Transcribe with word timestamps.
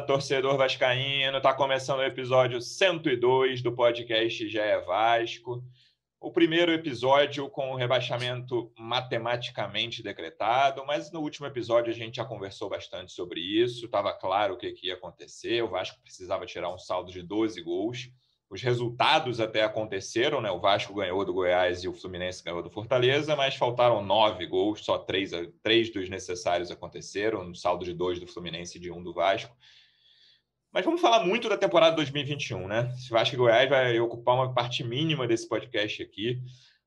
torcedor 0.00 0.56
vascaíno! 0.56 1.40
Tá 1.40 1.54
começando 1.54 2.00
o 2.00 2.04
episódio 2.04 2.60
102 2.60 3.62
do 3.62 3.70
podcast 3.70 4.48
Já 4.48 4.64
é 4.64 4.80
Vasco. 4.80 5.62
O 6.20 6.32
primeiro 6.32 6.72
episódio 6.72 7.48
com 7.48 7.70
o 7.70 7.76
rebaixamento 7.76 8.72
matematicamente 8.76 10.02
decretado, 10.02 10.84
mas 10.84 11.12
no 11.12 11.20
último 11.20 11.46
episódio 11.46 11.92
a 11.92 11.94
gente 11.94 12.16
já 12.16 12.24
conversou 12.24 12.68
bastante 12.68 13.12
sobre 13.12 13.40
isso, 13.40 13.86
estava 13.86 14.12
claro 14.12 14.54
o 14.54 14.56
que, 14.56 14.72
que 14.72 14.88
ia 14.88 14.94
acontecer, 14.94 15.62
o 15.62 15.68
Vasco 15.68 16.02
precisava 16.02 16.44
tirar 16.44 16.74
um 16.74 16.78
saldo 16.78 17.12
de 17.12 17.22
12 17.22 17.62
gols. 17.62 18.10
Os 18.48 18.62
resultados 18.62 19.40
até 19.40 19.62
aconteceram, 19.62 20.40
né? 20.40 20.50
O 20.50 20.60
Vasco 20.60 20.94
ganhou 20.94 21.24
do 21.24 21.34
Goiás 21.34 21.82
e 21.82 21.88
o 21.88 21.92
Fluminense 21.92 22.44
ganhou 22.44 22.62
do 22.62 22.70
Fortaleza, 22.70 23.34
mas 23.34 23.56
faltaram 23.56 24.04
nove 24.04 24.46
gols, 24.46 24.84
só 24.84 24.98
três, 24.98 25.32
três 25.62 25.92
dos 25.92 26.08
necessários 26.08 26.70
aconteceram, 26.70 27.40
um 27.42 27.54
saldo 27.54 27.84
de 27.84 27.92
dois 27.92 28.20
do 28.20 28.26
Fluminense 28.26 28.78
e 28.78 28.80
de 28.80 28.90
um 28.90 29.02
do 29.02 29.12
Vasco. 29.12 29.56
Mas 30.76 30.84
vamos 30.84 31.00
falar 31.00 31.24
muito 31.24 31.48
da 31.48 31.56
temporada 31.56 31.96
2021, 31.96 32.68
né? 32.68 32.92
O 33.10 33.14
Vasco 33.14 33.34
e 33.34 33.38
Goiás 33.38 33.66
vai 33.66 33.98
ocupar 33.98 34.34
uma 34.34 34.52
parte 34.52 34.84
mínima 34.84 35.26
desse 35.26 35.48
podcast 35.48 36.02
aqui. 36.02 36.38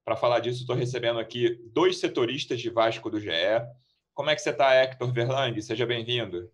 Para 0.05 0.15
falar 0.15 0.41
disso, 0.41 0.61
estou 0.61 0.75
recebendo 0.75 1.17
aqui 1.17 1.59
dois 1.73 1.99
setoristas 1.99 2.61
de 2.61 2.69
Vasco 2.69 3.09
do 3.09 3.19
GE. 3.19 3.31
Como 4.13 4.29
é 4.29 4.35
que 4.35 4.43
você 4.43 4.51
está, 4.51 4.75
Hector 4.75 5.11
Verlang? 5.11 5.59
Seja 5.59 5.87
bem-vindo. 5.87 6.51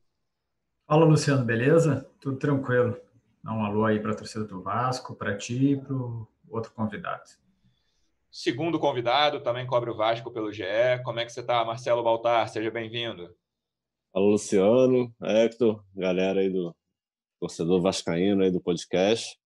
Fala, 0.87 1.03
Luciano, 1.03 1.43
beleza? 1.43 2.09
Tudo 2.21 2.37
tranquilo. 2.37 2.97
Dá 3.43 3.51
um 3.51 3.65
alô 3.65 3.83
aí 3.83 3.99
para 3.99 4.13
a 4.13 4.15
torcida 4.15 4.45
do 4.45 4.61
Vasco, 4.61 5.13
para 5.13 5.35
ti 5.35 5.73
e 5.73 5.75
para 5.75 5.93
o 5.93 6.25
outro 6.49 6.71
convidado. 6.71 7.23
Segundo 8.31 8.79
convidado, 8.79 9.41
também 9.41 9.67
cobre 9.67 9.89
o 9.89 9.97
Vasco 9.97 10.31
pelo 10.31 10.53
GE. 10.53 10.63
Como 11.03 11.19
é 11.19 11.25
que 11.25 11.33
você 11.33 11.41
está, 11.41 11.65
Marcelo 11.65 12.01
Baltar? 12.01 12.47
Seja 12.47 12.71
bem-vindo. 12.71 13.35
Fala, 14.13 14.25
Luciano, 14.25 15.13
Hector, 15.21 15.83
galera 15.93 16.39
aí 16.39 16.49
do 16.49 16.73
torcedor 17.45 17.79
vascaíno 17.79 18.43
aí 18.43 18.49
do 18.49 18.59
podcast. 18.59 19.37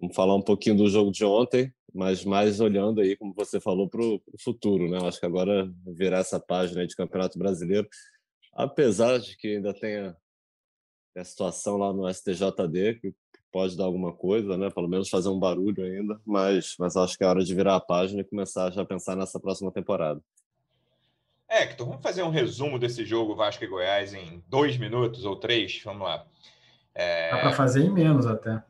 Vamos 0.00 0.16
falar 0.16 0.34
um 0.34 0.42
pouquinho 0.42 0.76
do 0.76 0.88
jogo 0.88 1.12
de 1.12 1.24
ontem, 1.24 1.72
mas 1.94 2.24
mais 2.24 2.60
olhando 2.60 3.00
aí, 3.00 3.16
como 3.16 3.32
você 3.32 3.60
falou, 3.60 3.88
para 3.88 4.02
o 4.02 4.20
futuro, 4.40 4.90
né? 4.90 4.98
acho 5.06 5.20
que 5.20 5.26
agora 5.26 5.72
virar 5.86 6.18
essa 6.18 6.40
página 6.40 6.84
de 6.84 6.96
Campeonato 6.96 7.38
Brasileiro, 7.38 7.88
apesar 8.52 9.20
de 9.20 9.36
que 9.36 9.56
ainda 9.56 9.72
tenha 9.72 10.16
a 11.16 11.24
situação 11.24 11.76
lá 11.76 11.92
no 11.92 12.12
STJD, 12.12 12.94
que 13.00 13.14
pode 13.52 13.76
dar 13.76 13.84
alguma 13.84 14.12
coisa, 14.12 14.56
né? 14.56 14.70
Pelo 14.70 14.88
menos 14.88 15.10
fazer 15.10 15.28
um 15.28 15.38
barulho 15.38 15.84
ainda, 15.84 16.20
mas, 16.24 16.74
mas 16.78 16.96
acho 16.96 17.16
que 17.16 17.22
é 17.22 17.26
hora 17.26 17.44
de 17.44 17.54
virar 17.54 17.76
a 17.76 17.80
página 17.80 18.22
e 18.22 18.24
começar 18.24 18.72
já 18.72 18.82
a 18.82 18.86
pensar 18.86 19.14
nessa 19.14 19.38
próxima 19.38 19.70
temporada. 19.70 20.20
Hector, 21.48 21.86
vamos 21.86 22.02
fazer 22.02 22.22
um 22.22 22.30
resumo 22.30 22.78
desse 22.78 23.04
jogo 23.04 23.36
Vasco 23.36 23.62
e 23.62 23.66
Goiás 23.66 24.14
em 24.14 24.42
dois 24.48 24.78
minutos 24.78 25.26
ou 25.26 25.36
três? 25.36 25.82
Vamos 25.84 26.02
lá. 26.02 26.26
É... 26.94 27.30
Dá 27.30 27.38
para 27.38 27.52
fazer 27.52 27.84
em 27.84 27.90
menos 27.90 28.26
até. 28.26 28.62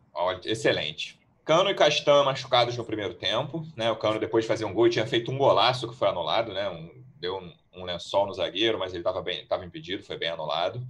Excelente. 0.44 1.20
Cano 1.44 1.70
e 1.70 1.74
Castan 1.74 2.24
machucados 2.24 2.76
no 2.76 2.84
primeiro 2.84 3.14
tempo, 3.14 3.66
né? 3.76 3.90
O 3.90 3.96
Cano 3.96 4.20
depois 4.20 4.44
de 4.44 4.48
fazer 4.48 4.64
um 4.64 4.72
gol 4.72 4.88
tinha 4.88 5.06
feito 5.06 5.30
um 5.32 5.38
golaço 5.38 5.88
que 5.88 5.96
foi 5.96 6.08
anulado, 6.08 6.52
né? 6.52 6.68
Um, 6.68 7.02
deu 7.18 7.36
um, 7.36 7.52
um 7.80 7.84
lençol 7.84 8.26
no 8.26 8.34
zagueiro, 8.34 8.78
mas 8.78 8.92
ele 8.92 9.00
estava 9.00 9.20
bem, 9.20 9.42
estava 9.42 9.64
impedido, 9.64 10.04
foi 10.04 10.16
bem 10.16 10.28
anulado. 10.28 10.86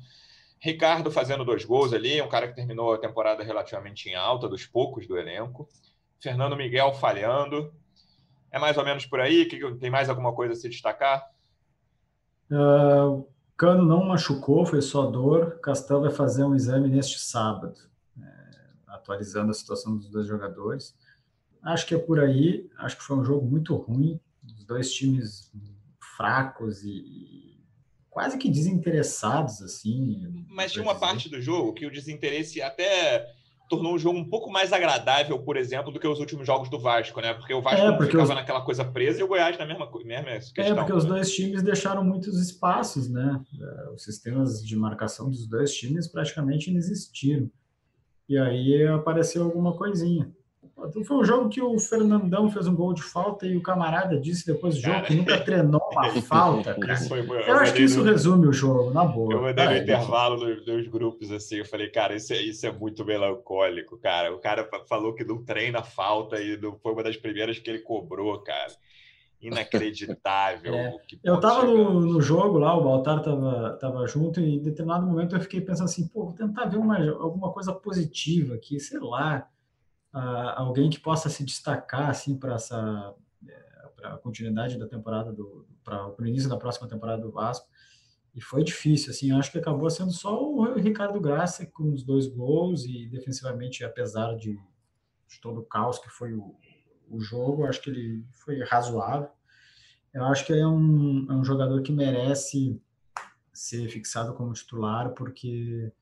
Ricardo 0.61 1.11
fazendo 1.11 1.45
dois 1.45 1.65
gols 1.65 1.93
ali, 1.93 2.21
um 2.21 2.29
cara 2.29 2.47
que 2.47 2.55
terminou 2.55 2.93
a 2.93 2.99
temporada 2.99 3.43
relativamente 3.43 4.09
em 4.09 4.15
alta, 4.15 4.49
dos 4.49 4.67
poucos 4.67 5.07
do 5.07 5.19
elenco. 5.19 5.69
Fernando 6.21 6.57
Miguel 6.57 6.93
falhando. 6.93 7.75
É 8.51 8.59
mais 8.59 8.77
ou 8.77 8.85
menos 8.85 9.07
por 9.07 9.19
aí? 9.19 9.49
Tem 9.81 9.91
mais 9.91 10.09
alguma 10.09 10.33
coisa 10.33 10.53
a 10.53 10.57
se 10.57 10.69
destacar? 10.69 11.29
Uh, 12.51 13.27
Cano 13.63 13.87
não 13.87 14.05
machucou, 14.05 14.67
foi 14.67 14.83
só 14.83 15.07
dor. 15.07 15.61
Castel 15.61 16.01
vai 16.01 16.11
fazer 16.11 16.43
um 16.43 16.53
exame 16.53 16.89
neste 16.89 17.21
sábado, 17.21 17.79
é, 18.21 18.25
atualizando 18.89 19.53
a 19.53 19.55
situação 19.55 19.97
dos 19.97 20.11
dois 20.11 20.27
jogadores. 20.27 20.97
Acho 21.63 21.87
que 21.87 21.95
é 21.95 21.99
por 21.99 22.19
aí. 22.19 22.69
Acho 22.77 22.97
que 22.97 23.05
foi 23.05 23.17
um 23.17 23.25
jogo 23.25 23.47
muito 23.47 23.77
ruim. 23.77 24.19
Os 24.45 24.65
dois 24.65 24.93
times 24.93 25.53
fracos 26.17 26.83
e, 26.83 27.57
quase 28.11 28.37
que 28.37 28.51
desinteressados, 28.51 29.63
assim. 29.63 30.45
Mas 30.49 30.73
tinha 30.73 30.83
uma 30.83 30.99
parte 30.99 31.29
do 31.29 31.41
jogo 31.41 31.73
que 31.73 31.87
o 31.87 31.91
desinteresse 31.93 32.61
até 32.61 33.33
tornou 33.69 33.95
o 33.95 33.99
jogo 33.99 34.19
um 34.19 34.29
pouco 34.29 34.51
mais 34.51 34.73
agradável, 34.73 35.39
por 35.39 35.57
exemplo, 35.57 35.91
do 35.91 35.99
que 35.99 36.07
os 36.07 36.21
últimos 36.21 36.47
jogos 36.47 36.69
do 36.69 36.79
Vasco, 36.79 37.21
né? 37.21 37.35
Porque 37.35 37.55
o 37.55 37.63
Vasco 37.63 37.87
é, 37.87 37.93
porque 37.93 38.13
ficava 38.13 38.31
os... 38.31 38.35
naquela 38.35 38.61
coisa 38.61 38.85
presa 38.85 39.21
e 39.21 39.23
o 39.23 39.29
Goiás 39.29 39.59
na 39.59 39.67
mesma, 39.67 39.91
mesma 40.05 40.31
questão. 40.31 40.65
É, 40.65 40.75
porque 40.75 40.93
os 40.93 41.05
dois 41.05 41.33
times 41.33 41.63
deixaram 41.63 42.05
muitos 42.05 42.41
espaços, 42.41 43.09
né? 43.09 43.41
É, 43.61 43.91
os 43.91 44.05
sistemas 44.05 44.65
de 44.65 44.77
marcação 44.77 45.31
dos 45.31 45.47
dois 45.47 45.73
times 45.73 46.07
praticamente 46.07 46.71
não 46.71 46.79
existiram. 46.79 47.51
E 48.29 48.39
aí 48.39 48.87
apareceu 48.87 49.45
alguma 49.45 49.77
coisinha. 49.77 50.31
Foi 51.05 51.17
um 51.17 51.25
jogo 51.25 51.49
que 51.49 51.61
o 51.61 51.79
Fernandão 51.79 52.51
fez 52.51 52.67
um 52.67 52.75
gol 52.75 52.93
de 52.93 53.03
falta 53.03 53.47
e 53.47 53.57
o 53.57 53.63
camarada 53.63 54.19
disse 54.19 54.47
depois 54.47 54.75
do 54.75 54.81
jogo 54.81 54.95
cara, 54.95 55.07
que 55.07 55.15
nunca 55.15 55.41
treinou 55.41 55.81
uma 55.93 56.11
falta. 56.23 56.75
Cara. 56.75 56.97
Foi, 56.97 57.21
eu, 57.21 57.35
eu 57.35 57.57
acho 57.57 57.75
que 57.75 57.83
isso 57.83 57.99
no, 57.99 58.05
resume 58.05 58.47
o 58.49 58.53
jogo, 58.53 58.91
na 58.91 59.05
boa. 59.05 59.33
Eu 59.33 59.43
mandei 59.43 59.65
no 59.65 59.77
intervalo 59.77 60.37
nos, 60.37 60.67
nos, 60.67 60.89
grupos 60.89 61.31
assim, 61.31 61.57
eu 61.57 61.67
falei, 61.67 61.89
cara, 61.89 62.17
isso 62.17 62.33
é, 62.33 62.41
isso 62.41 62.67
é 62.67 62.73
muito 62.73 63.05
melancólico, 63.05 63.99
cara. 63.99 64.35
O 64.35 64.39
cara 64.39 64.69
falou 64.89 65.15
que 65.15 65.25
não 65.25 65.45
treina 65.45 65.83
falta 65.83 66.41
e 66.41 66.57
não 66.57 66.77
foi 66.77 66.93
uma 66.93 67.03
das 67.03 67.17
primeiras 67.17 67.59
que 67.59 67.71
ele 67.71 67.81
cobrou, 67.81 68.39
cara. 68.41 68.73
Inacreditável. 69.41 70.73
É. 70.83 70.99
eu 71.25 71.39
tava 71.39 71.65
no, 71.65 72.01
no, 72.01 72.21
jogo 72.21 72.59
lá, 72.59 72.77
o 72.77 72.83
Baltar 72.83 73.23
tava, 73.23 73.77
tava 73.81 74.07
junto 74.07 74.41
e 74.41 74.57
em 74.57 74.63
determinado 74.63 75.07
momento 75.07 75.37
eu 75.37 75.41
fiquei 75.41 75.61
pensando 75.61 75.85
assim, 75.85 76.07
pô, 76.09 76.25
vou 76.25 76.33
tentar 76.33 76.65
ver 76.65 76.79
uma, 76.79 76.99
alguma 77.13 77.53
coisa 77.53 77.73
positiva 77.73 78.55
aqui, 78.55 78.81
sei 78.81 78.99
lá 78.99 79.47
uh, 80.15 80.53
alguém 80.57 80.91
que 80.91 81.01
possa 81.01 81.29
se 81.29 81.45
destacar 81.45 82.11
assim 82.11 82.39
para 82.39 82.55
essa 82.55 83.15
é, 83.49 83.89
para 83.97 84.15
a 84.15 84.19
continuidade 84.19 84.79
da 84.79 84.87
temporada 84.87 85.33
do 85.33 85.67
para 85.85 86.15
o 86.19 86.27
início 86.27 86.49
da 86.49 86.57
próxima 86.57 86.89
temporada 86.89 87.23
do 87.23 87.33
Vasco? 87.33 87.69
E 88.35 88.41
foi 88.41 88.65
difícil 88.65 89.11
assim 89.11 89.33
acho 89.33 89.51
que 89.53 89.59
acabou 89.59 89.91
sendo 89.91 90.13
só 90.13 90.43
o 90.43 90.75
Ricardo 90.75 91.21
Graça 91.21 91.67
com 91.67 91.93
os 91.93 92.03
dois 92.03 92.27
gols 92.27 92.85
e 92.85 93.07
defensivamente 93.09 93.85
apesar 93.85 94.35
de, 94.37 94.55
de 95.29 95.41
todo 95.41 95.61
o 95.61 95.65
caos 95.65 95.99
que 95.99 96.09
foi 96.09 96.33
o, 96.35 96.55
o 97.09 97.21
jogo 97.21 97.67
acho 97.67 97.83
que 97.83 97.91
ele 97.91 98.25
foi 98.33 98.63
razoável. 98.65 99.31
Eu 100.15 100.25
acho 100.27 100.45
que 100.45 100.53
é 100.53 100.67
um, 100.67 101.27
é 101.31 101.35
um 101.35 101.45
jogador 101.45 101.83
que 101.83 101.91
merece 101.91 102.81
ser 103.53 103.89
fixado 103.89 104.35
como 104.35 104.53
titular 104.53 105.11
porque 105.15 105.93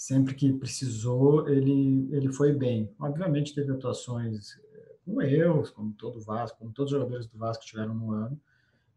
sempre 0.00 0.34
que 0.34 0.50
precisou, 0.50 1.46
ele, 1.46 2.08
ele 2.10 2.32
foi 2.32 2.54
bem. 2.54 2.90
Obviamente 2.98 3.54
teve 3.54 3.70
atuações 3.70 4.56
eh, 4.72 4.94
com 5.04 5.20
erros, 5.20 5.68
como 5.68 5.92
todo 5.92 6.16
o 6.16 6.22
Vasco, 6.22 6.56
como 6.56 6.72
todos 6.72 6.90
os 6.90 6.98
jogadores 6.98 7.26
do 7.26 7.36
Vasco 7.36 7.66
tiveram 7.66 7.92
no 7.92 8.10
ano, 8.12 8.40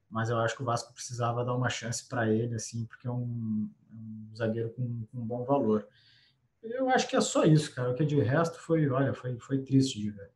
mas 0.09 0.29
eu 0.29 0.37
acho 0.37 0.55
que 0.55 0.61
o 0.61 0.65
Vasco 0.65 0.93
precisava 0.93 1.43
dar 1.43 1.55
uma 1.55 1.69
chance 1.69 2.07
para 2.07 2.31
ele, 2.31 2.55
assim, 2.55 2.85
porque 2.85 3.05
é 3.05 3.11
um, 3.11 3.69
é 3.91 3.93
um 3.93 4.33
zagueiro 4.33 4.69
com, 4.69 5.05
com, 5.11 5.17
um 5.17 5.25
bom 5.25 5.43
valor. 5.43 5.85
Eu 6.63 6.89
acho 6.89 7.05
que 7.05 7.17
é 7.17 7.21
só 7.21 7.43
isso, 7.43 7.75
cara. 7.75 7.91
O 7.91 7.95
que 7.95 8.05
de 8.05 8.21
resto 8.21 8.57
foi, 8.59 8.87
olha, 8.89 9.13
foi, 9.13 9.37
foi 9.39 9.57
triste 9.57 9.99
de 9.99 10.09
ver. 10.09 10.31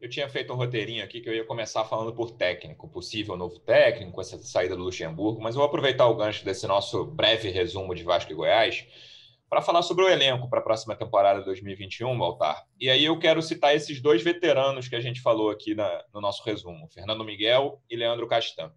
Eu 0.00 0.08
tinha 0.08 0.28
feito 0.28 0.52
um 0.52 0.56
roteirinho 0.56 1.04
aqui 1.04 1.20
que 1.20 1.28
eu 1.28 1.34
ia 1.34 1.44
começar 1.44 1.84
falando 1.84 2.12
por 2.12 2.32
técnico, 2.32 2.88
possível 2.88 3.36
novo 3.36 3.60
técnico, 3.60 4.20
essa 4.20 4.38
saída 4.38 4.74
do 4.74 4.82
Luxemburgo, 4.82 5.40
mas 5.40 5.54
eu 5.54 5.60
vou 5.60 5.68
aproveitar 5.68 6.08
o 6.08 6.16
gancho 6.16 6.44
desse 6.44 6.66
nosso 6.66 7.04
breve 7.04 7.48
resumo 7.50 7.94
de 7.94 8.02
Vasco 8.02 8.32
e 8.32 8.34
Goiás 8.34 9.13
para 9.54 9.62
falar 9.62 9.82
sobre 9.82 10.04
o 10.04 10.08
elenco 10.08 10.50
para 10.50 10.58
a 10.58 10.62
próxima 10.62 10.96
temporada 10.96 11.38
de 11.38 11.44
2021, 11.44 12.18
Baltar. 12.18 12.66
E 12.80 12.90
aí 12.90 13.04
eu 13.04 13.16
quero 13.16 13.40
citar 13.40 13.72
esses 13.72 14.00
dois 14.00 14.20
veteranos 14.20 14.88
que 14.88 14.96
a 14.96 15.00
gente 15.00 15.20
falou 15.20 15.48
aqui 15.48 15.76
na, 15.76 16.04
no 16.12 16.20
nosso 16.20 16.42
resumo, 16.42 16.88
Fernando 16.88 17.24
Miguel 17.24 17.80
e 17.88 17.94
Leandro 17.94 18.26
Castan. 18.26 18.72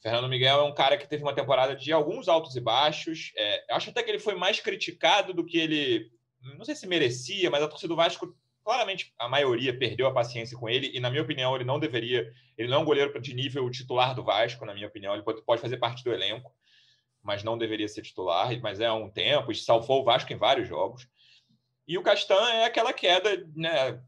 Fernando 0.00 0.26
Miguel 0.26 0.60
é 0.60 0.62
um 0.62 0.72
cara 0.72 0.96
que 0.96 1.06
teve 1.06 1.22
uma 1.22 1.34
temporada 1.34 1.76
de 1.76 1.92
alguns 1.92 2.28
altos 2.28 2.56
e 2.56 2.62
baixos. 2.62 3.30
É, 3.36 3.74
acho 3.74 3.90
até 3.90 4.02
que 4.02 4.10
ele 4.10 4.18
foi 4.18 4.34
mais 4.34 4.58
criticado 4.58 5.34
do 5.34 5.44
que 5.44 5.58
ele. 5.58 6.10
Não 6.56 6.64
sei 6.64 6.74
se 6.74 6.86
merecia, 6.86 7.50
mas 7.50 7.62
a 7.62 7.68
torcida 7.68 7.88
do 7.88 7.96
Vasco, 7.96 8.34
claramente, 8.64 9.12
a 9.18 9.28
maioria 9.28 9.78
perdeu 9.78 10.06
a 10.06 10.14
paciência 10.14 10.56
com 10.56 10.66
ele. 10.66 10.90
E, 10.94 10.98
na 10.98 11.10
minha 11.10 11.22
opinião, 11.22 11.54
ele 11.54 11.64
não 11.64 11.78
deveria. 11.78 12.26
Ele 12.56 12.68
não 12.68 12.78
é 12.78 12.80
um 12.80 12.86
goleiro 12.86 13.20
de 13.20 13.34
nível 13.34 13.68
titular 13.68 14.14
do 14.14 14.24
Vasco, 14.24 14.64
na 14.64 14.72
minha 14.72 14.88
opinião. 14.88 15.12
Ele 15.12 15.22
pode 15.22 15.60
fazer 15.60 15.76
parte 15.76 16.02
do 16.02 16.10
elenco 16.10 16.50
mas 17.22 17.42
não 17.42 17.58
deveria 17.58 17.88
ser 17.88 18.02
titular, 18.02 18.50
mas 18.60 18.80
é 18.80 18.86
há 18.86 18.94
um 18.94 19.10
tempo, 19.10 19.54
salvou 19.54 20.00
o 20.00 20.04
Vasco 20.04 20.32
em 20.32 20.36
vários 20.36 20.68
jogos. 20.68 21.08
E 21.86 21.98
o 21.98 22.02
Castan 22.02 22.48
é 22.50 22.64
aquela 22.64 22.92
queda, 22.92 23.46
né? 23.54 24.00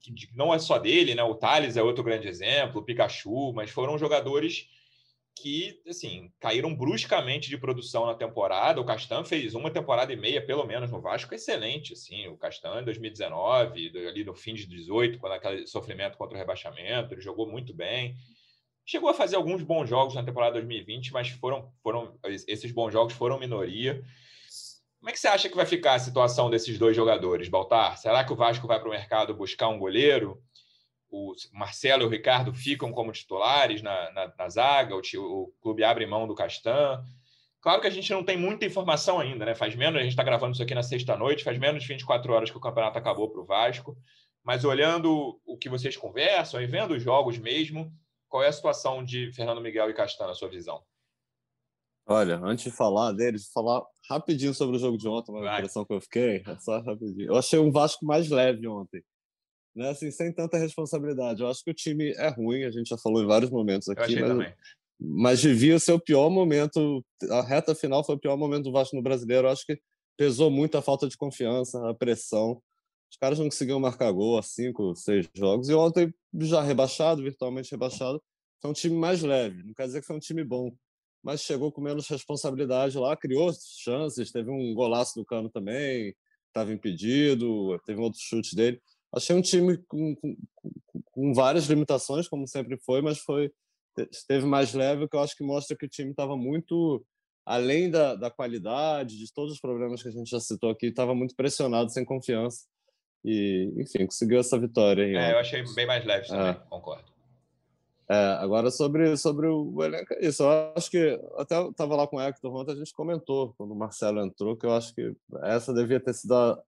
Que 0.00 0.12
não 0.34 0.52
é 0.52 0.58
só 0.58 0.78
dele, 0.78 1.14
né? 1.14 1.22
O 1.22 1.34
Thales 1.34 1.76
é 1.76 1.82
outro 1.82 2.04
grande 2.04 2.28
exemplo, 2.28 2.80
o 2.80 2.84
Pikachu, 2.84 3.52
mas 3.52 3.70
foram 3.70 3.96
jogadores 3.96 4.68
que, 5.34 5.80
assim, 5.88 6.30
caíram 6.38 6.74
bruscamente 6.74 7.48
de 7.48 7.56
produção 7.56 8.06
na 8.06 8.14
temporada. 8.14 8.80
O 8.80 8.84
Castan 8.84 9.24
fez 9.24 9.54
uma 9.54 9.70
temporada 9.70 10.12
e 10.12 10.16
meia, 10.16 10.44
pelo 10.44 10.64
menos, 10.64 10.90
no 10.90 11.00
Vasco, 11.00 11.34
excelente, 11.34 11.94
assim. 11.94 12.28
O 12.28 12.36
Castan, 12.36 12.82
em 12.82 12.84
2019, 12.84 13.92
ali 14.06 14.24
no 14.24 14.34
fim 14.34 14.54
de 14.54 14.66
18, 14.66 15.18
quando 15.18 15.32
aquele 15.32 15.66
sofrimento 15.66 16.18
contra 16.18 16.36
o 16.36 16.38
rebaixamento, 16.38 17.14
ele 17.14 17.20
jogou 17.20 17.50
muito 17.50 17.72
bem. 17.74 18.14
Chegou 18.92 19.08
a 19.08 19.14
fazer 19.14 19.36
alguns 19.36 19.62
bons 19.62 19.88
jogos 19.88 20.14
na 20.14 20.22
temporada 20.22 20.52
2020, 20.52 21.14
mas 21.14 21.30
foram, 21.30 21.72
foram 21.82 22.14
esses 22.46 22.70
bons 22.72 22.92
jogos 22.92 23.14
foram 23.14 23.38
minoria. 23.38 24.04
Como 25.00 25.08
é 25.08 25.12
que 25.14 25.18
você 25.18 25.28
acha 25.28 25.48
que 25.48 25.56
vai 25.56 25.64
ficar 25.64 25.94
a 25.94 25.98
situação 25.98 26.50
desses 26.50 26.78
dois 26.78 26.94
jogadores, 26.94 27.48
Baltar? 27.48 27.96
Será 27.96 28.22
que 28.22 28.34
o 28.34 28.36
Vasco 28.36 28.66
vai 28.66 28.78
para 28.78 28.88
o 28.88 28.90
mercado 28.90 29.32
buscar 29.32 29.68
um 29.68 29.78
goleiro? 29.78 30.42
O 31.10 31.32
Marcelo 31.54 32.02
e 32.02 32.04
o 32.04 32.08
Ricardo 32.10 32.52
ficam 32.52 32.92
como 32.92 33.12
titulares 33.12 33.80
na, 33.80 34.12
na, 34.12 34.34
na 34.38 34.48
zaga, 34.50 34.94
o, 34.94 35.00
o, 35.00 35.54
clube 35.62 35.82
abre 35.82 36.04
mão 36.04 36.26
do 36.26 36.34
Castan. 36.34 37.02
Claro 37.62 37.80
que 37.80 37.86
a 37.86 37.90
gente 37.90 38.12
não 38.12 38.22
tem 38.22 38.36
muita 38.36 38.66
informação 38.66 39.18
ainda, 39.18 39.46
né? 39.46 39.54
Faz 39.54 39.74
menos, 39.74 40.00
a 40.00 40.02
gente 40.02 40.12
está 40.12 40.22
gravando 40.22 40.52
isso 40.52 40.62
aqui 40.62 40.74
na 40.74 40.82
sexta-noite, 40.82 41.44
faz 41.44 41.58
menos 41.58 41.82
de 41.82 41.88
24 41.88 42.30
horas 42.30 42.50
que 42.50 42.58
o 42.58 42.60
campeonato 42.60 42.98
acabou 42.98 43.30
para 43.30 43.40
o 43.40 43.46
Vasco. 43.46 43.96
Mas 44.44 44.66
olhando 44.66 45.40
o 45.46 45.56
que 45.56 45.70
vocês 45.70 45.96
conversam 45.96 46.60
e 46.60 46.66
vendo 46.66 46.92
os 46.92 47.02
jogos 47.02 47.38
mesmo, 47.38 47.90
qual 48.32 48.42
é 48.42 48.48
a 48.48 48.52
situação 48.52 49.04
de 49.04 49.30
Fernando 49.34 49.60
Miguel 49.60 49.90
e 49.90 49.92
Castan, 49.94 50.26
na 50.26 50.32
sua 50.32 50.48
visão? 50.48 50.82
Olha, 52.06 52.40
antes 52.42 52.64
de 52.64 52.70
falar 52.70 53.12
deles, 53.12 53.50
falar 53.52 53.82
rapidinho 54.08 54.54
sobre 54.54 54.76
o 54.76 54.78
jogo 54.78 54.96
de 54.96 55.06
ontem, 55.06 55.30
uma 55.32 55.58
impressão 55.58 55.84
que 55.84 55.92
eu 55.92 56.00
fiquei, 56.00 56.42
é 56.46 56.58
só 56.58 56.80
rapidinho. 56.80 57.26
Eu 57.26 57.36
achei 57.36 57.58
um 57.58 57.70
Vasco 57.70 58.06
mais 58.06 58.30
leve 58.30 58.66
ontem, 58.66 59.04
né? 59.76 59.90
Assim, 59.90 60.10
sem 60.10 60.32
tanta 60.32 60.56
responsabilidade. 60.56 61.42
Eu 61.42 61.48
acho 61.48 61.62
que 61.62 61.70
o 61.70 61.74
time 61.74 62.10
é 62.12 62.28
ruim, 62.30 62.64
a 62.64 62.70
gente 62.70 62.88
já 62.88 62.96
falou 62.96 63.22
em 63.22 63.26
vários 63.26 63.50
momentos 63.50 63.90
aqui, 63.90 64.18
mas, 64.18 64.54
mas 64.98 65.40
devia 65.42 65.78
ser 65.78 65.92
o 65.92 66.00
pior 66.00 66.30
momento. 66.30 67.04
A 67.30 67.42
reta 67.42 67.74
final 67.74 68.02
foi 68.02 68.14
o 68.14 68.18
pior 68.18 68.38
momento 68.38 68.64
do 68.64 68.72
Vasco 68.72 68.96
no 68.96 69.02
Brasileiro. 69.02 69.46
Eu 69.46 69.52
acho 69.52 69.66
que 69.66 69.78
pesou 70.16 70.50
muito 70.50 70.78
a 70.78 70.82
falta 70.82 71.06
de 71.06 71.18
confiança, 71.18 71.86
a 71.86 71.94
pressão. 71.94 72.62
Os 73.12 73.18
caras 73.18 73.38
não 73.38 73.46
conseguiam 73.46 73.78
marcar 73.78 74.10
gol 74.10 74.38
há 74.38 74.42
cinco, 74.42 74.96
seis 74.96 75.28
jogos. 75.34 75.68
E 75.68 75.74
ontem, 75.74 76.12
já 76.40 76.62
rebaixado, 76.62 77.22
virtualmente 77.22 77.70
rebaixado, 77.70 78.20
foi 78.60 78.70
um 78.70 78.74
time 78.74 78.96
mais 78.96 79.22
leve. 79.22 79.62
Não 79.62 79.74
quer 79.74 79.86
dizer 79.86 80.00
que 80.00 80.06
foi 80.06 80.16
um 80.16 80.20
time 80.20 80.42
bom 80.42 80.72
mas 81.22 81.42
chegou 81.42 81.70
com 81.70 81.80
menos 81.80 82.08
responsabilidade 82.08 82.98
lá, 82.98 83.16
criou 83.16 83.50
chances, 83.52 84.32
teve 84.32 84.50
um 84.50 84.74
golaço 84.74 85.14
do 85.14 85.24
Cano 85.24 85.48
também, 85.48 86.14
estava 86.48 86.72
impedido, 86.72 87.78
teve 87.86 88.00
outro 88.00 88.20
chute 88.20 88.56
dele. 88.56 88.82
Achei 89.14 89.36
um 89.36 89.42
time 89.42 89.78
com, 89.86 90.16
com, 90.16 90.36
com, 91.04 91.32
várias 91.32 91.66
limitações, 91.66 92.28
como 92.28 92.46
sempre 92.48 92.76
foi, 92.78 93.00
mas 93.00 93.18
foi 93.18 93.52
esteve 94.10 94.46
mais 94.46 94.72
leve, 94.72 95.04
o 95.04 95.08
que 95.08 95.14
eu 95.14 95.20
acho 95.20 95.36
que 95.36 95.44
mostra 95.44 95.76
que 95.76 95.84
o 95.84 95.88
time 95.88 96.10
estava 96.10 96.36
muito 96.36 97.04
além 97.44 97.90
da, 97.90 98.14
da 98.14 98.30
qualidade, 98.30 99.18
de 99.18 99.32
todos 99.32 99.52
os 99.52 99.60
problemas 99.60 100.02
que 100.02 100.08
a 100.08 100.12
gente 100.12 100.30
já 100.30 100.40
citou 100.40 100.70
aqui, 100.70 100.86
estava 100.86 101.14
muito 101.14 101.34
pressionado, 101.36 101.90
sem 101.92 102.04
confiança. 102.04 102.64
E, 103.24 103.72
enfim, 103.76 104.06
conseguiu 104.06 104.40
essa 104.40 104.58
vitória. 104.58 105.04
Aí, 105.04 105.14
é, 105.14 105.32
eu 105.32 105.38
achei 105.38 105.62
bem 105.74 105.86
mais 105.86 106.04
leve 106.04 106.26
também, 106.26 106.50
é. 106.50 106.54
concordo. 106.68 107.12
É, 108.10 108.14
agora 108.40 108.70
sobre, 108.70 109.16
sobre 109.16 109.46
o 109.46 109.82
elenco, 109.82 110.12
é 110.14 110.26
isso. 110.26 110.42
Eu 110.42 110.72
acho 110.76 110.90
que 110.90 111.18
até 111.36 111.62
estava 111.68 111.96
lá 111.96 112.06
com 112.06 112.16
o 112.16 112.20
Hector 112.20 112.54
ontem, 112.54 112.72
a 112.72 112.76
gente 112.76 112.92
comentou 112.92 113.54
quando 113.56 113.70
o 113.70 113.76
Marcelo 113.76 114.20
entrou, 114.20 114.56
que 114.56 114.66
eu 114.66 114.72
acho 114.72 114.94
que 114.94 115.14
essa 115.44 115.72
devia 115.72 116.00
ter 116.00 116.12
sido 116.12 116.34
a, 116.34 116.62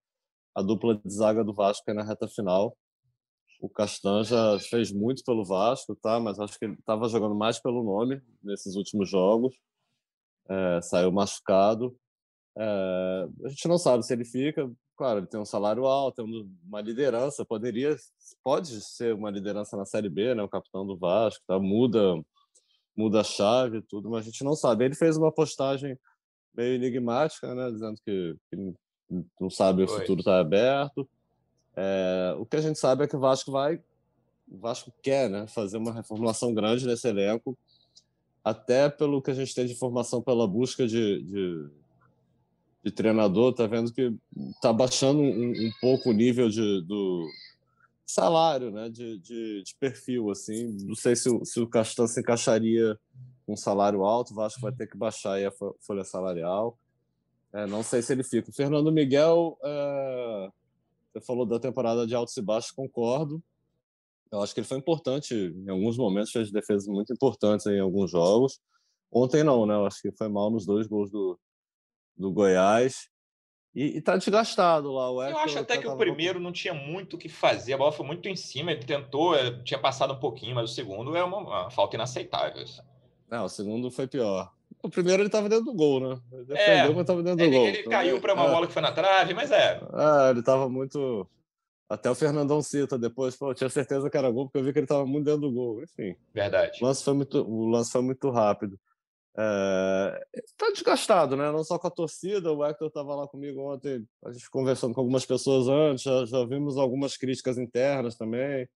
a 0.55 0.63
dupla 0.63 0.95
de 0.97 1.13
zaga 1.13 1.45
do 1.45 1.53
Vasco 1.53 1.93
na 1.93 2.05
reta 2.05 2.29
final. 2.29 2.77
O 3.61 3.69
Castan 3.69 4.23
já 4.25 4.59
fez 4.59 4.93
muito 4.93 5.23
pelo 5.25 5.45
Vasco, 5.45 5.97
tá? 5.97 6.21
mas 6.21 6.39
acho 6.39 6.59
que 6.59 6.65
ele 6.65 6.75
estava 6.75 7.09
jogando 7.09 7.35
mais 7.35 7.59
pelo 7.59 7.83
nome 7.83 8.23
nesses 8.43 8.77
últimos 8.77 9.09
jogos. 9.09 9.55
É, 10.49 10.81
saiu 10.83 11.11
machucado. 11.11 11.97
É, 12.57 13.29
a 13.45 13.49
gente 13.49 13.67
não 13.67 13.79
sabe 13.79 14.05
se 14.05 14.13
ele 14.13 14.25
fica, 14.25 14.71
claro, 14.97 15.21
ele 15.21 15.27
tem 15.27 15.41
um 15.41 15.45
salário 15.45 15.87
alto, 15.87 16.17
tem 16.17 16.49
uma 16.67 16.81
liderança, 16.81 17.45
poderia, 17.45 17.97
pode 18.43 18.81
ser 18.81 19.15
uma 19.15 19.31
liderança 19.31 19.77
na 19.77 19.85
Série 19.85 20.09
B, 20.09 20.35
né? 20.35 20.43
O 20.43 20.49
capitão 20.49 20.87
do 20.87 20.97
Vasco, 20.97 21.43
tá? 21.47 21.59
Muda, 21.59 22.23
muda 22.97 23.21
a 23.21 23.25
chave, 23.25 23.83
tudo, 23.83 24.11
mas 24.11 24.21
a 24.21 24.31
gente 24.31 24.45
não 24.45 24.55
sabe. 24.55 24.85
Ele 24.85 24.95
fez 24.95 25.17
uma 25.17 25.33
postagem 25.33 25.99
meio 26.55 26.75
enigmática, 26.75 27.55
né? 27.55 27.71
Dizendo 27.71 27.97
que, 28.05 28.37
que 28.51 28.75
não 29.41 29.51
sabe 29.51 29.83
o 29.83 29.89
futuro 29.89 30.21
está 30.21 30.39
aberto. 30.39 31.09
É, 31.77 32.35
o 32.39 32.47
que 32.47 32.57
a 32.57 32.61
gente 32.61 32.79
sabe 32.79 33.05
é 33.05 33.09
que 33.09 33.17
o 33.17 33.21
Vasco 33.21 33.51
vai, 33.51 33.81
o 34.49 34.59
Vasco 34.59 34.93
quer, 35.03 35.29
né? 35.29 35.47
Fazer 35.49 35.77
uma 35.77 35.93
reformulação 35.93 36.55
grande 36.55 36.87
nesse 36.87 37.09
elenco, 37.09 37.59
até 38.45 38.89
pelo 38.89 39.21
que 39.21 39.31
a 39.31 39.35
gente 39.35 39.55
tem 39.55 39.67
de 39.67 39.73
informação 39.73 40.23
pela 40.23 40.47
busca 40.47 40.87
de, 40.87 41.23
de 41.23 41.71
de 42.85 42.91
treinador, 42.93 43.55
tá 43.55 43.67
vendo 43.67 43.91
que 43.91 44.15
tá 44.61 44.71
baixando 44.71 45.21
um, 45.21 45.51
um 45.51 45.71
pouco 45.81 46.11
o 46.11 46.13
nível 46.13 46.51
de, 46.51 46.83
do 46.83 47.27
salário, 48.05 48.71
né? 48.71 48.91
De, 48.91 49.19
de, 49.19 49.63
de, 49.63 49.75
perfil, 49.81 50.31
assim. 50.31 50.77
Não 50.85 50.95
sei 50.95 51.17
se, 51.17 51.31
se 51.47 51.61
o 51.61 51.67
Castan 51.67 52.07
se 52.07 52.21
encaixaria 52.21 52.99
com 53.47 53.55
um 53.55 53.57
salário 53.57 54.05
alto, 54.05 54.33
o 54.33 54.37
Vasco 54.37 54.61
vai 54.61 54.71
ter 54.71 54.87
que 54.87 54.99
baixar 54.99 55.39
a 55.43 55.51
folha 55.81 56.05
salarial. 56.05 56.79
É, 57.55 57.67
não 57.67 57.83
sei 57.83 58.03
se 58.03 58.13
ele 58.13 58.23
fica. 58.23 58.51
O 58.51 58.55
Fernando 58.55 58.93
Miguel, 58.93 59.57
é... 59.65 60.51
você 61.13 61.25
falou 61.25 61.47
da 61.47 61.59
temporada 61.59 62.07
de 62.07 62.15
altos 62.15 62.37
e 62.37 62.43
baixos, 62.43 62.71
concordo. 62.71 63.43
Eu 64.31 64.43
acho 64.43 64.53
que 64.53 64.61
ele 64.61 64.67
foi 64.67 64.77
importante 64.77 65.35
em 65.35 65.71
alguns 65.71 65.97
momentos, 65.97 66.33
fez 66.33 66.51
defesas 66.51 66.87
muito 66.87 67.15
importantes 67.15 67.65
em 67.67 67.81
alguns 67.81 68.11
jogos. 68.11 68.61
Ontem 69.11 69.43
não, 69.43 69.65
né? 69.65 69.75
Eu 69.75 69.87
acho 69.87 70.03
que 70.03 70.13
foi 70.13 70.29
mal 70.29 70.51
nos 70.51 70.67
dois 70.67 70.87
gols 70.87 71.09
do, 71.11 71.39
do 72.17 72.33
Goiás. 72.33 73.09
E, 73.75 73.99
está 73.99 74.17
desgastado 74.17 74.93
lá. 74.93 75.11
O 75.11 75.23
eu 75.23 75.39
acho 75.39 75.59
até 75.59 75.77
que 75.77 75.89
o 75.89 75.97
primeiro 75.97 76.39
não 76.39 76.53
tinha 76.53 76.73
muito 76.73 77.15
o 77.15 77.19
que 77.19 77.29
fazer, 77.29 77.73
a 77.73 77.79
bola 77.79 77.91
foi 77.91 78.07
muito 78.07 78.29
em 78.29 78.37
cima, 78.37 78.71
ele 78.71 78.85
tentou, 78.85 79.35
eh, 79.35 79.51
tinha 79.65 79.81
passado 79.81 80.13
um 80.15 80.21
pouquinho, 80.21 80.55
mas 80.55 80.71
o 80.71 80.75
segundo 80.75 81.17
é 81.17 81.25
uma, 81.25 81.39
uma 81.39 81.71
falta 81.71 81.97
inaceitável. 81.97 82.65
Não, 83.29 83.47
o 83.47 83.49
segundo 83.49 83.91
foi 83.91 84.07
pior. 84.07 84.53
O 84.81 84.89
primeiro 84.89 85.23
ele 85.23 85.29
estava 85.29 85.49
dentro 85.49 85.65
do 85.65 85.75
gol, 85.75 85.99
né? 85.99 86.21
Ele 86.31 86.45
defendeu, 86.45 86.75
é, 86.75 86.89
mas 86.89 87.01
estava 87.01 87.23
dentro 87.23 87.39
do 87.39 87.45
ele, 87.45 87.57
gol. 87.57 87.67
Ele 87.67 87.83
caiu 87.85 88.21
para 88.21 88.35
uma 88.35 88.45
é. 88.45 88.51
bola 88.51 88.67
que 88.67 88.73
foi 88.73 88.83
na 88.83 88.93
trave, 88.93 89.35
mas 89.35 89.51
é. 89.51 89.81
É, 89.81 90.31
ele 90.31 90.41
estava 90.41 90.69
muito. 90.69 91.27
Até 91.89 92.11
o 92.11 92.15
Fernandão 92.15 92.63
cita 92.63 92.99
depois, 92.99 93.35
pô, 93.37 93.51
eu 93.51 93.55
tinha 93.55 93.71
certeza 93.71 94.09
que 94.09 94.17
era 94.17 94.31
gol, 94.31 94.45
porque 94.45 94.59
eu 94.59 94.65
vi 94.65 94.73
que 94.73 94.79
ele 94.79 94.85
estava 94.85 95.07
muito 95.07 95.25
dentro 95.25 95.41
do 95.41 95.53
gol. 95.53 95.83
Enfim. 95.83 96.15
Verdade. 96.33 96.79
O 96.83 96.87
lance 96.87 97.03
foi 97.03 97.15
muito, 97.15 97.43
o 97.43 97.67
lance 97.67 97.91
foi 97.91 98.03
muito 98.03 98.31
rápido. 98.31 98.79
Está 99.37 100.67
é, 100.69 100.73
desgastado, 100.73 101.37
né? 101.37 101.51
Não 101.51 101.65
só 101.65 101.77
com 101.77 101.89
a 101.89 101.91
torcida, 101.91 102.53
o 102.53 102.65
Hector 102.65 102.87
estava 102.87 103.17
lá 103.17 103.27
comigo 103.27 103.61
ontem, 103.63 104.07
a 104.25 104.31
gente 104.31 104.49
conversando 104.49 104.95
com 104.95 105.01
algumas 105.01 105.27
pessoas 105.27 105.67
antes, 105.67 106.05
já, 106.05 106.25
já 106.25 106.45
vimos 106.45 106.79
algumas 106.79 107.17
críticas 107.17 107.59
internas 107.59 108.15
também 108.15 108.69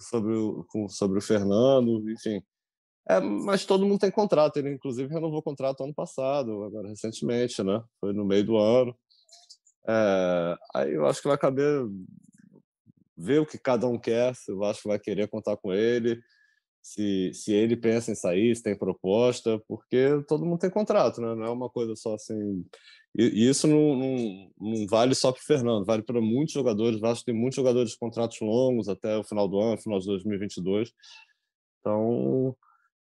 sobre 0.00 0.32
o, 0.32 0.66
sobre 0.88 1.18
o 1.18 1.22
Fernando, 1.22 2.10
enfim. 2.10 2.42
É, 3.08 3.20
mas 3.20 3.64
todo 3.64 3.86
mundo 3.86 4.00
tem 4.00 4.10
contrato, 4.10 4.56
ele 4.56 4.74
inclusive 4.74 5.12
renovou 5.12 5.38
o 5.38 5.42
contrato 5.42 5.84
ano 5.84 5.94
passado, 5.94 6.64
agora 6.64 6.88
recentemente, 6.88 7.62
né? 7.62 7.80
Foi 8.00 8.12
no 8.12 8.24
meio 8.24 8.44
do 8.44 8.56
ano. 8.56 8.96
É, 9.86 10.56
aí 10.74 10.94
eu 10.94 11.06
acho 11.06 11.22
que 11.22 11.28
vai 11.28 11.38
caber 11.38 11.86
ver 13.16 13.38
o 13.38 13.46
que 13.46 13.58
cada 13.58 13.86
um 13.86 13.98
quer, 13.98 14.34
se 14.34 14.50
acho 14.64 14.82
que 14.82 14.88
vai 14.88 14.98
querer 14.98 15.28
contar 15.28 15.56
com 15.56 15.72
ele 15.72 16.20
se, 16.82 17.32
se 17.34 17.52
ele 17.52 17.76
pensa 17.76 18.10
em 18.10 18.14
sair, 18.14 18.54
se 18.56 18.62
tem 18.62 18.76
proposta, 18.76 19.62
porque 19.68 20.22
todo 20.26 20.44
mundo 20.44 20.58
tem 20.58 20.70
contrato, 20.70 21.20
né? 21.20 21.34
não 21.34 21.44
é 21.44 21.50
uma 21.50 21.68
coisa 21.68 21.94
só 21.94 22.14
assim. 22.14 22.64
E, 23.16 23.48
isso 23.48 23.66
não, 23.66 23.96
não, 23.96 24.50
não 24.60 24.86
vale 24.86 25.14
só 25.14 25.32
para 25.32 25.40
o 25.40 25.44
Fernando, 25.44 25.84
vale 25.84 26.02
para 26.02 26.20
muitos 26.20 26.54
jogadores. 26.54 27.02
Acho 27.02 27.20
que 27.20 27.32
tem 27.32 27.34
muitos 27.34 27.56
jogadores 27.56 27.90
de 27.90 27.98
contratos 27.98 28.40
longos 28.40 28.88
até 28.88 29.16
o 29.16 29.24
final 29.24 29.48
do 29.48 29.58
ano, 29.60 29.80
final 29.80 29.98
de 29.98 30.06
2022. 30.06 30.92
Então, 31.80 32.56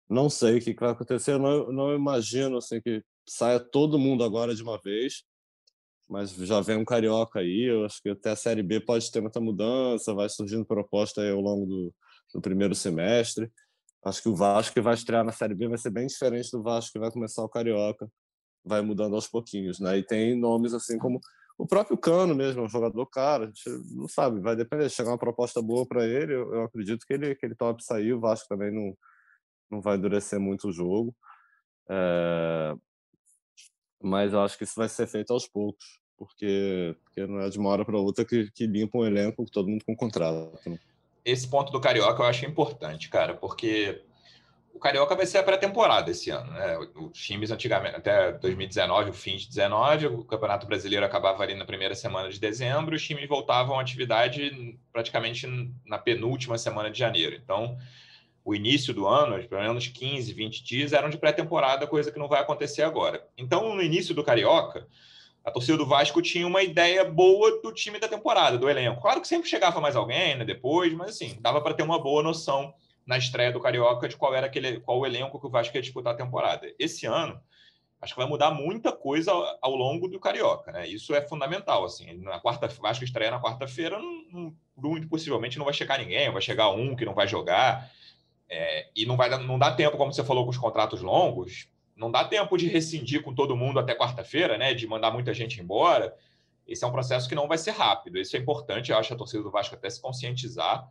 não 0.08 0.30
sei 0.30 0.58
o 0.58 0.60
que 0.60 0.74
vai 0.74 0.90
acontecer. 0.90 1.38
Não, 1.38 1.72
não 1.72 1.94
imagino 1.94 2.58
assim, 2.58 2.80
que 2.80 3.02
saia 3.28 3.58
todo 3.60 3.98
mundo 3.98 4.22
agora 4.24 4.54
de 4.54 4.62
uma 4.62 4.78
vez, 4.80 5.24
mas 6.08 6.32
já 6.32 6.60
vem 6.60 6.76
um 6.76 6.84
carioca 6.84 7.40
aí. 7.40 7.64
Eu 7.68 7.84
acho 7.84 8.00
que 8.02 8.10
até 8.10 8.30
a 8.30 8.36
Série 8.36 8.62
B 8.62 8.80
pode 8.80 9.10
ter 9.10 9.20
muita 9.20 9.40
mudança, 9.40 10.14
vai 10.14 10.28
surgindo 10.28 10.64
proposta 10.64 11.28
ao 11.28 11.40
longo 11.40 11.66
do, 11.66 11.94
do 12.34 12.40
primeiro 12.40 12.74
semestre. 12.74 13.50
Acho 14.06 14.22
que 14.22 14.28
o 14.28 14.36
Vasco 14.36 14.72
que 14.72 14.80
vai 14.80 14.94
estrear 14.94 15.24
na 15.24 15.32
Série 15.32 15.54
B 15.54 15.66
vai 15.66 15.78
ser 15.78 15.90
bem 15.90 16.06
diferente 16.06 16.52
do 16.52 16.62
Vasco 16.62 16.92
que 16.92 16.98
vai 16.98 17.10
começar 17.10 17.42
o 17.42 17.48
Carioca. 17.48 18.08
Vai 18.64 18.80
mudando 18.80 19.16
aos 19.16 19.26
pouquinhos, 19.26 19.80
né? 19.80 19.98
E 19.98 20.02
tem 20.04 20.38
nomes 20.38 20.72
assim 20.72 20.96
como 20.96 21.20
o 21.58 21.66
próprio 21.66 21.98
Cano 21.98 22.32
mesmo, 22.32 22.62
um 22.62 22.68
jogador 22.68 23.04
caro, 23.06 23.44
a 23.44 23.46
gente 23.46 23.68
não 23.92 24.06
sabe, 24.06 24.40
vai 24.40 24.54
depender. 24.54 24.88
Chegar 24.90 25.10
uma 25.10 25.18
proposta 25.18 25.60
boa 25.60 25.84
para 25.84 26.06
ele, 26.06 26.34
eu, 26.34 26.54
eu, 26.54 26.62
acredito 26.62 27.04
que 27.04 27.14
ele, 27.14 27.34
que 27.34 27.44
ele 27.44 27.56
top 27.56 27.82
sair. 27.82 28.12
O 28.12 28.20
Vasco 28.20 28.46
também 28.48 28.72
não, 28.72 28.96
não 29.70 29.80
vai 29.80 29.96
endurecer 29.96 30.38
muito 30.38 30.68
o 30.68 30.72
jogo. 30.72 31.12
É... 31.90 32.74
Mas 34.00 34.32
eu 34.32 34.40
acho 34.40 34.56
que 34.56 34.62
isso 34.64 34.74
vai 34.76 34.88
ser 34.88 35.08
feito 35.08 35.32
aos 35.32 35.48
poucos. 35.48 36.00
porque, 36.16 36.96
porque 37.04 37.26
não 37.26 37.40
é 37.40 37.48
de 37.48 37.58
uma 37.58 37.70
hora 37.70 37.84
para 37.84 37.98
outra 37.98 38.24
que, 38.24 38.52
que 38.52 38.66
limpa 38.68 38.98
um 38.98 39.04
elenco 39.04 39.44
todo 39.50 39.68
mundo 39.68 39.84
com 39.84 39.96
contrato. 39.96 40.52
Né? 40.68 40.78
Esse 41.26 41.48
ponto 41.48 41.72
do 41.72 41.80
Carioca 41.80 42.22
eu 42.22 42.26
acho 42.26 42.46
importante, 42.46 43.08
cara, 43.08 43.34
porque 43.34 44.00
o 44.72 44.78
Carioca 44.78 45.16
vai 45.16 45.26
ser 45.26 45.38
a 45.38 45.42
pré-temporada 45.42 46.08
esse 46.08 46.30
ano. 46.30 46.52
Né? 46.52 46.78
Os 46.94 47.18
times 47.18 47.50
antigamente, 47.50 47.96
até 47.96 48.30
2019, 48.30 49.10
o 49.10 49.12
fim 49.12 49.36
de 49.36 49.48
19, 49.48 50.06
o 50.06 50.24
Campeonato 50.24 50.68
Brasileiro 50.68 51.04
acabava 51.04 51.42
ali 51.42 51.56
na 51.56 51.64
primeira 51.64 51.96
semana 51.96 52.28
de 52.28 52.38
dezembro, 52.38 52.94
os 52.94 53.02
times 53.02 53.28
voltavam 53.28 53.76
à 53.76 53.82
atividade 53.82 54.78
praticamente 54.92 55.48
na 55.84 55.98
penúltima 55.98 56.56
semana 56.58 56.92
de 56.92 56.98
janeiro. 57.00 57.34
Então, 57.34 57.76
o 58.44 58.54
início 58.54 58.94
do 58.94 59.08
ano, 59.08 59.42
pelo 59.48 59.62
menos 59.62 59.88
15, 59.88 60.32
20 60.32 60.62
dias, 60.62 60.92
eram 60.92 61.10
de 61.10 61.18
pré-temporada, 61.18 61.88
coisa 61.88 62.12
que 62.12 62.20
não 62.20 62.28
vai 62.28 62.40
acontecer 62.40 62.82
agora. 62.82 63.26
Então, 63.36 63.74
no 63.74 63.82
início 63.82 64.14
do 64.14 64.22
Carioca, 64.22 64.86
a 65.46 65.50
torcida 65.52 65.78
do 65.78 65.86
Vasco 65.86 66.20
tinha 66.20 66.44
uma 66.44 66.60
ideia 66.60 67.04
boa 67.04 67.62
do 67.62 67.72
time 67.72 68.00
da 68.00 68.08
temporada, 68.08 68.58
do 68.58 68.68
elenco. 68.68 69.00
Claro 69.00 69.20
que 69.20 69.28
sempre 69.28 69.48
chegava 69.48 69.80
mais 69.80 69.94
alguém 69.94 70.36
né, 70.36 70.44
depois, 70.44 70.92
mas 70.92 71.10
assim, 71.10 71.38
dava 71.40 71.60
para 71.60 71.72
ter 71.72 71.84
uma 71.84 72.02
boa 72.02 72.20
noção 72.20 72.74
na 73.06 73.16
estreia 73.16 73.52
do 73.52 73.60
Carioca 73.60 74.08
de 74.08 74.16
qual 74.16 74.34
era 74.34 74.46
aquele, 74.46 74.80
qual 74.80 74.98
o 74.98 75.06
elenco 75.06 75.38
que 75.38 75.46
o 75.46 75.48
Vasco 75.48 75.76
ia 75.76 75.80
disputar 75.80 76.14
a 76.14 76.16
temporada. 76.16 76.66
Esse 76.80 77.06
ano, 77.06 77.40
acho 78.02 78.12
que 78.12 78.18
vai 78.18 78.28
mudar 78.28 78.50
muita 78.50 78.90
coisa 78.90 79.30
ao, 79.62 79.76
longo 79.76 80.08
do 80.08 80.18
Carioca, 80.18 80.72
né? 80.72 80.84
Isso 80.88 81.14
é 81.14 81.22
fundamental, 81.22 81.84
assim. 81.84 82.14
Na 82.14 82.40
quarta, 82.40 82.66
Vasco 82.66 83.04
estreia 83.04 83.30
na 83.30 83.40
quarta-feira, 83.40 84.00
muito 84.76 85.08
possivelmente 85.08 85.58
não 85.58 85.64
vai 85.64 85.74
chegar 85.74 86.00
ninguém, 86.00 86.32
vai 86.32 86.42
chegar 86.42 86.70
um 86.70 86.96
que 86.96 87.04
não 87.04 87.14
vai 87.14 87.28
jogar, 87.28 87.88
é, 88.50 88.88
e 88.96 89.06
não 89.06 89.16
vai 89.16 89.30
não 89.44 89.60
dá 89.60 89.72
tempo, 89.72 89.96
como 89.96 90.12
você 90.12 90.24
falou, 90.24 90.42
com 90.42 90.50
os 90.50 90.58
contratos 90.58 91.02
longos, 91.02 91.68
não 91.96 92.10
dá 92.10 92.24
tempo 92.24 92.56
de 92.56 92.68
rescindir 92.68 93.22
com 93.22 93.34
todo 93.34 93.56
mundo 93.56 93.78
até 93.78 93.94
quarta-feira, 93.94 94.58
né? 94.58 94.74
De 94.74 94.86
mandar 94.86 95.10
muita 95.10 95.32
gente 95.32 95.60
embora. 95.60 96.14
Esse 96.66 96.84
é 96.84 96.86
um 96.86 96.92
processo 96.92 97.28
que 97.28 97.34
não 97.34 97.48
vai 97.48 97.56
ser 97.56 97.70
rápido. 97.70 98.18
Isso 98.18 98.36
é 98.36 98.40
importante, 98.40 98.92
eu 98.92 98.98
acho, 98.98 99.14
a 99.14 99.16
torcida 99.16 99.42
do 99.42 99.50
Vasco 99.50 99.74
até 99.74 99.88
se 99.88 100.00
conscientizar 100.00 100.86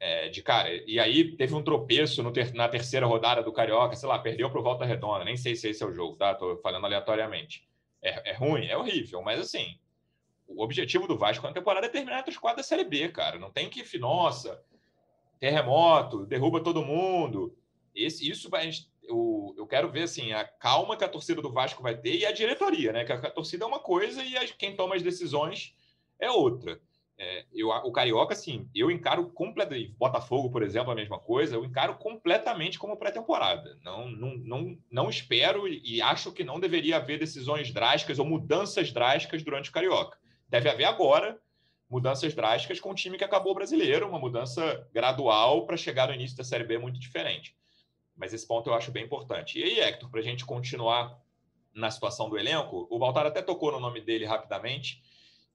é, 0.00 0.30
de 0.30 0.42
cara. 0.42 0.70
E 0.86 0.98
aí 0.98 1.36
teve 1.36 1.54
um 1.54 1.62
tropeço 1.62 2.28
ter, 2.32 2.54
na 2.54 2.68
terceira 2.68 3.06
rodada 3.06 3.42
do 3.42 3.52
Carioca, 3.52 3.94
sei 3.94 4.08
lá, 4.08 4.18
perdeu 4.18 4.50
para 4.50 4.58
o 4.58 4.62
Volta 4.62 4.84
Redonda. 4.84 5.24
Nem 5.24 5.36
sei 5.36 5.54
se 5.54 5.68
esse 5.68 5.82
é 5.82 5.86
o 5.86 5.92
jogo, 5.92 6.16
tá? 6.16 6.34
Tô 6.34 6.56
falando 6.58 6.86
aleatoriamente. 6.86 7.68
É, 8.02 8.30
é, 8.30 8.32
ruim, 8.32 8.66
é 8.66 8.76
horrível, 8.76 9.20
mas 9.20 9.38
assim, 9.38 9.78
o 10.46 10.62
objetivo 10.62 11.06
do 11.06 11.18
Vasco 11.18 11.46
na 11.46 11.52
temporada 11.52 11.86
é 11.86 11.90
terminar 11.90 12.20
entre 12.20 12.30
os 12.30 12.38
quadros 12.38 12.64
da 12.64 12.68
Série 12.68 12.84
B, 12.84 13.10
cara. 13.10 13.38
Não 13.38 13.50
tem 13.50 13.68
que, 13.68 13.98
nossa, 13.98 14.62
terremoto, 15.38 16.24
derruba 16.24 16.62
todo 16.62 16.84
mundo. 16.84 17.54
Esse, 17.94 18.28
isso 18.28 18.48
vai. 18.48 18.70
Eu, 19.10 19.54
eu 19.58 19.66
quero 19.66 19.90
ver 19.90 20.04
assim, 20.04 20.32
a 20.32 20.44
calma 20.44 20.96
que 20.96 21.04
a 21.04 21.08
torcida 21.08 21.42
do 21.42 21.52
Vasco 21.52 21.82
vai 21.82 21.96
ter 21.96 22.16
e 22.16 22.24
a 22.24 22.32
diretoria, 22.32 22.92
né? 22.92 23.04
Que 23.04 23.12
a, 23.12 23.16
a 23.16 23.30
torcida 23.30 23.64
é 23.64 23.68
uma 23.68 23.80
coisa 23.80 24.22
e 24.22 24.34
quem 24.56 24.76
toma 24.76 24.94
as 24.94 25.02
decisões 25.02 25.74
é 26.18 26.30
outra. 26.30 26.80
É, 27.18 27.44
eu, 27.52 27.68
o 27.68 27.92
Carioca, 27.92 28.32
assim, 28.32 28.66
eu 28.74 28.90
encaro 28.90 29.28
completamente. 29.32 29.92
Botafogo, 29.98 30.50
por 30.50 30.62
exemplo, 30.62 30.90
a 30.90 30.94
mesma 30.94 31.18
coisa, 31.18 31.54
eu 31.54 31.64
encaro 31.66 31.98
completamente 31.98 32.78
como 32.78 32.96
pré-temporada. 32.96 33.78
Não, 33.82 34.08
não, 34.08 34.36
não, 34.38 34.78
não 34.90 35.10
espero 35.10 35.68
e 35.68 36.00
acho 36.00 36.32
que 36.32 36.42
não 36.42 36.58
deveria 36.58 36.96
haver 36.96 37.18
decisões 37.18 37.70
drásticas 37.72 38.18
ou 38.18 38.24
mudanças 38.24 38.90
drásticas 38.90 39.42
durante 39.42 39.68
o 39.68 39.72
Carioca. 39.72 40.16
Deve 40.48 40.70
haver 40.70 40.84
agora 40.84 41.38
mudanças 41.90 42.32
drásticas 42.32 42.80
com 42.80 42.90
o 42.90 42.94
time 42.94 43.18
que 43.18 43.24
acabou 43.24 43.54
brasileiro, 43.54 44.08
uma 44.08 44.18
mudança 44.18 44.88
gradual 44.90 45.66
para 45.66 45.76
chegar 45.76 46.08
no 46.08 46.14
início 46.14 46.38
da 46.38 46.44
Série 46.44 46.64
B 46.64 46.78
muito 46.78 46.98
diferente. 46.98 47.54
Mas 48.20 48.32
esse 48.32 48.46
ponto 48.46 48.70
eu 48.70 48.74
acho 48.74 48.92
bem 48.92 49.04
importante. 49.04 49.58
E 49.58 49.64
aí, 49.64 49.80
Hector, 49.80 50.08
para 50.08 50.20
a 50.20 50.22
gente 50.22 50.44
continuar 50.44 51.20
na 51.74 51.90
situação 51.90 52.30
do 52.30 52.38
elenco, 52.38 52.86
o 52.88 52.98
Baltar 52.98 53.26
até 53.26 53.42
tocou 53.42 53.72
no 53.72 53.80
nome 53.80 54.00
dele 54.00 54.24
rapidamente 54.24 55.02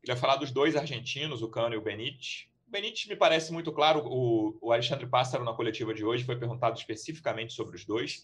Queria 0.05 0.21
falar 0.21 0.35
dos 0.35 0.51
dois 0.51 0.75
argentinos, 0.75 1.41
o 1.41 1.49
Cano 1.49 1.73
e 1.73 1.77
o 1.79 1.81
Benítez. 1.81 2.45
O 2.67 2.69
Benítez 2.69 3.07
me 3.07 3.15
parece 3.15 3.51
muito 3.51 3.71
claro. 3.71 4.05
O, 4.05 4.55
o 4.61 4.71
Alexandre 4.71 5.07
Pássaro, 5.07 5.43
na 5.43 5.51
coletiva 5.51 5.95
de 5.95 6.05
hoje, 6.05 6.23
foi 6.23 6.37
perguntado 6.37 6.77
especificamente 6.77 7.53
sobre 7.53 7.75
os 7.75 7.85
dois. 7.85 8.23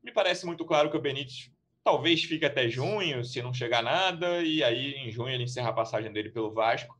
Me 0.00 0.12
parece 0.12 0.46
muito 0.46 0.64
claro 0.64 0.88
que 0.88 0.96
o 0.96 1.00
Benítez 1.00 1.50
talvez 1.82 2.22
fique 2.22 2.44
até 2.44 2.68
junho, 2.68 3.24
se 3.24 3.42
não 3.42 3.52
chegar 3.52 3.82
nada, 3.82 4.44
e 4.44 4.62
aí 4.62 4.92
em 4.92 5.10
junho 5.10 5.30
ele 5.30 5.42
encerra 5.42 5.70
a 5.70 5.72
passagem 5.72 6.12
dele 6.12 6.30
pelo 6.30 6.52
Vasco. 6.52 6.96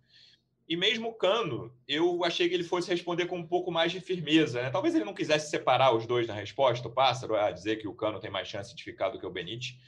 E 0.68 0.76
mesmo 0.76 1.08
o 1.08 1.14
Cano, 1.14 1.72
eu 1.86 2.22
achei 2.24 2.48
que 2.48 2.54
ele 2.54 2.64
fosse 2.64 2.90
responder 2.90 3.26
com 3.26 3.38
um 3.38 3.46
pouco 3.46 3.70
mais 3.70 3.90
de 3.90 4.00
firmeza. 4.00 4.62
Né? 4.62 4.70
Talvez 4.70 4.94
ele 4.94 5.04
não 5.04 5.14
quisesse 5.14 5.48
separar 5.50 5.94
os 5.94 6.06
dois 6.06 6.26
na 6.26 6.34
resposta, 6.34 6.88
o 6.88 6.92
Pássaro, 6.92 7.36
a 7.36 7.50
dizer 7.50 7.76
que 7.76 7.88
o 7.88 7.94
Cano 7.94 8.20
tem 8.20 8.30
mais 8.30 8.48
chance 8.48 8.74
de 8.74 8.84
ficar 8.84 9.08
do 9.08 9.18
que 9.18 9.26
o 9.26 9.30
Benítez 9.30 9.78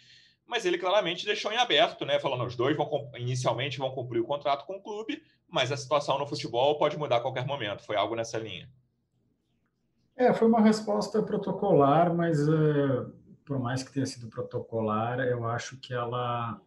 mas 0.51 0.67
ele 0.67 0.77
claramente 0.77 1.25
deixou 1.25 1.53
em 1.53 1.57
aberto, 1.57 2.05
né? 2.05 2.19
Falando, 2.19 2.45
os 2.45 2.57
dois 2.57 2.77
vão 2.77 3.09
inicialmente 3.17 3.79
vão 3.79 3.93
cumprir 3.93 4.21
o 4.21 4.27
contrato 4.27 4.67
com 4.67 4.75
o 4.79 4.83
clube, 4.83 5.23
mas 5.49 5.71
a 5.71 5.77
situação 5.77 6.19
no 6.19 6.27
futebol 6.27 6.77
pode 6.77 6.99
mudar 6.99 7.19
a 7.19 7.21
qualquer 7.21 7.47
momento. 7.47 7.85
Foi 7.85 7.95
algo 7.95 8.17
nessa 8.17 8.37
linha. 8.37 8.69
É, 10.17 10.35
foi 10.35 10.49
uma 10.49 10.61
resposta 10.61 11.23
protocolar, 11.23 12.13
mas 12.13 12.49
é, 12.49 13.07
por 13.45 13.61
mais 13.61 13.85
que 13.85 13.93
tenha 13.93 14.05
sido 14.05 14.27
protocolar, 14.27 15.21
eu 15.21 15.47
acho 15.47 15.79
que 15.79 15.95
ela 15.95 16.61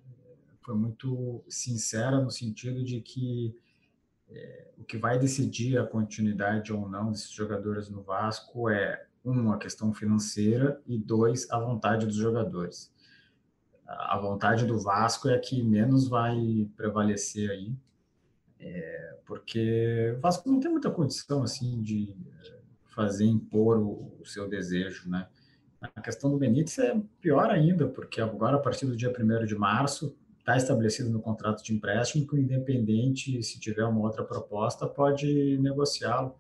foi 0.62 0.76
muito 0.76 1.44
sincera 1.50 2.22
no 2.22 2.32
sentido 2.32 2.86
de 2.86 3.02
que 3.02 3.54
é, 4.34 4.68
o 4.78 4.84
que 4.84 4.98
vai 4.98 5.18
decidir 5.18 5.78
a 5.78 5.86
continuidade 5.86 6.74
ou 6.74 6.90
não 6.90 7.12
desses 7.12 7.32
jogadores 7.32 7.90
no 7.90 8.02
Vasco 8.02 8.70
é 8.70 9.06
um 9.24 9.52
a 9.52 9.58
questão 9.58 9.94
financeira 9.94 10.82
e 10.86 10.98
dois 10.98 11.50
a 11.50 11.60
vontade 11.60 12.06
dos 12.06 12.16
jogadores 12.16 12.94
a 13.88 14.18
vontade 14.18 14.66
do 14.66 14.80
Vasco 14.80 15.30
é 15.30 15.36
a 15.36 15.40
que 15.40 15.62
menos 15.62 16.08
vai 16.08 16.68
prevalecer 16.76 17.50
aí, 17.50 17.76
é, 18.60 19.18
porque 19.26 20.14
o 20.18 20.22
Vasco 20.22 20.50
não 20.50 20.60
tem 20.60 20.72
muita 20.72 20.90
condição 20.90 21.44
assim 21.44 21.82
de 21.82 22.16
é, 22.46 22.60
fazer 22.96 23.26
impor 23.26 23.78
o, 23.78 24.16
o, 24.20 24.26
seu 24.26 24.48
desejo, 24.48 25.10
né? 25.10 25.28
A 25.82 26.02
questão 26.02 26.32
do 26.32 26.38
Benítez 26.38 26.78
é 26.80 26.98
pior 27.20 27.50
ainda, 27.50 27.88
porque 27.88 28.22
agora, 28.22 28.56
a 28.56 28.60
partir 28.60 28.86
do 28.86 28.96
dia 28.96 29.12
1 29.12 29.46
de 29.46 29.56
março, 29.56 30.16
está 30.44 30.58
estabelecido 30.58 31.10
no 31.10 31.22
contrato 31.22 31.64
de 31.64 31.74
empréstimo 31.74 32.28
que 32.28 32.36
o 32.36 32.38
Independente, 32.38 33.42
se 33.42 33.60
tiver 33.60 33.86
uma 33.86 34.02
outra 34.02 34.24
proposta, 34.24 34.86
pode 34.86 35.58
negociá-lo 35.60 36.36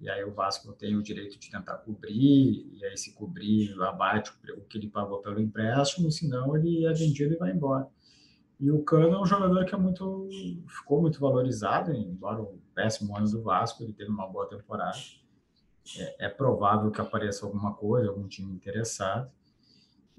e 0.00 0.08
aí 0.08 0.24
o 0.24 0.32
Vasco 0.32 0.72
tem 0.72 0.96
o 0.96 1.02
direito 1.02 1.38
de 1.38 1.50
tentar 1.50 1.76
cobrir, 1.78 2.66
e 2.72 2.84
aí 2.84 2.96
se 2.96 3.12
cobrir, 3.12 3.78
abate 3.82 4.32
o 4.56 4.62
que 4.62 4.78
ele 4.78 4.88
pagou 4.88 5.18
pelo 5.18 5.38
empréstimo, 5.38 6.10
senão 6.10 6.56
ele 6.56 6.86
é 6.86 6.92
vendido 6.92 7.34
e 7.34 7.36
vai 7.36 7.52
embora. 7.52 7.86
E 8.58 8.70
o 8.70 8.82
Cano 8.82 9.16
é 9.16 9.20
um 9.20 9.26
jogador 9.26 9.64
que 9.66 9.74
é 9.74 9.78
muito, 9.78 10.26
ficou 10.66 11.02
muito 11.02 11.20
valorizado, 11.20 11.92
embora 11.92 12.40
o 12.40 12.58
péssimo 12.74 13.14
ano 13.16 13.30
do 13.30 13.42
Vasco, 13.42 13.82
ele 13.82 13.92
teve 13.92 14.10
uma 14.10 14.26
boa 14.26 14.48
temporada. 14.48 14.96
É, 15.98 16.26
é 16.26 16.28
provável 16.30 16.90
que 16.90 17.00
apareça 17.00 17.44
alguma 17.44 17.74
coisa, 17.74 18.08
algum 18.08 18.26
time 18.26 18.54
interessado. 18.54 19.30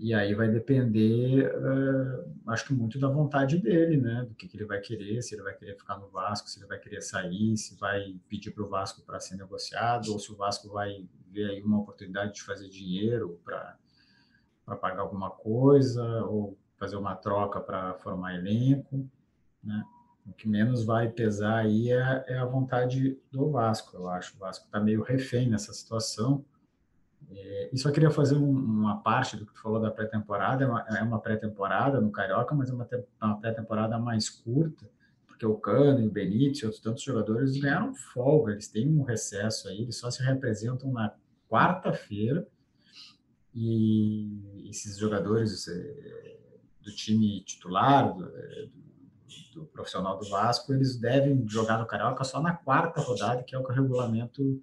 E 0.03 0.15
aí 0.15 0.34
vai 0.34 0.50
depender, 0.50 1.46
uh, 1.55 2.51
acho 2.51 2.65
que 2.65 2.74
muito 2.74 2.98
da 2.98 3.08
vontade 3.08 3.60
dele, 3.60 3.98
né? 3.98 4.25
Do 4.27 4.34
que, 4.34 4.48
que, 4.48 4.58
ele 4.58 4.65
vai 4.65 4.79
querer, 4.79 5.22
se 5.22 5.36
ele 5.36 5.43
vai 5.43 5.53
querer 5.53 5.77
ficar 5.77 5.96
no 6.00 6.10
Vasco, 6.10 6.50
se 6.50 6.58
ele 6.58 6.65
vai 6.65 6.79
querer 6.79 7.01
sair, 7.01 7.55
se 7.55 7.75
vai 7.77 8.20
pedir 8.27 8.50
para 8.50 8.63
o 8.63 8.67
Vasco 8.67 9.03
para 9.03 9.20
ser 9.20 9.36
negociado, 9.36 10.12
ou 10.12 10.17
se 10.17 10.31
o 10.31 10.36
Vasco 10.36 10.70
vai 10.70 11.08
ver 11.27 11.51
aí 11.51 11.62
uma 11.62 11.79
oportunidade 11.79 12.34
de 12.34 12.41
fazer 12.41 12.67
dinheiro 12.67 13.39
para 13.46 13.77
pagar 14.77 15.03
alguma 15.03 15.29
coisa, 15.29 16.03
ou 16.25 16.58
fazer 16.77 16.96
uma 16.96 17.13
troca 17.13 17.62
para 17.62 17.93
formar 18.00 18.34
elenco, 18.34 19.08
né? 19.63 19.86
O 20.25 20.34
que 20.34 20.50
menos 20.50 20.84
vai 20.84 21.10
pesar 21.10 21.58
aí 21.58 21.91
é, 21.91 22.25
é 22.27 22.38
a 22.39 22.46
vontade 22.46 23.20
do 23.31 23.51
Vasco, 23.51 23.96
eu 23.96 24.10
acho. 24.10 24.36
O 24.36 24.39
Vasco 24.39 24.65
está 24.65 24.79
meio 24.79 25.03
refém 25.03 25.48
nessa 25.48 25.72
situação 25.74 26.43
é, 27.33 27.69
e 27.71 27.77
só 27.77 27.91
queria 27.91 28.11
fazer 28.11 28.35
um, 28.35 28.50
uma 28.50 29.01
parte 29.01 29.38
do 29.38 29.45
que 29.45 29.53
tu 29.53 29.61
falou 29.61 29.79
da 29.79 29.91
pré-temporada. 29.91 30.63
É 30.63 30.67
uma, 31.01 31.17
é 31.17 31.21
pré-temporada 31.21 32.01
no 32.01 32.11
Carioca, 32.11 32.53
mas 32.53 32.69
é 32.69 32.73
uma, 32.73 32.88
uma 33.21 33.39
pré-temporada 33.39 33.97
mais 33.97 34.29
curta, 34.29 34.89
porque 35.27 35.45
o 35.45 35.55
Cano 35.55 36.05
o 36.05 36.11
Benítez 36.11 36.59
e 36.59 36.65
outros 36.65 36.81
tantos 36.81 37.03
jogadores 37.03 37.57
ganharam 37.57 37.93
folga, 37.93 38.51
eles 38.51 38.67
têm 38.67 38.88
um 38.88 39.03
recesso 39.03 39.67
aí, 39.69 39.81
eles 39.81 39.97
só 39.97 40.11
se 40.11 40.21
representam 40.23 40.91
na 40.91 41.13
quarta-feira. 41.50 42.47
E 43.53 44.69
esses 44.69 44.97
jogadores 44.97 45.67
do 46.81 46.91
time 46.95 47.41
titular, 47.41 48.13
do, 48.13 48.25
é, 48.25 48.65
do, 48.65 49.61
do, 49.61 49.65
profissional 49.67 50.17
do 50.17 50.29
Vasco, 50.29 50.73
eles 50.73 50.97
devem 50.97 51.47
jogar 51.47 51.77
no 51.77 51.85
Carioca 51.85 52.23
só 52.23 52.41
na 52.41 52.53
quarta 52.53 53.01
rodada, 53.01 53.43
que 53.43 53.55
é 53.55 53.59
o 53.59 53.63
que 53.63 53.71
o 53.71 53.75
regulamento 53.75 54.61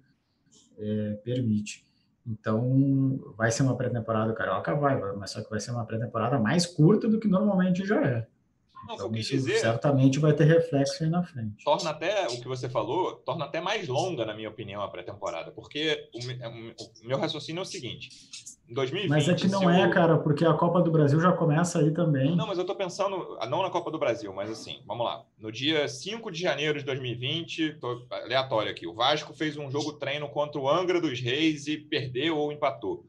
é, 0.77 1.13
permite. 1.23 1.88
Então, 2.29 3.19
vai 3.35 3.51
ser 3.51 3.63
uma 3.63 3.75
pré-temporada 3.75 4.33
carioca? 4.33 4.75
Vai, 4.75 4.99
mas 5.15 5.31
só 5.31 5.43
que 5.43 5.49
vai 5.49 5.59
ser 5.59 5.71
uma 5.71 5.85
pré-temporada 5.85 6.37
mais 6.39 6.65
curta 6.65 7.07
do 7.09 7.19
que 7.19 7.27
normalmente 7.27 7.83
já 7.85 8.01
é. 8.05 8.27
Não, 8.87 8.95
então, 8.95 9.11
isso 9.15 9.31
dizer, 9.31 9.59
certamente 9.59 10.19
vai 10.19 10.33
ter 10.33 10.45
reflexo 10.45 11.03
aí 11.03 11.09
na 11.09 11.23
frente. 11.23 11.63
Torna 11.63 11.91
até 11.91 12.27
o 12.27 12.39
que 12.41 12.47
você 12.47 12.69
falou, 12.69 13.13
torna 13.17 13.45
até 13.45 13.61
mais 13.61 13.87
longa, 13.87 14.25
na 14.25 14.33
minha 14.33 14.49
opinião, 14.49 14.81
a 14.81 14.87
pré-temporada, 14.87 15.51
porque 15.51 16.09
o, 16.13 16.19
o, 16.83 17.07
meu 17.07 17.17
raciocínio 17.17 17.59
é 17.59 17.63
o 17.63 17.65
seguinte: 17.65 18.09
em 18.67 18.73
2020. 18.73 19.09
Mas 19.09 19.27
é 19.27 19.33
que 19.33 19.47
não 19.47 19.69
é, 19.69 19.89
cara, 19.89 20.17
porque 20.17 20.45
a 20.45 20.53
Copa 20.53 20.81
do 20.81 20.91
Brasil 20.91 21.19
já 21.19 21.31
começa 21.31 21.79
aí 21.79 21.91
também. 21.91 22.35
Não, 22.35 22.47
mas 22.47 22.57
eu 22.57 22.65
tô 22.65 22.75
pensando, 22.75 23.37
não 23.49 23.63
na 23.63 23.69
Copa 23.69 23.91
do 23.91 23.99
Brasil, 23.99 24.31
mas 24.33 24.49
assim, 24.49 24.81
vamos 24.85 25.05
lá. 25.05 25.23
No 25.37 25.51
dia 25.51 25.87
5 25.87 26.31
de 26.31 26.41
janeiro 26.41 26.79
de 26.79 26.85
2020, 26.85 27.77
tô 27.79 28.05
aleatório 28.09 28.71
aqui, 28.71 28.87
o 28.87 28.93
Vasco 28.93 29.33
fez 29.33 29.57
um 29.57 29.69
jogo 29.69 29.93
treino 29.93 30.29
contra 30.29 30.59
o 30.59 30.69
Angra 30.69 31.01
dos 31.01 31.19
Reis 31.19 31.67
e 31.67 31.77
perdeu 31.77 32.37
ou 32.37 32.51
empatou. 32.51 33.05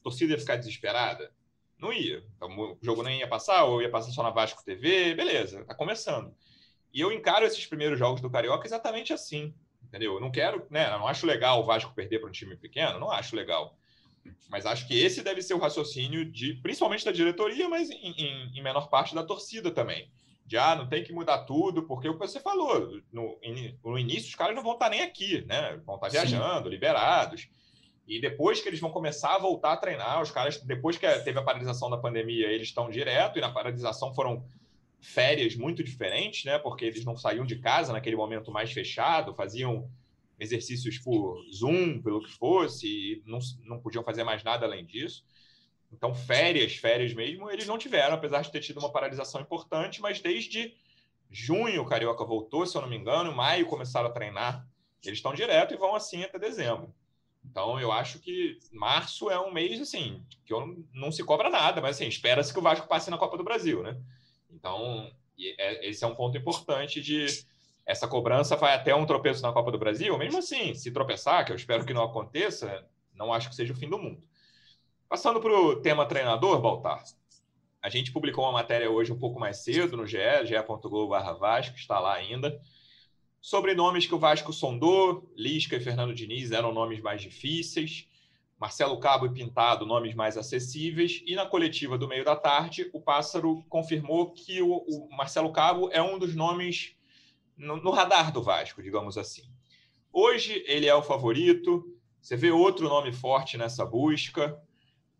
A 0.00 0.04
torcida 0.04 0.32
ia 0.32 0.38
ficar 0.38 0.56
desesperada? 0.56 1.30
Não 1.78 1.92
ia. 1.92 2.24
Então, 2.36 2.48
o 2.58 2.78
jogo 2.80 3.02
nem 3.02 3.20
ia 3.20 3.28
passar, 3.28 3.64
ou 3.64 3.82
ia 3.82 3.90
passar 3.90 4.10
só 4.10 4.22
na 4.22 4.30
Vasco 4.30 4.64
TV, 4.64 5.14
beleza, 5.14 5.64
tá 5.64 5.74
começando. 5.74 6.34
E 6.92 7.00
eu 7.00 7.12
encaro 7.12 7.44
esses 7.44 7.66
primeiros 7.66 7.98
jogos 7.98 8.20
do 8.20 8.30
Carioca 8.30 8.66
exatamente 8.66 9.12
assim, 9.12 9.54
entendeu? 9.82 10.14
Eu 10.14 10.20
não 10.20 10.30
quero, 10.30 10.66
né? 10.70 10.88
não 10.90 11.06
acho 11.06 11.26
legal 11.26 11.60
o 11.60 11.64
Vasco 11.64 11.94
perder 11.94 12.20
para 12.20 12.28
um 12.28 12.32
time 12.32 12.56
pequeno, 12.56 12.98
não 12.98 13.10
acho 13.10 13.36
legal. 13.36 13.76
Mas 14.48 14.66
acho 14.66 14.88
que 14.88 14.98
esse 14.98 15.22
deve 15.22 15.42
ser 15.42 15.54
o 15.54 15.58
raciocínio 15.58 16.24
de, 16.24 16.54
principalmente 16.54 17.04
da 17.04 17.12
diretoria, 17.12 17.68
mas 17.68 17.90
em, 17.90 18.12
em, 18.16 18.58
em 18.58 18.62
menor 18.62 18.88
parte 18.88 19.14
da 19.14 19.22
torcida 19.22 19.70
também. 19.70 20.10
De, 20.44 20.56
ah, 20.56 20.76
não 20.76 20.88
tem 20.88 21.02
que 21.02 21.12
mudar 21.12 21.38
tudo, 21.38 21.82
porque 21.82 22.08
o 22.08 22.12
que 22.12 22.26
você 22.26 22.40
falou, 22.40 23.00
no, 23.12 23.38
no 23.84 23.98
início 23.98 24.28
os 24.28 24.34
caras 24.34 24.54
não 24.54 24.62
vão 24.62 24.74
estar 24.74 24.88
nem 24.88 25.02
aqui, 25.02 25.44
né? 25.44 25.76
Vão 25.84 25.96
estar 25.96 26.08
viajando, 26.08 26.64
Sim. 26.64 26.70
liberados. 26.70 27.48
E 28.06 28.20
depois 28.20 28.60
que 28.60 28.68
eles 28.68 28.78
vão 28.78 28.90
começar 28.90 29.34
a 29.34 29.38
voltar 29.38 29.72
a 29.72 29.76
treinar, 29.76 30.22
os 30.22 30.30
caras, 30.30 30.60
depois 30.62 30.96
que 30.96 31.08
teve 31.20 31.38
a 31.38 31.42
paralisação 31.42 31.90
da 31.90 31.96
pandemia, 31.96 32.46
eles 32.46 32.68
estão 32.68 32.88
direto, 32.88 33.38
e 33.38 33.40
na 33.40 33.50
paralisação 33.50 34.14
foram 34.14 34.46
férias 35.00 35.56
muito 35.56 35.82
diferentes, 35.82 36.44
né? 36.44 36.58
Porque 36.58 36.84
eles 36.84 37.04
não 37.04 37.16
saíam 37.16 37.44
de 37.44 37.58
casa 37.58 37.92
naquele 37.92 38.16
momento 38.16 38.52
mais 38.52 38.72
fechado, 38.72 39.34
faziam 39.34 39.90
exercícios 40.38 40.98
por 40.98 41.36
Zoom, 41.52 42.00
pelo 42.00 42.22
que 42.22 42.30
fosse, 42.30 42.86
e 42.86 43.22
não, 43.26 43.38
não 43.64 43.80
podiam 43.80 44.04
fazer 44.04 44.22
mais 44.22 44.44
nada 44.44 44.66
além 44.66 44.84
disso. 44.84 45.24
Então, 45.92 46.14
férias, 46.14 46.76
férias 46.76 47.14
mesmo, 47.14 47.50
eles 47.50 47.66
não 47.66 47.78
tiveram, 47.78 48.14
apesar 48.14 48.42
de 48.42 48.52
ter 48.52 48.60
tido 48.60 48.78
uma 48.78 48.92
paralisação 48.92 49.40
importante, 49.40 50.00
mas 50.00 50.20
desde 50.20 50.74
junho 51.30 51.82
o 51.82 51.86
Carioca 51.86 52.24
voltou, 52.24 52.66
se 52.66 52.76
eu 52.76 52.82
não 52.82 52.88
me 52.88 52.96
engano, 52.96 53.34
maio 53.34 53.66
começaram 53.66 54.08
a 54.08 54.12
treinar. 54.12 54.66
Eles 55.04 55.18
estão 55.18 55.34
direto 55.34 55.74
e 55.74 55.76
vão 55.76 55.94
assim 55.94 56.22
até 56.22 56.38
dezembro. 56.38 56.94
Então, 57.48 57.80
eu 57.80 57.92
acho 57.92 58.18
que 58.18 58.58
março 58.72 59.30
é 59.30 59.40
um 59.40 59.52
mês, 59.52 59.80
assim, 59.80 60.22
que 60.44 60.52
eu 60.52 60.84
não 60.92 61.10
se 61.12 61.22
cobra 61.24 61.48
nada, 61.48 61.80
mas, 61.80 61.96
assim, 61.96 62.08
espera-se 62.08 62.52
que 62.52 62.58
o 62.58 62.62
Vasco 62.62 62.88
passe 62.88 63.10
na 63.10 63.16
Copa 63.16 63.36
do 63.36 63.44
Brasil, 63.44 63.82
né? 63.82 63.96
Então, 64.50 65.10
é, 65.38 65.88
esse 65.88 66.04
é 66.04 66.06
um 66.06 66.14
ponto 66.14 66.36
importante 66.36 67.00
de... 67.00 67.26
Essa 67.86 68.08
cobrança 68.08 68.56
vai 68.56 68.74
até 68.74 68.94
um 68.94 69.06
tropeço 69.06 69.42
na 69.42 69.52
Copa 69.52 69.70
do 69.70 69.78
Brasil, 69.78 70.18
mesmo 70.18 70.40
assim, 70.40 70.74
se 70.74 70.90
tropeçar, 70.90 71.46
que 71.46 71.52
eu 71.52 71.56
espero 71.56 71.86
que 71.86 71.94
não 71.94 72.02
aconteça, 72.02 72.84
não 73.14 73.32
acho 73.32 73.48
que 73.48 73.54
seja 73.54 73.72
o 73.72 73.76
fim 73.76 73.88
do 73.88 73.98
mundo. 73.98 74.26
Passando 75.08 75.40
para 75.40 75.52
o 75.52 75.76
tema 75.76 76.04
treinador, 76.04 76.60
Baltar, 76.60 77.04
a 77.80 77.88
gente 77.88 78.10
publicou 78.10 78.44
uma 78.44 78.52
matéria 78.52 78.90
hoje 78.90 79.12
um 79.12 79.18
pouco 79.18 79.38
mais 79.38 79.58
cedo 79.58 79.96
no 79.96 80.04
GE, 80.04 80.18
Vasco, 81.38 81.76
está 81.76 82.00
lá 82.00 82.14
ainda, 82.14 82.60
Sobre 83.40 83.74
nomes 83.74 84.06
que 84.06 84.14
o 84.14 84.18
Vasco 84.18 84.52
sondou, 84.52 85.32
Lisca 85.36 85.76
e 85.76 85.80
Fernando 85.80 86.14
Diniz 86.14 86.50
eram 86.50 86.72
nomes 86.72 87.00
mais 87.00 87.22
difíceis, 87.22 88.08
Marcelo 88.58 88.98
Cabo 88.98 89.26
e 89.26 89.32
Pintado, 89.32 89.84
nomes 89.84 90.14
mais 90.14 90.36
acessíveis, 90.36 91.22
e 91.26 91.34
na 91.34 91.46
coletiva 91.46 91.98
do 91.98 92.08
meio 92.08 92.24
da 92.24 92.34
tarde, 92.34 92.90
o 92.92 93.00
Pássaro 93.00 93.62
confirmou 93.68 94.32
que 94.32 94.62
o, 94.62 94.78
o 94.78 95.08
Marcelo 95.16 95.52
Cabo 95.52 95.90
é 95.92 96.00
um 96.00 96.18
dos 96.18 96.34
nomes 96.34 96.96
no, 97.56 97.76
no 97.76 97.90
radar 97.90 98.32
do 98.32 98.42
Vasco, 98.42 98.82
digamos 98.82 99.18
assim. 99.18 99.42
Hoje 100.12 100.64
ele 100.66 100.86
é 100.86 100.94
o 100.94 101.02
favorito, 101.02 101.84
você 102.20 102.36
vê 102.36 102.50
outro 102.50 102.88
nome 102.88 103.12
forte 103.12 103.58
nessa 103.58 103.84
busca. 103.84 104.58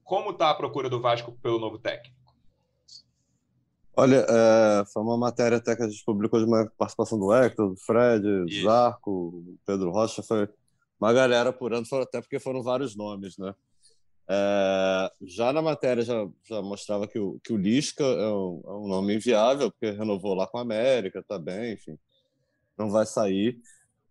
Como 0.03 0.31
está 0.31 0.51
a 0.51 0.55
procura 0.55 0.89
do 0.89 1.01
Vasco 1.01 1.33
pelo 1.33 1.59
novo 1.59 1.79
técnico? 1.79 2.16
Olha, 3.99 4.27
é, 4.29 4.85
foi 4.93 5.03
uma 5.03 5.17
matéria 5.17 5.57
até 5.57 5.75
que 5.75 5.83
a 5.83 5.89
gente 5.89 6.05
publicou 6.05 6.39
de 6.39 6.45
uma 6.45 6.71
participação 6.77 7.19
do 7.19 7.33
Hector, 7.33 7.71
do 7.71 7.77
Fred, 7.77 8.45
Isso. 8.47 8.65
Zarco, 8.65 9.59
Pedro 9.65 9.91
Rocha, 9.91 10.23
foi 10.23 10.47
uma 11.01 11.15
galera 11.15 11.49
apurando, 11.49 11.87
até 11.95 12.21
porque 12.21 12.39
foram 12.39 12.63
vários 12.63 12.95
nomes, 12.95 13.39
né? 13.39 13.55
É, 14.29 15.11
já 15.23 15.51
na 15.53 15.63
matéria 15.63 16.03
já, 16.03 16.29
já 16.45 16.61
mostrava 16.61 17.07
que 17.07 17.19
o, 17.19 17.39
que 17.43 17.55
o 17.55 17.57
Lisca 17.57 18.05
é 18.05 18.29
um, 18.29 18.63
é 18.67 18.73
um 18.73 18.89
nome 18.89 19.15
inviável, 19.15 19.71
porque 19.71 19.91
renovou 19.91 20.35
lá 20.35 20.47
com 20.47 20.59
a 20.59 20.63
América, 20.63 21.25
tá 21.27 21.39
bem, 21.39 21.73
enfim, 21.73 21.97
não 22.77 22.91
vai 22.91 23.07
sair. 23.07 23.59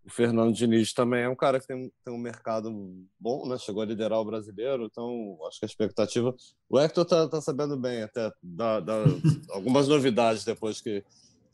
O 0.06 0.10
Fernando 0.10 0.54
Diniz 0.54 0.94
também 0.94 1.24
é 1.24 1.30
um 1.30 1.36
cara 1.36 1.60
que 1.60 1.66
tem, 1.66 1.92
tem 2.04 2.14
um 2.14 2.18
mercado 2.18 2.72
bom, 3.20 3.48
né? 3.48 3.58
Chegou 3.58 3.82
a 3.82 3.86
liderar 3.86 4.20
o 4.20 4.26
brasileiro, 4.26 4.86
então 4.86 5.40
acho 5.48 5.58
que 5.58 5.66
a 5.66 5.68
expectativa. 5.68 6.36
O 6.70 6.80
Hector 6.80 7.06
tá, 7.06 7.28
tá 7.28 7.42
sabendo 7.42 7.76
bem 7.76 8.04
até 8.04 8.32
dar, 8.42 8.84
algumas 9.50 9.88
novidades 9.88 10.46
depois 10.46 10.80
que, 10.80 11.02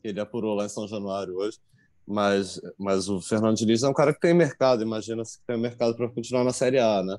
que 0.02 0.08
ele 0.08 0.20
apurou 0.20 0.54
lá 0.54 0.66
em 0.66 0.68
São 0.68 0.86
Januário 0.86 1.34
hoje. 1.34 1.58
Mas, 2.06 2.60
mas 2.78 3.08
o 3.08 3.22
Fernando 3.22 3.56
Diniz 3.56 3.82
é 3.82 3.88
um 3.88 3.94
cara 3.94 4.12
que 4.12 4.20
tem 4.20 4.34
mercado, 4.34 4.82
imagina-se 4.82 5.38
que 5.38 5.46
tem 5.46 5.56
mercado 5.56 5.96
para 5.96 6.08
continuar 6.10 6.44
na 6.44 6.52
Série 6.52 6.78
A, 6.78 7.02
né? 7.02 7.16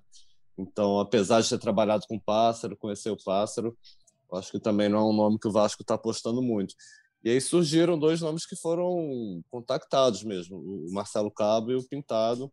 Então, 0.56 1.00
apesar 1.00 1.41
de 1.41 1.50
ter 1.50 1.58
trabalhado 1.58 2.06
com 2.08 2.17
o 2.17 2.22
Pássaro, 2.22 2.78
conhecer 2.78 3.10
o 3.10 3.17
Pássaro, 3.17 3.76
acho 4.34 4.52
que 4.52 4.60
também 4.60 4.88
não 4.88 5.00
é 5.00 5.04
um 5.04 5.13
nome 5.13 5.39
que 5.39 5.48
o 5.48 5.52
Vasco 5.52 5.82
está 5.82 5.96
apostando 5.96 6.43
muito. 6.43 6.76
E 7.23 7.29
aí 7.29 7.39
surgiram 7.39 7.97
dois 7.97 8.19
nomes 8.19 8.45
que 8.45 8.55
foram 8.55 9.41
contactados 9.49 10.23
mesmo, 10.23 10.57
o 10.57 10.91
Marcelo 10.91 11.31
Cabo 11.31 11.71
e 11.71 11.75
o 11.75 11.88
Pintado. 11.88 12.51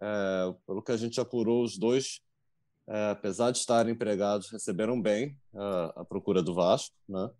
É, 0.00 0.54
pelo 0.66 0.82
que 0.82 0.92
a 0.92 0.96
gente 0.96 1.20
apurou, 1.20 1.62
os 1.62 1.78
dois, 1.78 2.20
é, 2.88 3.10
apesar 3.10 3.52
de 3.52 3.58
estarem 3.58 3.92
empregados, 3.92 4.50
receberam 4.50 5.00
bem 5.00 5.38
a, 5.54 6.00
a, 6.00 6.04
procura 6.04 6.42
do 6.42 6.52
Vasco, 6.52 6.94
né? 7.08 7.30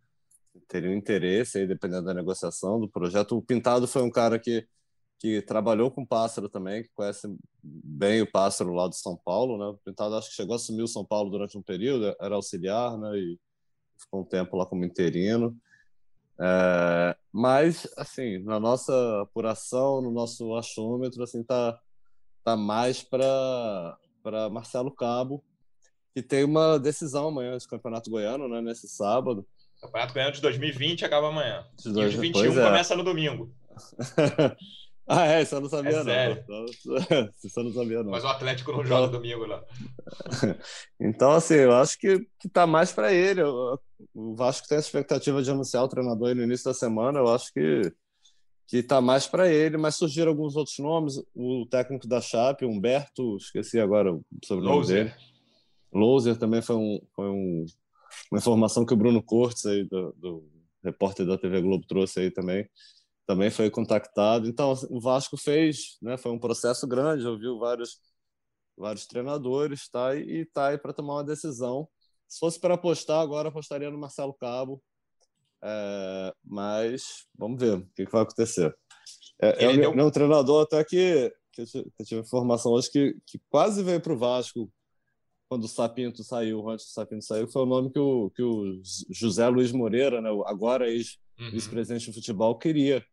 teriam 0.68 0.94
interesse, 0.94 1.59
aí, 1.59 1.66
dependendo 1.66 2.06
da 2.06 2.14
negociação 2.14 2.80
do 2.80 2.88
projeto. 2.88 3.37
O 3.37 3.42
Pintado 3.42 3.87
foi 3.87 4.02
um 4.02 4.11
cara 4.11 4.38
que, 4.38 4.66
que 5.18 5.42
trabalhou 5.42 5.90
com 5.90 6.06
Pássaro 6.06 6.48
também, 6.48 6.82
que 6.85 6.90
conhece 6.94 7.26
bem 7.62 8.22
o 8.22 8.30
Pássaro 8.30 8.72
lá 8.72 8.88
de 8.88 8.96
São 8.96 9.16
Paulo. 9.16 9.59
Né? 9.59 9.66
O 9.66 9.78
Pintado 9.85 10.14
acho 10.14 10.30
que 10.30 10.37
chegou 10.37 10.54
a 10.54 10.56
assumir 10.56 10.82
o 10.82 10.88
São 10.88 11.04
Paulo 11.04 11.28
durante 11.28 11.59
um 11.59 11.62
período, 11.62 12.16
era 12.20 12.37
auxiliar 12.37 12.96
né? 12.96 13.18
e 13.18 13.38
ficou 13.98 14.20
um 14.20 14.24
tempo 14.24 14.56
lá 14.56 14.64
como 14.64 14.85
interino. 14.85 15.56
É, 16.38 17.16
mas, 17.33 17.88
assim, 17.96 18.38
na 18.38 18.61
nossa 18.61 19.22
apuração, 19.22 20.03
no 20.03 20.11
nosso 20.11 20.55
achômetro, 20.55 21.22
assim, 21.22 21.42
tá, 21.42 21.79
tá 22.44 22.57
mais 22.57 23.03
para 23.03 23.99
Marcelo 24.51 24.90
Cabo, 24.90 25.42
que 26.14 26.22
tem 26.22 26.44
uma 26.44 26.79
decisão 26.79 27.29
amanhã 27.29 27.57
de 27.57 27.68
Campeonato 27.68 28.11
Goiano, 28.11 28.49
né, 28.49 28.61
nesse 28.61 28.88
sábado. 28.88 29.46
Campeonato 29.81 30.14
Goiano 30.14 30.33
de 30.33 30.40
2020 30.40 31.05
acaba 31.05 31.29
amanhã. 31.29 31.66
De 31.79 31.92
dois... 31.92 32.14
E 32.14 32.18
o 32.18 32.20
de 32.20 32.29
21 32.29 32.61
é. 32.61 32.64
começa 32.64 32.96
no 32.96 33.05
domingo. 33.05 33.55
Ah, 35.09 35.25
é, 35.27 35.42
eu 35.42 35.61
não 35.61 35.69
sabia, 35.69 35.99
é 35.99 36.45
não. 36.49 36.64
Isso 36.64 37.61
eu 37.61 37.62
não 37.64 37.73
sabia, 37.73 38.03
não. 38.03 38.11
Mas 38.11 38.25
o 38.25 38.29
Atlético 38.29 38.73
não 38.73 38.85
joga 38.85 39.07
então... 39.07 39.21
domingo 39.21 39.47
lá. 39.47 39.62
Então, 41.01 41.31
assim, 41.31 41.55
eu 41.55 41.75
acho 41.75 41.97
que, 41.99 42.27
que 42.40 42.49
tá 42.49 42.66
mais 42.66 42.90
para 42.92 43.12
ele. 43.12 43.42
O 43.42 44.35
Vasco 44.35 44.66
tem 44.66 44.77
a 44.77 44.81
expectativa 44.81 45.42
de 45.42 45.51
anunciar 45.51 45.85
o 45.85 45.88
treinador 45.88 46.35
no 46.35 46.42
início 46.42 46.64
da 46.64 46.75
semana. 46.75 47.21
Eu 47.21 47.33
acho 47.33 47.53
que, 47.53 47.92
que 48.66 48.83
tá 48.83 49.01
mais 49.01 49.29
para 49.29 49.49
ele, 49.49 49.77
mas 49.77 49.95
surgiram 49.95 50.31
alguns 50.31 50.57
outros 50.57 50.77
nomes. 50.79 51.23
O 51.35 51.66
técnico 51.71 52.09
da 52.09 52.21
Chape, 52.21 52.64
Humberto, 52.64 53.37
esqueci 53.37 53.79
agora 53.79 54.12
o 54.12 54.25
sobrenome 54.45 54.87
dele. 54.87 55.14
Loser 55.92 56.37
também 56.37 56.62
foi, 56.62 56.77
um, 56.77 57.01
foi 57.14 57.29
um, 57.29 57.64
uma 58.33 58.38
informação 58.38 58.85
que 58.85 58.92
o 58.92 58.97
Bruno 58.97 59.23
Cortes, 59.23 59.66
aí, 59.66 59.85
do, 59.85 60.12
do 60.19 60.49
repórter 60.83 61.27
da 61.27 61.38
TV 61.38 61.61
Globo, 61.61 61.87
trouxe 61.87 62.21
aí 62.21 62.31
também 62.31 62.69
também 63.27 63.51
foi 63.51 63.71
contactado. 63.71 64.49
Então, 64.49 64.71
assim, 64.71 64.87
o 64.91 65.01
Vasco 65.01 65.37
fez, 65.37 65.99
né, 66.01 66.17
foi 66.17 66.31
um 66.31 66.39
processo 66.39 66.87
grande, 66.87 67.27
ouviu 67.27 67.59
vários, 67.59 67.99
vários 68.77 69.07
treinadores, 69.07 69.89
tá? 69.89 70.15
E 70.15 70.43
está 70.43 70.69
aí 70.69 70.79
para 70.79 70.93
tomar 70.93 71.15
uma 71.15 71.25
decisão. 71.25 71.89
Se 72.29 72.39
fosse 72.39 72.61
para 72.61 72.75
apostar, 72.75 73.21
agora 73.21 73.49
apostaria 73.49 73.91
no 73.91 73.99
Marcelo 73.99 74.35
Cabo. 74.35 74.83
É, 75.62 76.35
mas 76.45 77.27
vamos 77.37 77.61
ver 77.61 77.79
o 77.79 77.87
que, 77.95 78.07
que 78.07 78.12
vai 78.12 78.23
acontecer. 78.23 78.75
É, 79.41 79.65
é, 79.65 79.77
deu... 79.77 79.91
um 79.91 80.11
treinador 80.11 80.62
até 80.62 80.85
que, 80.85 81.33
que 81.53 81.62
eu 81.62 82.05
tive 82.05 82.21
informação 82.21 82.73
hoje 82.73 82.91
que, 82.91 83.17
que 83.27 83.41
quase 83.51 83.83
veio 83.83 84.01
para 84.01 84.12
o 84.12 84.19
Vasco 84.19 84.71
quando 85.49 85.65
o 85.65 85.69
Sapinto 85.69 86.25
saiu, 86.25 86.69
antes 86.69 86.87
do 86.87 86.91
Sapinto 86.91 87.25
saiu, 87.25 87.47
foi 87.47 87.62
o 87.62 87.67
nome 87.67 87.91
que 87.91 87.99
o, 87.99 88.31
que 88.31 88.43
o 88.43 88.81
José 89.11 89.49
Luiz 89.49 89.71
Moreira, 89.71 90.21
né, 90.21 90.29
agora 90.47 90.91
ex-vice-presidente 90.91 92.07
uhum. 92.07 92.12
de 92.12 92.19
futebol, 92.19 92.59
queria 92.59 93.05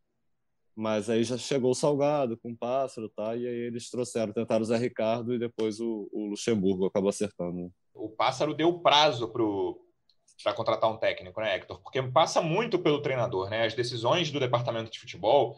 mas 0.75 1.09
aí 1.09 1.23
já 1.23 1.37
chegou 1.37 1.71
o 1.71 1.75
Salgado 1.75 2.37
com 2.37 2.51
o 2.51 2.57
Pássaro, 2.57 3.09
tá? 3.09 3.35
E 3.35 3.47
aí 3.47 3.55
eles 3.55 3.89
trouxeram, 3.89 4.33
tentaram 4.33 4.61
o 4.61 4.65
Zé 4.65 4.77
Ricardo 4.77 5.33
e 5.33 5.39
depois 5.39 5.79
o, 5.79 6.09
o 6.11 6.27
Luxemburgo 6.27 6.85
acabou 6.85 7.09
acertando. 7.09 7.71
O 7.93 8.09
Pássaro 8.09 8.53
deu 8.53 8.79
prazo 8.79 9.31
para 10.43 10.53
contratar 10.53 10.89
um 10.91 10.97
técnico, 10.97 11.39
né, 11.39 11.55
Hector? 11.55 11.81
Porque 11.81 12.01
passa 12.01 12.41
muito 12.41 12.79
pelo 12.79 13.01
treinador, 13.01 13.49
né? 13.49 13.65
As 13.65 13.73
decisões 13.73 14.31
do 14.31 14.39
departamento 14.39 14.91
de 14.91 14.99
futebol, 14.99 15.57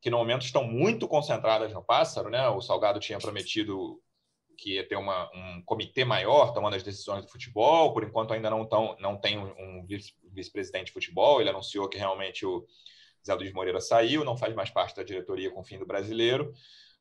que 0.00 0.10
no 0.10 0.18
momento 0.18 0.44
estão 0.44 0.64
muito 0.64 1.06
concentradas 1.06 1.72
no 1.72 1.82
Pássaro, 1.82 2.28
né? 2.28 2.48
O 2.48 2.60
Salgado 2.60 2.98
tinha 2.98 3.18
prometido 3.18 4.00
que 4.56 4.74
ia 4.74 4.88
ter 4.88 4.96
uma, 4.96 5.30
um 5.34 5.62
comitê 5.64 6.04
maior 6.04 6.52
tomando 6.52 6.74
as 6.74 6.82
decisões 6.82 7.24
do 7.24 7.30
futebol. 7.30 7.92
Por 7.92 8.02
enquanto, 8.02 8.32
ainda 8.32 8.50
não, 8.50 8.64
tão, 8.64 8.96
não 8.98 9.16
tem 9.16 9.38
um, 9.38 9.86
vice-presidente 10.32 10.86
de 10.86 10.92
futebol. 10.92 11.40
Ele 11.40 11.50
anunciou 11.50 11.88
que 11.88 11.98
realmente 11.98 12.44
o 12.44 12.66
Zé 13.26 13.34
Luiz 13.34 13.52
Moreira 13.52 13.80
saiu, 13.80 14.24
não 14.24 14.36
faz 14.36 14.54
mais 14.54 14.70
parte 14.70 14.94
da 14.96 15.02
diretoria 15.02 15.50
com 15.50 15.60
o 15.60 15.64
fim 15.64 15.78
do 15.78 15.86
brasileiro. 15.86 16.52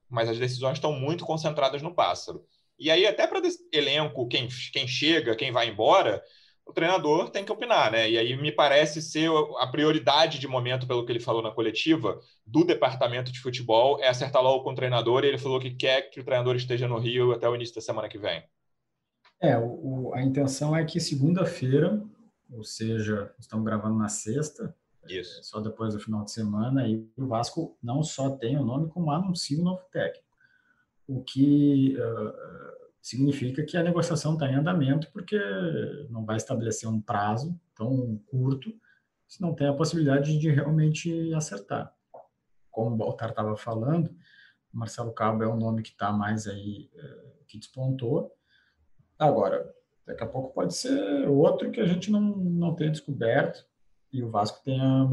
Mas 0.09 0.29
as 0.29 0.37
decisões 0.37 0.73
estão 0.73 0.91
muito 0.91 1.25
concentradas 1.25 1.81
no 1.81 1.93
Pássaro. 1.93 2.45
E 2.77 2.91
aí, 2.91 3.07
até 3.07 3.25
para 3.25 3.41
elenco, 3.71 4.27
quem, 4.27 4.47
quem 4.73 4.87
chega, 4.87 5.35
quem 5.35 5.51
vai 5.51 5.69
embora, 5.69 6.21
o 6.65 6.73
treinador 6.73 7.29
tem 7.29 7.45
que 7.45 7.51
opinar, 7.51 7.91
né? 7.91 8.09
E 8.09 8.17
aí 8.17 8.35
me 8.35 8.51
parece 8.51 9.01
ser 9.01 9.29
a 9.59 9.67
prioridade 9.67 10.39
de 10.39 10.47
momento, 10.47 10.87
pelo 10.87 11.05
que 11.05 11.11
ele 11.11 11.19
falou 11.19 11.41
na 11.41 11.51
coletiva, 11.51 12.19
do 12.45 12.65
departamento 12.65 13.31
de 13.31 13.39
futebol, 13.39 14.01
é 14.01 14.07
acertar 14.07 14.41
logo 14.41 14.63
com 14.63 14.71
o 14.71 14.75
treinador. 14.75 15.23
E 15.23 15.27
ele 15.27 15.37
falou 15.37 15.59
que 15.59 15.71
quer 15.71 16.09
que 16.09 16.19
o 16.19 16.23
treinador 16.23 16.55
esteja 16.55 16.87
no 16.87 16.97
Rio 16.97 17.31
até 17.31 17.47
o 17.47 17.55
início 17.55 17.75
da 17.75 17.81
semana 17.81 18.09
que 18.09 18.17
vem. 18.17 18.43
É, 19.39 19.57
o, 19.57 20.11
a 20.13 20.21
intenção 20.21 20.75
é 20.75 20.83
que 20.83 20.99
segunda-feira, 20.99 22.01
ou 22.51 22.63
seja, 22.63 23.33
estamos 23.39 23.65
gravando 23.65 23.97
na 23.97 24.09
sexta, 24.09 24.75
Isso. 25.07 25.43
Só 25.43 25.59
depois 25.59 25.93
do 25.93 25.99
final 25.99 26.23
de 26.23 26.31
semana, 26.31 26.87
e 26.87 27.07
o 27.17 27.27
Vasco 27.27 27.77
não 27.81 28.03
só 28.03 28.29
tem 28.31 28.57
o 28.57 28.65
nome, 28.65 28.89
como 28.89 29.11
anuncia 29.11 29.59
o 29.59 29.63
novo 29.63 29.81
técnico. 29.91 30.25
O 31.07 31.23
que 31.23 31.95
uh, 31.97 32.85
significa 33.01 33.63
que 33.63 33.77
a 33.77 33.83
negociação 33.83 34.33
está 34.33 34.49
em 34.49 34.55
andamento, 34.55 35.11
porque 35.11 35.39
não 36.09 36.25
vai 36.25 36.37
estabelecer 36.37 36.89
um 36.89 36.99
prazo 36.99 37.59
tão 37.75 38.17
curto 38.25 38.73
se 39.27 39.41
não 39.41 39.53
tem 39.53 39.67
a 39.67 39.73
possibilidade 39.73 40.37
de 40.37 40.49
realmente 40.49 41.33
acertar. 41.33 41.93
Como 42.71 42.95
o 42.95 42.97
Baltar 42.97 43.29
estava 43.29 43.55
falando, 43.55 44.15
Marcelo 44.71 45.13
Cabo 45.13 45.43
é 45.43 45.47
um 45.47 45.57
nome 45.57 45.81
que 45.81 45.89
está 45.89 46.11
mais 46.11 46.47
aí, 46.47 46.89
é, 46.93 47.43
que 47.47 47.57
despontou. 47.57 48.35
Agora, 49.17 49.73
daqui 50.05 50.23
a 50.23 50.27
pouco 50.27 50.53
pode 50.53 50.75
ser 50.75 51.27
outro 51.29 51.71
que 51.71 51.79
a 51.79 51.85
gente 51.85 52.11
não, 52.11 52.21
não 52.21 52.75
tenha 52.75 52.91
descoberto 52.91 53.65
e 54.15 54.23
o 54.23 54.29
Vasco 54.29 54.63
tenha, 54.63 55.07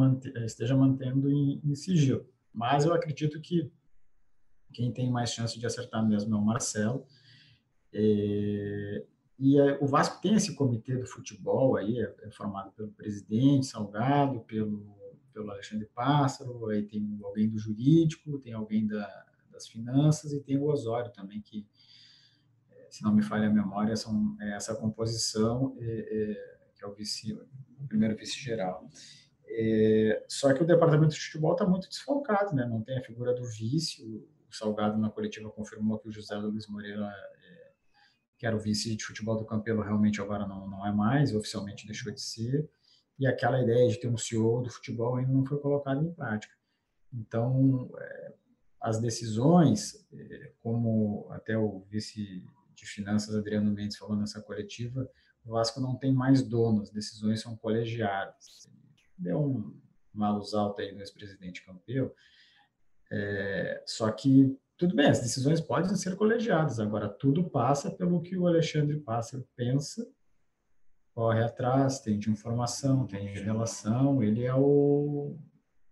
esteja 0.45 0.77
mantendo 0.77 1.29
em, 1.29 1.61
em 1.65 1.75
sigilo. 1.75 2.25
Mas 2.53 2.85
eu 2.85 2.95
acredito 2.95 3.41
que 3.41 3.71
quem 4.73 4.93
tem 4.93 5.11
mais 5.11 5.31
chance 5.31 5.59
de 5.59 5.67
acertar 5.67 6.07
mesmo 6.07 6.35
é 6.35 6.39
o 6.39 6.43
Marcelo, 6.43 7.07
é, 7.93 9.05
e 9.39 9.59
é, 9.59 9.77
o 9.81 9.87
Vasco 9.87 10.21
tem 10.23 10.35
esse 10.35 10.55
comitê 10.55 10.97
do 10.97 11.07
futebol 11.07 11.77
aí, 11.77 11.99
é, 11.99 12.15
é, 12.23 12.31
formado 12.31 12.71
pelo 12.73 12.93
presidente 12.93 13.67
Salgado, 13.67 14.41
pelo, 14.41 14.97
pelo 15.33 15.51
Alexandre 15.51 15.89
Pássaro, 15.93 16.69
aí 16.69 16.85
tem 16.85 17.19
alguém 17.25 17.49
do 17.49 17.59
jurídico, 17.59 18.39
tem 18.39 18.53
alguém 18.53 18.87
da, 18.87 19.27
das 19.51 19.67
finanças 19.67 20.33
e 20.33 20.41
tem 20.41 20.57
o 20.57 20.67
Osório 20.67 21.13
também, 21.13 21.41
que, 21.41 21.67
é, 22.71 22.89
se 22.89 23.03
não 23.03 23.13
me 23.13 23.23
falha 23.23 23.49
a 23.49 23.53
memória, 23.53 23.97
são, 23.97 24.37
é 24.41 24.55
essa 24.55 24.77
composição, 24.77 25.77
é, 25.81 26.71
que 26.77 26.85
é 26.85 26.87
o, 26.87 26.95
vice, 26.95 27.37
primeiro 27.87 28.17
vice-geral. 28.17 28.89
É, 29.47 30.25
só 30.29 30.53
que 30.55 30.63
o 30.63 30.67
departamento 30.67 31.15
de 31.15 31.21
futebol 31.21 31.53
está 31.53 31.67
muito 31.67 31.89
desfalcado, 31.89 32.55
né? 32.55 32.67
não 32.67 32.83
tem 32.83 32.99
a 32.99 33.03
figura 33.03 33.35
do 33.35 33.45
vice. 33.45 34.03
O 34.49 34.55
Salgado, 34.55 34.99
na 34.99 35.11
coletiva, 35.11 35.51
confirmou 35.51 35.99
que 35.99 36.09
o 36.09 36.13
José 36.13 36.37
Luiz 36.37 36.67
Moreira 36.67 37.11
que 38.43 38.47
era 38.47 38.57
o 38.57 38.59
vice 38.59 38.97
de 38.97 39.05
futebol 39.05 39.39
do 39.39 39.45
Campelo, 39.45 39.83
realmente 39.83 40.21
agora 40.21 40.45
não, 40.49 40.69
não 40.69 40.85
é 40.85 40.91
mais, 40.91 41.33
oficialmente 41.33 41.87
deixou 41.87 42.13
de 42.13 42.21
ser, 42.21 42.69
e 43.17 43.25
aquela 43.25 43.63
ideia 43.63 43.89
de 43.89 44.01
ter 44.01 44.09
um 44.09 44.17
CEO 44.17 44.61
do 44.63 44.69
futebol 44.69 45.15
ainda 45.15 45.33
não 45.33 45.47
foi 45.47 45.61
colocada 45.61 46.03
em 46.03 46.13
prática. 46.13 46.53
Então, 47.13 47.89
é, 47.97 48.33
as 48.81 49.01
decisões, 49.01 50.05
é, 50.13 50.51
como 50.61 51.29
até 51.31 51.57
o 51.57 51.87
vice 51.89 52.45
de 52.75 52.85
finanças, 52.85 53.33
Adriano 53.37 53.71
Mendes, 53.71 53.97
falou 53.97 54.17
nessa 54.17 54.43
coletiva, 54.43 55.09
o 55.45 55.51
Vasco 55.51 55.81
não 55.81 55.97
tem 55.97 56.13
mais 56.13 56.43
dono, 56.43 56.83
as 56.83 56.91
decisões 56.91 57.41
são 57.41 57.57
colegiadas. 57.57 58.69
Deu 59.19 59.41
um 59.41 59.81
malus 60.13 60.55
alto 60.55 60.81
aí 60.81 60.93
no 60.93 61.01
ex-presidente 61.01 61.65
Campelo, 61.65 62.13
é, 63.11 63.83
só 63.87 64.11
que 64.11 64.57
tudo 64.77 64.97
bem, 64.97 65.07
as 65.07 65.21
decisões 65.21 65.61
podem 65.61 65.95
ser 65.95 66.17
colegiadas, 66.17 66.81
agora 66.81 67.09
tudo 67.09 67.49
passa 67.49 67.91
pelo 67.91 68.21
que 68.21 68.37
o 68.37 68.47
Alexandre 68.47 68.99
Pássaro 68.99 69.47
pensa, 69.55 70.07
corre 71.15 71.43
atrás, 71.43 72.01
tem 72.01 72.19
de 72.19 72.31
informação, 72.31 73.07
tem 73.07 73.33
de 73.33 73.41
relação, 73.41 74.23
ele 74.23 74.45
é 74.45 74.55
o, 74.55 75.37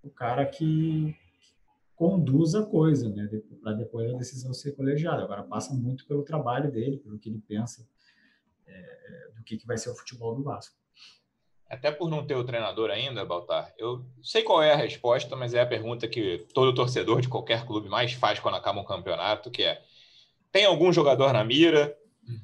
o 0.02 0.10
cara 0.10 0.44
que, 0.46 1.14
que 1.40 1.54
conduz 1.94 2.54
a 2.54 2.64
coisa, 2.64 3.08
né, 3.10 3.28
para 3.62 3.74
depois 3.74 4.12
a 4.12 4.16
decisão 4.16 4.52
ser 4.52 4.72
colegiada. 4.72 5.22
Agora 5.22 5.44
passa 5.44 5.74
muito 5.74 6.06
pelo 6.06 6.24
trabalho 6.24 6.72
dele, 6.72 6.98
pelo 6.98 7.18
que 7.18 7.28
ele 7.28 7.42
pensa 7.46 7.86
é, 8.70 9.32
do 9.34 9.44
que, 9.44 9.56
que 9.56 9.66
vai 9.66 9.76
ser 9.76 9.90
o 9.90 9.94
futebol 9.94 10.34
do 10.34 10.42
Vasco 10.42 10.80
até 11.70 11.92
por 11.92 12.10
não 12.10 12.26
ter 12.26 12.34
o 12.34 12.42
treinador 12.42 12.90
ainda, 12.90 13.24
Baltar, 13.24 13.72
eu 13.78 14.04
sei 14.20 14.42
qual 14.42 14.60
é 14.60 14.72
a 14.72 14.76
resposta, 14.76 15.36
mas 15.36 15.54
é 15.54 15.60
a 15.60 15.66
pergunta 15.66 16.08
que 16.08 16.44
todo 16.52 16.74
torcedor 16.74 17.20
de 17.20 17.28
qualquer 17.28 17.64
clube 17.64 17.88
mais 17.88 18.12
faz 18.12 18.40
quando 18.40 18.56
acaba 18.56 18.80
um 18.80 18.84
campeonato, 18.84 19.52
que 19.52 19.62
é: 19.62 19.80
tem 20.50 20.64
algum 20.64 20.92
jogador 20.92 21.32
na 21.32 21.44
mira? 21.44 21.96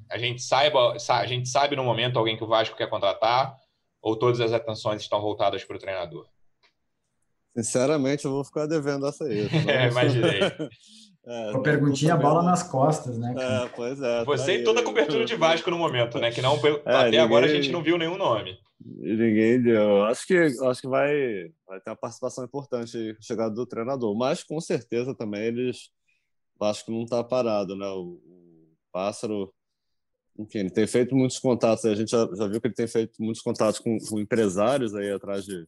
A 0.08 0.16
gente 0.16 0.40
saiba, 0.42 0.94
a 0.94 1.26
gente 1.26 1.48
sabe 1.48 1.74
no 1.74 1.82
momento 1.82 2.18
alguém 2.18 2.36
que 2.36 2.44
o 2.44 2.46
Vasco 2.46 2.76
quer 2.76 2.88
contratar, 2.88 3.56
ou 4.00 4.16
todas 4.16 4.40
as 4.40 4.52
atenções 4.52 5.02
estão 5.02 5.20
voltadas 5.20 5.64
para 5.64 5.76
o 5.76 5.80
treinador? 5.80 6.28
Sinceramente, 7.56 8.24
eu 8.24 8.30
vou 8.30 8.44
ficar 8.44 8.66
devendo 8.66 9.06
essa 9.08 9.24
aí. 9.24 9.48
é, 9.68 9.88
imaginei. 9.88 10.40
É, 11.26 11.50
Uma 11.50 11.62
perguntinha, 11.62 12.16
bola 12.16 12.40
nas 12.40 12.62
costas, 12.62 13.18
né? 13.18 13.34
É, 13.36 13.68
pois 13.74 14.00
é. 14.00 14.24
Você 14.24 14.44
tá 14.44 14.60
e 14.60 14.64
toda 14.64 14.80
a 14.80 14.84
cobertura 14.84 15.24
de 15.24 15.34
Vasco 15.34 15.68
no 15.72 15.78
momento, 15.78 16.20
né? 16.20 16.30
Que 16.30 16.40
não, 16.40 16.54
é, 16.54 16.80
até 16.84 17.04
ninguém... 17.06 17.20
agora 17.20 17.46
a 17.46 17.48
gente 17.48 17.72
não 17.72 17.82
viu 17.82 17.98
nenhum 17.98 18.16
nome. 18.16 18.56
Ninguém 18.80 19.60
deu. 19.60 20.04
Acho 20.04 20.24
que, 20.24 20.36
acho 20.36 20.80
que 20.80 20.86
vai, 20.86 21.50
vai 21.66 21.80
ter 21.80 21.90
uma 21.90 21.96
participação 21.96 22.44
importante 22.44 23.16
chegada 23.20 23.52
do 23.52 23.66
treinador. 23.66 24.16
Mas 24.16 24.44
com 24.44 24.60
certeza 24.60 25.16
também 25.16 25.42
eles. 25.46 25.90
Acho 26.60 26.84
que 26.84 26.92
não 26.92 27.02
está 27.02 27.24
parado, 27.24 27.74
né? 27.74 27.86
O, 27.88 28.20
o, 28.24 28.68
Pássaro, 28.92 29.52
enfim, 30.38 30.60
ele 30.60 30.70
tem 30.70 30.86
feito 30.86 31.16
muitos 31.16 31.40
contatos. 31.40 31.84
A 31.84 31.94
gente 31.96 32.10
já, 32.12 32.24
já 32.34 32.46
viu 32.46 32.60
que 32.60 32.68
ele 32.68 32.74
tem 32.74 32.86
feito 32.86 33.20
muitos 33.20 33.42
contatos 33.42 33.80
com, 33.80 33.98
com 33.98 34.20
empresários 34.20 34.94
aí 34.94 35.10
atrás 35.10 35.44
de, 35.44 35.66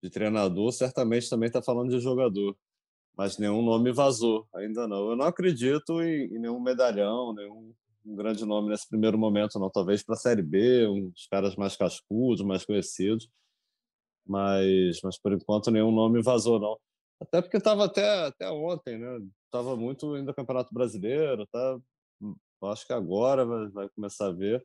de 0.00 0.10
treinador. 0.10 0.70
Certamente 0.70 1.28
também 1.28 1.48
está 1.48 1.60
falando 1.60 1.90
de 1.90 1.98
jogador. 1.98 2.56
Mas 3.16 3.38
nenhum 3.38 3.62
nome 3.62 3.92
vazou, 3.92 4.46
ainda 4.54 4.86
não. 4.88 5.10
Eu 5.10 5.16
não 5.16 5.26
acredito 5.26 6.00
em, 6.02 6.34
em 6.34 6.38
nenhum 6.38 6.60
medalhão, 6.60 7.34
nenhum 7.34 7.74
um 8.04 8.16
grande 8.16 8.44
nome 8.44 8.70
nesse 8.70 8.88
primeiro 8.88 9.18
momento, 9.18 9.58
não. 9.58 9.70
Talvez 9.70 10.02
para 10.02 10.14
a 10.14 10.18
Série 10.18 10.42
B, 10.42 10.88
uns 10.88 11.26
caras 11.30 11.54
mais 11.56 11.76
cascudos, 11.76 12.44
mais 12.44 12.64
conhecidos. 12.64 13.28
Mas, 14.26 15.00
mas 15.02 15.18
por 15.18 15.32
enquanto 15.32 15.70
nenhum 15.70 15.90
nome 15.90 16.22
vazou, 16.22 16.58
não. 16.58 16.78
Até 17.20 17.42
porque 17.42 17.58
estava 17.58 17.84
até, 17.84 18.26
até 18.26 18.50
ontem, 18.50 18.98
né? 18.98 19.18
Estava 19.44 19.76
muito 19.76 20.14
ainda 20.14 20.32
Campeonato 20.32 20.72
Brasileiro, 20.72 21.46
tá? 21.48 21.78
Acho 22.62 22.86
que 22.86 22.92
agora 22.92 23.44
vai, 23.44 23.68
vai 23.68 23.88
começar 23.90 24.28
a 24.28 24.32
ver. 24.32 24.64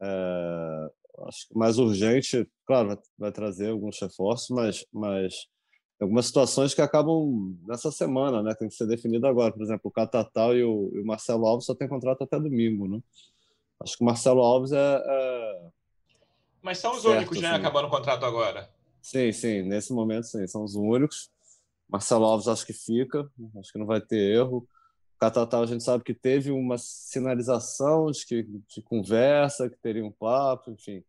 É, 0.00 0.90
acho 1.26 1.48
que 1.48 1.58
mais 1.58 1.78
urgente, 1.78 2.48
claro, 2.64 2.88
vai, 2.88 2.98
vai 3.18 3.32
trazer 3.32 3.70
alguns 3.70 4.00
reforços, 4.00 4.48
mas, 4.50 4.86
mas 4.92 5.46
algumas 6.00 6.26
situações 6.26 6.72
que 6.72 6.80
acabam 6.80 7.54
nessa 7.66 7.92
semana, 7.92 8.42
né? 8.42 8.54
Tem 8.54 8.68
que 8.68 8.74
ser 8.74 8.86
definido 8.86 9.26
agora. 9.26 9.52
Por 9.52 9.62
exemplo, 9.62 9.82
o 9.84 9.90
Catatal 9.90 10.56
e 10.56 10.64
o, 10.64 10.90
e 10.94 11.00
o 11.00 11.06
Marcelo 11.06 11.46
Alves 11.46 11.66
só 11.66 11.74
tem 11.74 11.88
contrato 11.88 12.24
até 12.24 12.40
domingo, 12.40 12.88
né? 12.88 13.00
Acho 13.82 13.96
que 13.96 14.02
o 14.02 14.06
Marcelo 14.06 14.40
Alves 14.40 14.72
é. 14.72 15.02
é... 15.04 15.68
Mas 16.62 16.78
são 16.78 16.92
os 16.92 17.02
certo, 17.02 17.16
únicos, 17.16 17.40
né? 17.40 17.48
Assim. 17.48 17.58
Acabando 17.58 17.88
o 17.88 17.90
contrato 17.90 18.24
agora. 18.24 18.70
Sim, 19.02 19.30
sim. 19.32 19.62
Nesse 19.62 19.92
momento, 19.92 20.24
sim. 20.24 20.46
São 20.46 20.64
os 20.64 20.74
únicos. 20.74 21.30
Marcelo 21.88 22.24
Alves 22.24 22.48
acho 22.48 22.64
que 22.64 22.72
fica. 22.72 23.30
Acho 23.58 23.72
que 23.72 23.78
não 23.78 23.86
vai 23.86 24.00
ter 24.00 24.36
erro. 24.36 24.66
O 25.16 25.18
Catatal 25.18 25.62
a 25.62 25.66
gente 25.66 25.84
sabe 25.84 26.02
que 26.02 26.14
teve 26.14 26.50
uma 26.50 26.78
sinalização 26.78 28.10
de, 28.10 28.24
que, 28.24 28.42
de 28.42 28.82
conversa, 28.82 29.68
que 29.68 29.76
teria 29.76 30.04
um 30.04 30.12
papo, 30.12 30.70
enfim. 30.70 31.04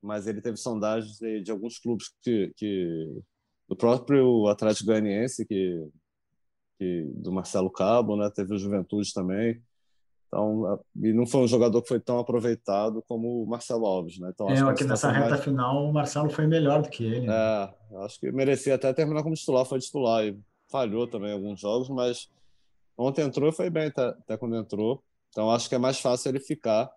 Mas 0.00 0.28
ele 0.28 0.40
teve 0.40 0.56
sondagens 0.56 1.18
de, 1.18 1.42
de 1.42 1.50
alguns 1.50 1.78
clubes 1.78 2.12
que, 2.22 2.52
que 2.56 3.22
do 3.68 3.76
próprio 3.76 4.46
Atlético 4.48 4.86
Goianiense, 4.86 5.46
que, 5.46 5.88
que, 6.78 7.10
do 7.14 7.32
Marcelo 7.32 7.70
Cabo, 7.70 8.16
né? 8.16 8.30
Teve 8.34 8.54
o 8.54 8.58
Juventude 8.58 9.12
também. 9.12 9.60
Então, 10.28 10.80
e 11.02 11.12
não 11.12 11.26
foi 11.26 11.40
um 11.42 11.46
jogador 11.46 11.80
que 11.82 11.88
foi 11.88 12.00
tão 12.00 12.18
aproveitado 12.18 13.02
como 13.08 13.42
o 13.42 13.46
Marcelo 13.46 13.86
Alves, 13.86 14.18
né? 14.18 14.30
Então, 14.34 14.48
é, 14.50 14.58
acho 14.58 14.74
que 14.74 14.84
nessa 14.84 15.10
reta 15.10 15.30
mais... 15.30 15.44
final 15.44 15.88
o 15.88 15.92
Marcelo 15.92 16.28
foi 16.28 16.46
melhor 16.46 16.82
do 16.82 16.88
que 16.88 17.04
ele. 17.04 17.26
Né? 17.26 17.34
É, 17.34 17.96
acho 18.04 18.18
que 18.18 18.30
merecia 18.32 18.74
até 18.74 18.92
terminar 18.92 19.22
como 19.22 19.34
titular, 19.34 19.64
foi 19.64 19.78
titular 19.78 20.24
e 20.24 20.38
falhou 20.68 21.06
também 21.06 21.32
alguns 21.32 21.60
jogos, 21.60 21.88
mas 21.88 22.28
ontem 22.98 23.22
entrou 23.22 23.48
e 23.48 23.52
foi 23.52 23.70
bem 23.70 23.86
até, 23.86 24.08
até 24.08 24.36
quando 24.36 24.56
entrou. 24.56 25.02
Então, 25.30 25.50
acho 25.50 25.68
que 25.68 25.74
é 25.74 25.78
mais 25.78 26.00
fácil 26.00 26.30
ele 26.30 26.40
ficar 26.40 26.90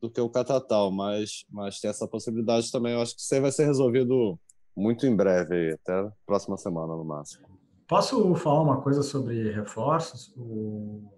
do 0.00 0.10
que 0.10 0.20
o 0.20 0.28
Catatal, 0.28 0.90
mas, 0.90 1.44
mas 1.50 1.80
tem 1.80 1.90
essa 1.90 2.06
possibilidade 2.06 2.70
também. 2.70 2.92
Eu 2.92 3.00
acho 3.00 3.14
que 3.14 3.22
isso 3.22 3.34
aí 3.34 3.40
vai 3.40 3.52
ser 3.52 3.64
resolvido 3.64 4.38
muito 4.76 5.06
em 5.06 5.16
breve, 5.16 5.72
até 5.72 6.12
próxima 6.26 6.56
semana 6.56 6.94
no 6.94 7.04
máximo. 7.04 7.46
Posso 7.88 8.34
falar 8.34 8.62
uma 8.62 8.82
coisa 8.82 9.02
sobre 9.02 9.50
reforços? 9.52 10.34
O, 10.36 11.10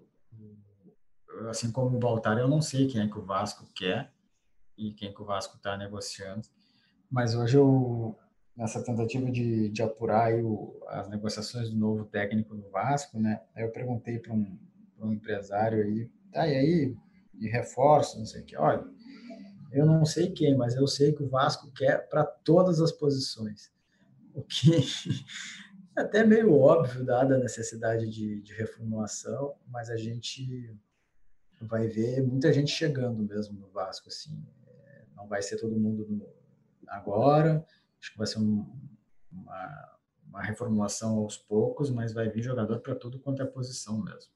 assim 1.49 1.71
como 1.71 1.97
o 1.97 1.99
Baltar, 1.99 2.37
eu 2.37 2.47
não 2.47 2.61
sei 2.61 2.87
quem 2.87 3.01
é 3.01 3.07
que 3.07 3.17
o 3.17 3.25
Vasco 3.25 3.65
quer 3.75 4.11
e 4.77 4.93
quem 4.93 5.13
que 5.13 5.21
o 5.21 5.25
Vasco 5.25 5.57
está 5.57 5.75
negociando, 5.77 6.47
mas 7.11 7.35
hoje 7.35 7.57
eu, 7.57 8.15
nessa 8.55 8.83
tentativa 8.83 9.29
de, 9.29 9.69
de 9.69 9.81
apurar 9.81 10.33
o, 10.33 10.79
as 10.87 11.09
negociações 11.09 11.69
do 11.69 11.77
novo 11.77 12.05
técnico 12.05 12.55
do 12.55 12.69
Vasco, 12.69 13.19
né, 13.19 13.41
eu 13.57 13.71
perguntei 13.71 14.19
para 14.19 14.33
um, 14.33 14.57
um 14.99 15.11
empresário 15.11 15.83
aí, 15.83 16.09
tá, 16.31 16.47
e 16.47 16.55
aí, 16.55 16.97
de 17.33 17.49
reforço, 17.49 18.19
não 18.19 18.25
sei 18.25 18.41
o 18.41 18.45
que, 18.45 18.55
olha, 18.57 18.85
eu 19.71 19.85
não 19.85 20.05
sei 20.05 20.31
quem, 20.31 20.55
mas 20.55 20.75
eu 20.75 20.87
sei 20.87 21.13
que 21.13 21.23
o 21.23 21.29
Vasco 21.29 21.71
quer 21.71 22.07
para 22.09 22.25
todas 22.25 22.81
as 22.81 22.91
posições. 22.91 23.71
O 24.33 24.41
que 24.41 24.71
é 25.97 26.01
até 26.01 26.23
meio 26.25 26.57
óbvio, 26.57 27.05
dada 27.05 27.35
a 27.35 27.39
necessidade 27.39 28.09
de, 28.09 28.41
de 28.41 28.53
reformulação, 28.53 29.55
mas 29.67 29.89
a 29.89 29.95
gente 29.95 30.75
vai 31.61 31.87
ver 31.87 32.23
muita 32.23 32.51
gente 32.51 32.71
chegando 32.71 33.21
mesmo 33.23 33.59
no 33.59 33.69
Vasco. 33.69 34.07
Assim. 34.07 34.43
Não 35.15 35.27
vai 35.27 35.41
ser 35.41 35.57
todo 35.57 35.79
mundo 35.79 36.07
no, 36.09 36.27
agora, 36.87 37.65
acho 38.01 38.11
que 38.11 38.17
vai 38.17 38.25
ser 38.25 38.39
um, 38.39 38.65
uma, 39.31 39.99
uma 40.27 40.41
reformulação 40.41 41.17
aos 41.17 41.37
poucos, 41.37 41.91
mas 41.91 42.13
vai 42.13 42.29
vir 42.29 42.41
jogador 42.41 42.79
para 42.79 42.95
tudo 42.95 43.19
quanto 43.19 43.41
é 43.41 43.45
posição 43.45 44.01
mesmo. 44.01 44.31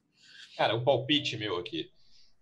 Cara, 0.56 0.76
um 0.76 0.84
palpite 0.84 1.36
meu 1.36 1.56
aqui 1.56 1.93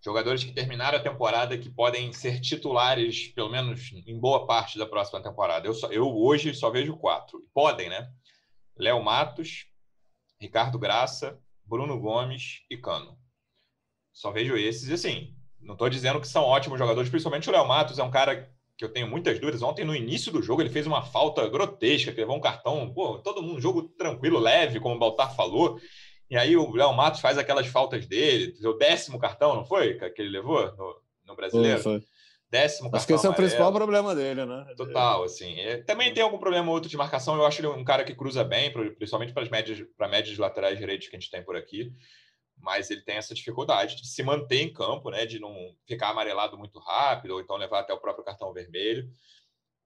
jogadores 0.05 0.43
que 0.43 0.53
terminaram 0.53 0.99
a 0.99 1.03
temporada 1.03 1.57
que 1.57 1.71
podem 1.71 2.13
ser 2.13 2.41
titulares, 2.41 3.29
pelo 3.29 3.49
menos 3.49 3.93
em 4.07 4.19
boa 4.19 4.47
parte 4.47 4.77
da 4.77 4.87
próxima 4.87 5.23
temporada. 5.23 5.67
Eu, 5.67 5.75
só, 5.75 5.91
eu 5.93 6.13
hoje 6.15 6.53
só 6.55 6.71
vejo 6.71 6.97
quatro. 6.97 7.41
Podem, 7.55 7.89
né? 7.89 8.11
Léo 8.77 9.03
Matos, 9.03 9.67
Ricardo 10.41 10.79
Graça, 10.79 11.39
Bruno 11.65 11.99
Gomes 12.01 12.63
e 12.69 12.77
Cano. 12.77 13.17
Só 14.13 14.31
vejo 14.33 14.57
esses 14.57 14.89
e 14.89 14.95
assim. 14.95 15.37
Não 15.61 15.75
estou 15.75 15.89
dizendo 15.89 16.21
que 16.21 16.27
são 16.27 16.43
ótimos 16.43 16.79
jogadores, 16.79 17.09
principalmente 17.09 17.49
o 17.49 17.53
Léo 17.53 17.67
Matos 17.69 17.99
é 17.99 18.03
um 18.03 18.11
cara 18.11 18.53
que 18.77 18.85
eu 18.85 18.93
tenho 18.93 19.07
muitas 19.07 19.39
dúvidas. 19.39 19.63
Ontem, 19.63 19.85
no 19.85 19.95
início 19.95 20.33
do 20.33 20.43
jogo, 20.43 20.61
ele 20.61 20.71
fez 20.71 20.89
uma 20.89 21.03
falta 21.03 21.49
grotesca, 21.49 22.11
que 22.11 22.21
levou 22.21 22.37
um 22.37 22.41
cartão, 22.41 22.93
pô, 22.93 23.19
todo 23.19 23.41
mundo, 23.41 23.61
jogo 23.61 23.85
tranquilo, 23.97 24.41
leve, 24.41 24.81
como 24.81 24.97
o 24.97 24.99
Baltar 24.99 25.37
falou. 25.37 25.79
E 26.33 26.37
aí 26.39 26.57
o 26.57 26.73
Léo 26.73 26.95
Matos 26.95 27.21
faz 27.21 27.37
aquelas 27.37 27.67
faltas 27.67 28.07
dele, 28.07 28.57
o 28.67 28.73
décimo 28.73 29.19
cartão, 29.19 29.55
não 29.55 29.67
foi? 29.67 29.99
Que 29.99 30.23
ele 30.23 30.31
levou 30.31 30.75
no, 30.79 30.97
no 31.27 31.37
brasileiro? 31.37 31.79
Foi, 31.83 32.01
foi. 32.01 32.09
Décimo 32.49 32.89
Acho 32.91 33.07
que 33.07 33.13
esse 33.13 33.27
é 33.27 33.29
o 33.29 33.35
principal 33.35 33.71
problema 33.71 34.15
dele, 34.15 34.47
né? 34.47 34.65
Total, 34.75 35.25
assim. 35.25 35.57
Também 35.87 36.13
tem 36.15 36.23
algum 36.23 36.39
problema 36.39 36.69
ou 36.69 36.75
outro 36.75 36.89
de 36.89 36.97
marcação. 36.97 37.37
Eu 37.37 37.45
acho 37.45 37.61
ele 37.61 37.67
um 37.67 37.85
cara 37.85 38.03
que 38.03 38.15
cruza 38.15 38.43
bem, 38.43 38.73
principalmente 38.73 39.35
para 39.35 39.43
as 39.43 39.51
médias, 39.51 39.87
para 39.95 40.09
médias 40.09 40.39
laterais 40.39 40.79
direitos 40.79 41.07
que 41.09 41.17
a 41.17 41.21
gente 41.21 41.31
tem 41.31 41.45
por 41.45 41.55
aqui. 41.55 41.93
Mas 42.57 42.91
ele 42.91 43.03
tem 43.03 43.17
essa 43.17 43.35
dificuldade 43.35 43.97
de 43.97 44.09
se 44.09 44.23
manter 44.23 44.63
em 44.63 44.73
campo, 44.73 45.11
né? 45.11 45.27
De 45.27 45.39
não 45.39 45.55
ficar 45.87 46.09
amarelado 46.09 46.57
muito 46.57 46.79
rápido, 46.79 47.33
ou 47.33 47.41
então 47.43 47.57
levar 47.57 47.81
até 47.81 47.93
o 47.93 48.01
próprio 48.01 48.25
cartão 48.25 48.55
vermelho. 48.55 49.07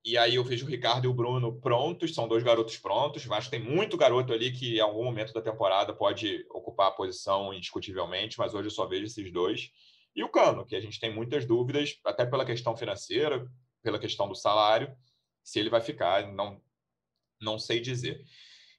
E 0.07 0.17
aí 0.17 0.37
eu 0.37 0.45
vejo 0.45 0.65
o 0.65 0.69
Ricardo 0.69 1.07
e 1.07 1.09
o 1.09 1.13
Bruno 1.13 1.61
prontos, 1.61 2.15
são 2.15 2.29
dois 2.29 2.45
garotos 2.45 2.79
prontos. 2.79 3.29
Acho 3.29 3.51
que 3.51 3.59
tem 3.59 3.69
muito 3.69 3.97
garoto 3.97 4.33
ali 4.33 4.53
que 4.53 4.77
em 4.77 4.81
algum 4.81 5.03
momento 5.03 5.33
da 5.33 5.43
temporada 5.43 5.93
pode 5.93 6.47
ocupar 6.49 6.87
a 6.87 6.93
posição 6.93 7.53
indiscutivelmente, 7.53 8.39
mas 8.39 8.55
hoje 8.55 8.69
eu 8.69 8.71
só 8.71 8.87
vejo 8.87 9.07
esses 9.07 9.33
dois. 9.33 9.73
E 10.15 10.23
o 10.23 10.29
Cano, 10.29 10.65
que 10.65 10.77
a 10.77 10.81
gente 10.81 11.01
tem 11.01 11.13
muitas 11.13 11.45
dúvidas, 11.45 11.99
até 12.05 12.25
pela 12.25 12.45
questão 12.45 12.77
financeira, 12.77 13.51
pela 13.83 13.99
questão 13.99 14.29
do 14.29 14.37
salário, 14.37 14.97
se 15.43 15.59
ele 15.59 15.69
vai 15.69 15.81
ficar, 15.81 16.33
não, 16.33 16.63
não 17.43 17.59
sei 17.59 17.81
dizer. 17.81 18.25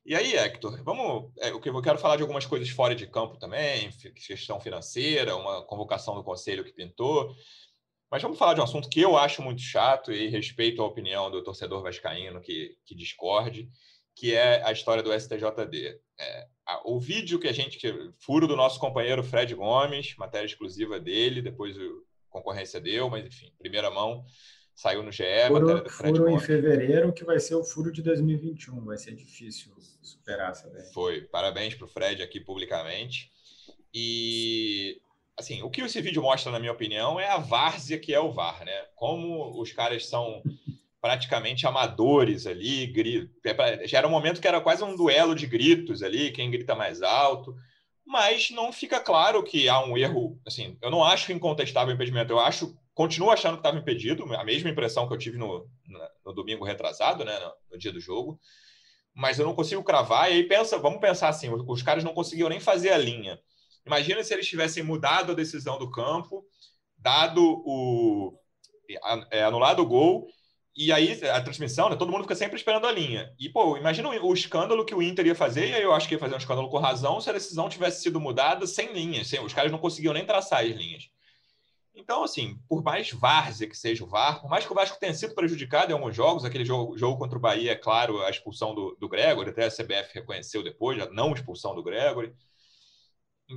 E 0.05 0.15
aí, 0.15 0.33
Hector, 0.33 0.81
vamos. 0.81 1.33
É, 1.39 1.49
eu 1.49 1.59
quero 1.59 1.99
falar 1.99 2.15
de 2.15 2.21
algumas 2.21 2.45
coisas 2.45 2.69
fora 2.69 2.95
de 2.95 3.05
campo 3.05 3.37
também, 3.37 3.89
questão 4.25 4.61
financeira, 4.61 5.35
uma 5.35 5.61
convocação 5.65 6.15
do 6.15 6.23
conselho 6.23 6.63
que 6.63 6.71
pintou. 6.71 7.35
Mas 8.09 8.21
vamos 8.21 8.37
falar 8.37 8.53
de 8.53 8.61
um 8.61 8.63
assunto 8.63 8.89
que 8.89 9.01
eu 9.01 9.17
acho 9.17 9.41
muito 9.41 9.61
chato 9.61 10.11
e 10.11 10.29
respeito 10.29 10.81
a 10.81 10.85
opinião 10.85 11.29
do 11.29 11.43
torcedor 11.43 11.83
vascaíno 11.83 12.39
que, 12.39 12.77
que 12.85 12.95
discorde, 12.95 13.69
que 14.15 14.33
é 14.33 14.63
a 14.63 14.71
história 14.71 15.03
do 15.03 15.11
STJD. 15.11 15.99
É, 16.19 16.47
a, 16.65 16.81
o 16.89 16.99
vídeo 16.99 17.39
que 17.39 17.47
a 17.47 17.53
gente... 17.53 17.77
Que, 17.77 18.11
furo 18.17 18.47
do 18.47 18.55
nosso 18.55 18.79
companheiro 18.79 19.23
Fred 19.23 19.53
Gomes, 19.53 20.15
matéria 20.17 20.45
exclusiva 20.45 20.99
dele, 20.99 21.41
depois 21.41 21.77
o 21.77 22.05
concorrência 22.29 22.79
deu, 22.79 23.09
mas 23.09 23.25
enfim, 23.25 23.51
primeira 23.57 23.89
mão, 23.89 24.23
saiu 24.75 25.01
no 25.03 25.11
GE, 25.11 25.23
furo, 25.47 25.59
matéria 25.59 25.83
do 25.83 25.89
Fred 25.89 26.17
furo 26.17 26.29
Gomes. 26.29 26.43
em 26.43 26.45
fevereiro, 26.45 27.13
que 27.13 27.25
vai 27.25 27.39
ser 27.39 27.55
o 27.55 27.63
furo 27.63 27.91
de 27.91 28.01
2021, 28.01 28.85
vai 28.85 28.97
ser 28.97 29.15
difícil 29.15 29.73
superar 30.01 30.51
essa 30.51 30.69
daí. 30.69 30.85
Foi, 30.93 31.21
parabéns 31.23 31.75
para 31.75 31.85
o 31.85 31.89
Fred 31.89 32.21
aqui 32.21 32.39
publicamente. 32.39 33.31
E 33.93 35.01
assim, 35.37 35.61
o 35.61 35.69
que 35.69 35.81
esse 35.81 36.01
vídeo 36.01 36.21
mostra, 36.21 36.51
na 36.51 36.59
minha 36.59 36.71
opinião, 36.71 37.19
é 37.19 37.27
a 37.27 37.37
várzea 37.37 37.99
que 37.99 38.13
é 38.13 38.19
o 38.19 38.31
VAR, 38.31 38.65
né? 38.65 38.85
Como 38.95 39.61
os 39.61 39.71
caras 39.71 40.07
são 40.07 40.41
praticamente 40.99 41.67
amadores 41.67 42.47
ali, 42.47 42.87
grito. 42.87 43.31
É 43.45 43.87
já 43.87 43.99
era 43.99 44.07
um 44.07 44.11
momento 44.11 44.41
que 44.41 44.47
era 44.47 44.59
quase 44.59 44.83
um 44.83 44.95
duelo 44.95 45.35
de 45.35 45.45
gritos 45.45 46.01
ali, 46.01 46.31
quem 46.31 46.49
grita 46.49 46.75
mais 46.75 47.01
alto, 47.01 47.55
mas 48.05 48.49
não 48.51 48.71
fica 48.71 48.99
claro 48.99 49.43
que 49.43 49.67
há 49.67 49.83
um 49.83 49.97
erro, 49.97 50.39
assim, 50.45 50.77
eu 50.81 50.89
não 50.89 51.03
acho 51.03 51.31
incontestável 51.31 51.91
o 51.91 51.95
impedimento, 51.95 52.31
eu 52.31 52.39
acho, 52.39 52.73
continuo 52.93 53.29
achando 53.29 53.55
que 53.55 53.59
estava 53.59 53.77
impedido, 53.77 54.23
a 54.33 54.43
mesma 54.45 54.69
impressão 54.69 55.07
que 55.07 55.13
eu 55.13 55.17
tive 55.17 55.37
no, 55.37 55.69
no, 56.25 56.33
domingo 56.33 56.63
retrasado, 56.63 57.25
né, 57.25 57.37
no, 57.39 57.51
no, 57.71 57.77
dia 57.77 57.91
do 57.91 57.99
jogo, 57.99 58.39
mas 59.13 59.39
eu 59.39 59.45
não 59.45 59.53
consigo 59.53 59.83
cravar, 59.83 60.31
e 60.31 60.35
aí 60.35 60.43
pensa, 60.43 60.77
vamos 60.77 61.01
pensar 61.01 61.27
assim, 61.27 61.49
os, 61.49 61.81
caras 61.81 62.03
não 62.03 62.13
conseguiam 62.13 62.47
nem 62.49 62.61
fazer 62.61 62.91
a 62.91 62.97
linha, 62.97 63.39
Imagina 63.87 64.23
se 64.23 64.33
eles 64.33 64.47
tivessem 64.47 64.83
mudado 64.83 65.31
a 65.31 65.35
decisão 65.35 65.79
do 65.79 65.89
campo, 65.89 66.45
dado 66.97 67.41
o. 67.65 68.37
É, 69.31 69.43
anulado 69.43 69.81
o 69.81 69.85
gol, 69.85 70.27
e 70.77 70.93
aí 70.93 71.19
a 71.25 71.41
transmissão, 71.41 71.89
né, 71.89 71.95
todo 71.95 72.11
mundo 72.11 72.21
fica 72.21 72.35
sempre 72.35 72.55
esperando 72.55 72.85
a 72.85 72.91
linha. 72.91 73.33
E, 73.39 73.49
pô, 73.49 73.75
imagina 73.75 74.07
o, 74.07 74.33
escândalo 74.33 74.85
que 74.85 74.95
o 74.95 75.01
Inter 75.01 75.25
ia 75.25 75.35
fazer, 75.35 75.69
e 75.69 75.73
aí 75.73 75.81
eu 75.81 75.91
acho 75.91 76.07
que 76.07 76.13
ia 76.13 76.19
fazer 76.19 76.35
um 76.35 76.37
escândalo 76.37 76.69
com 76.69 76.77
razão 76.77 77.19
se 77.19 77.29
a 77.29 77.33
decisão 77.33 77.67
tivesse 77.67 78.01
sido 78.03 78.19
mudada 78.19 78.67
sem 78.67 78.93
linhas. 78.93 79.27
Sem, 79.27 79.43
os 79.43 79.53
caras 79.53 79.71
não 79.71 79.79
conseguiam 79.79 80.13
nem 80.13 80.25
traçar 80.25 80.63
as 80.63 80.69
linhas. 80.69 81.09
Então, 81.95 82.23
assim, 82.23 82.59
por 82.69 82.83
mais 82.83 83.11
várzea 83.11 83.67
que 83.67 83.75
seja 83.75 84.03
o 84.03 84.07
VAR, 84.07 84.39
por 84.39 84.49
mais 84.49 84.65
que 84.65 84.71
o 84.71 84.75
Vasco 84.75 84.99
tenha 84.99 85.15
sido 85.15 85.33
prejudicado 85.33 85.91
em 85.91 85.95
alguns 85.95 86.15
jogos, 86.15 86.45
aquele 86.45 86.63
jogo, 86.63 86.95
jogo 86.95 87.17
contra 87.17 87.39
o 87.39 87.41
Bahia, 87.41 87.71
é 87.71 87.75
claro, 87.75 88.21
a 88.21 88.29
expulsão 88.29 88.75
do, 88.75 88.95
do 88.99 89.09
Gregory, 89.09 89.49
até 89.49 89.65
a 89.65 89.71
CBF 89.71 90.13
reconheceu 90.13 90.63
depois, 90.63 91.01
a 91.01 91.09
não 91.09 91.33
expulsão 91.33 91.73
do 91.73 91.81
Gregory 91.81 92.33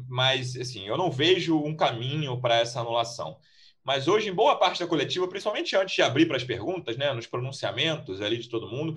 mas 0.08 0.56
assim, 0.56 0.86
eu 0.86 0.96
não 0.96 1.10
vejo 1.10 1.58
um 1.58 1.74
caminho 1.74 2.40
para 2.40 2.56
essa 2.56 2.80
anulação. 2.80 3.38
Mas 3.82 4.06
hoje, 4.06 4.28
em 4.28 4.34
boa 4.34 4.56
parte 4.56 4.80
da 4.80 4.86
coletiva, 4.86 5.26
principalmente 5.26 5.74
antes 5.74 5.94
de 5.94 6.02
abrir 6.02 6.26
para 6.26 6.36
as 6.36 6.44
perguntas, 6.44 6.96
né, 6.96 7.12
nos 7.12 7.26
pronunciamentos 7.26 8.20
ali 8.20 8.38
de 8.38 8.48
todo 8.48 8.68
mundo, 8.68 8.94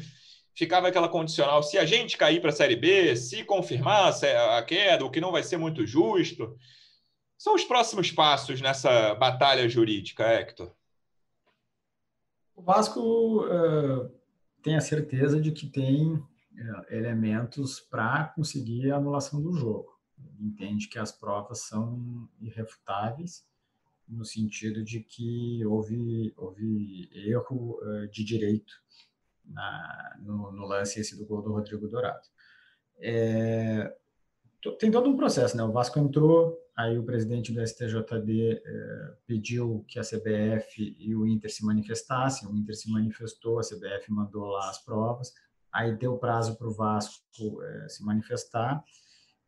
ficava 0.53 0.87
aquela 0.87 1.07
condicional: 1.07 1.63
se 1.63 1.77
a 1.77 1.85
gente 1.85 2.17
cair 2.17 2.41
para 2.41 2.49
a 2.49 2.53
Série 2.53 2.75
B, 2.75 3.15
se 3.15 3.43
confirmar 3.43 4.13
a 4.57 4.63
queda, 4.63 5.05
o 5.05 5.09
que 5.09 5.21
não 5.21 5.31
vai 5.31 5.43
ser 5.43 5.57
muito 5.57 5.85
justo. 5.85 6.55
São 7.37 7.55
os 7.55 7.63
próximos 7.63 8.11
passos 8.11 8.61
nessa 8.61 9.15
batalha 9.15 9.67
jurídica, 9.67 10.23
Hector? 10.23 10.73
O 12.55 12.61
Vasco 12.61 13.45
uh, 13.45 14.09
tem 14.61 14.75
a 14.75 14.81
certeza 14.81 15.41
de 15.41 15.51
que 15.51 15.65
tem 15.65 16.13
uh, 16.13 16.23
elementos 16.89 17.79
para 17.79 18.25
conseguir 18.35 18.91
a 18.91 18.97
anulação 18.97 19.41
do 19.41 19.51
jogo 19.53 19.92
entende 20.39 20.87
que 20.87 20.99
as 20.99 21.11
provas 21.11 21.59
são 21.59 22.29
irrefutáveis 22.39 23.45
no 24.07 24.25
sentido 24.25 24.83
de 24.83 24.99
que 24.99 25.65
houve, 25.65 26.33
houve 26.37 27.09
erro 27.13 27.79
uh, 27.81 28.07
de 28.09 28.23
direito 28.23 28.73
na, 29.45 30.17
no, 30.21 30.51
no, 30.51 30.65
lance 30.65 30.99
esse 30.99 31.17
do 31.17 31.25
gol 31.25 31.41
do 31.41 31.51
Rodrigo 31.53 31.87
Dourado. 31.87 32.27
É, 32.99 33.95
tem 34.79 34.91
todo 34.91 35.09
um 35.09 35.17
processo, 35.17 35.57
né? 35.57 35.63
O 35.63 35.71
Vasco 35.71 35.99
entrou, 35.99 36.57
aí 36.75 36.97
o 36.97 37.03
presidente 37.03 37.51
do 37.51 37.65
STJD 37.65 38.61
eh, 38.65 39.15
pediu 39.27 39.83
que 39.87 39.99
a 39.99 40.03
CBF 40.03 40.95
e 40.97 41.15
o 41.15 41.27
Inter 41.27 41.53
se 41.53 41.65
manifestassem, 41.65 42.47
o 42.47 42.55
Inter 42.55 42.75
se 42.75 42.89
manifestou, 42.89 43.59
a 43.59 43.63
CBF 43.63 44.09
mandou 44.11 44.45
lá 44.45 44.69
as 44.69 44.83
provas, 44.83 45.33
aí 45.71 45.95
deu 45.95 46.17
prazo 46.17 46.57
para 46.57 46.67
o 46.67 46.73
Vasco 46.73 47.61
eh, 47.61 47.89
se 47.89 48.03
manifestar, 48.05 48.83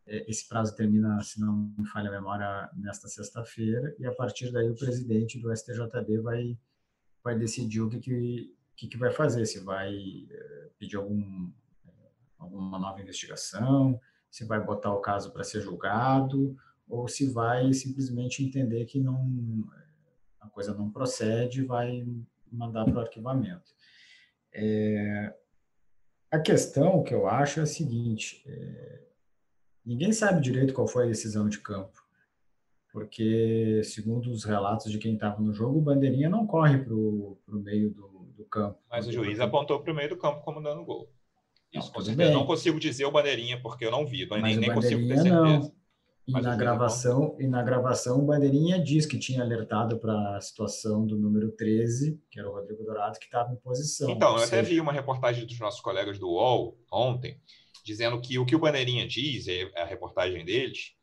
esse 0.08 0.48
prazo 0.48 0.76
termina, 0.76 1.22
se 1.24 1.40
não 1.40 1.74
me 1.78 1.86
falha 1.88 2.10
a 2.10 2.12
memória, 2.12 2.70
nesta 2.76 3.08
sexta-feira, 3.08 3.96
e 3.98 4.06
a 4.06 4.14
partir 4.14 4.52
daí 4.52 4.70
o 4.70 4.76
presidente 4.76 5.40
do 5.40 5.56
STJD 5.56 6.20
vai, 6.22 6.58
vai 7.24 7.38
decidir 7.38 7.82
o 7.82 7.90
que, 7.90 8.00
que, 8.76 8.88
que 8.88 8.98
vai 8.98 9.12
fazer, 9.12 9.46
se 9.46 9.60
vai 9.60 9.96
é, 10.30 10.70
pedir 10.78 10.98
algum, 10.98 11.52
é, 11.88 11.92
alguma 12.38 12.78
nova 12.78 13.02
investigação, 13.02 14.00
se 14.30 14.46
vai 14.46 14.64
botar 14.64 14.94
o 14.94 15.02
caso 15.02 15.32
para 15.32 15.44
ser 15.44 15.62
julgado, 15.62 16.56
ou 16.88 17.08
se 17.08 17.32
vai 17.32 17.74
simplesmente 17.74 18.44
entender 18.44 18.86
que 18.86 19.00
não 19.00 19.68
a 20.40 20.48
coisa 20.50 20.74
não 20.74 20.92
procede, 20.92 21.64
vai 21.64 22.06
mandar 22.52 22.86
para 22.86 22.96
o 22.96 23.00
arquivamento. 23.00 23.74
É, 24.54 25.34
a 26.30 26.40
questão 26.40 27.04
que 27.04 27.14
eu 27.14 27.28
acho 27.28 27.60
é 27.60 27.64
a 27.64 27.66
seguinte: 27.66 28.44
é, 28.46 29.05
ninguém 29.86 30.12
sabe 30.12 30.42
direito 30.42 30.74
qual 30.74 30.88
foi 30.88 31.04
a 31.04 31.08
decisão 31.08 31.48
de 31.48 31.60
campo, 31.60 32.04
porque, 32.92 33.82
segundo 33.84 34.32
os 34.32 34.44
relatos 34.44 34.92
de 34.92 34.98
quem 34.98 35.16
estava 35.16 35.42
no 35.42 35.54
jogo, 35.54 35.80
o 35.80 35.82
Bandeirinha 35.82 36.30
não 36.30 36.48
corre 36.48 36.78
para 36.78 36.94
o 36.94 37.38
meio 37.48 37.92
do, 37.92 38.08
do, 38.38 38.46
campo. 38.46 38.80
Mas 38.90 39.08
o 39.08 39.12
juiz 39.12 39.40
apontou 39.40 39.82
para 39.82 39.92
o 39.92 39.96
meio 39.96 40.10
do 40.10 40.18
campo 40.18 40.42
como 40.42 40.62
dando 40.62 40.86
gol. 40.86 41.12
Isso, 41.74 41.88
não, 41.88 41.94
com 41.94 42.02
certeza. 42.02 42.32
Eu 42.32 42.38
não 42.38 42.46
consigo 42.46 42.80
dizer 42.80 43.06
o 43.06 43.12
Bandeirinha, 43.12 43.62
porque 43.62 43.86
eu 43.86 43.92
não 43.92 44.06
vi, 44.06 44.28
nem, 44.42 44.58
nem 44.58 44.74
consigo 44.74 45.02
ter 45.08 45.18
certeza. 45.18 45.36
Não. 45.36 45.72
E 46.28 46.32
na 46.32 46.56
gravação, 46.56 47.36
e 47.40 47.48
na 47.48 47.62
gravação, 47.62 48.20
o 48.20 48.26
Bandeirinha 48.26 48.82
diz 48.82 49.06
que 49.06 49.20
tinha 49.20 49.44
alertado 49.44 50.00
para 50.00 50.38
a 50.38 50.42
situação 50.42 51.06
do 51.06 51.16
número 51.18 51.52
13, 51.52 52.20
que 52.32 52.40
era 52.40 52.50
o 52.50 52.54
Rodrigo 52.54 52.84
Dourado, 52.84 53.20
que 53.20 53.26
estava 53.26 53.54
em 53.54 53.58
posição. 53.58 54.10
Então, 54.10 54.32
eu 54.34 54.40
seja... 54.40 54.60
até 54.60 54.62
vi 54.64 54.82
uma 54.82 54.92
reportagem 54.92 55.46
dos 55.46 55.60
nossos 55.60 55.82
colegas 55.82 56.18
do 56.18 56.28
UOL 56.28 56.80
ontem, 56.92 57.40
dizendo 57.86 58.20
que 58.20 58.40
o 58.40 58.46
que 58.46 58.56
o 58.56 58.60
Bandeirinha 58.60 59.08
diz, 59.08 59.46
a 59.76 59.86
reportagem 59.86 60.44
deles, 60.44 60.94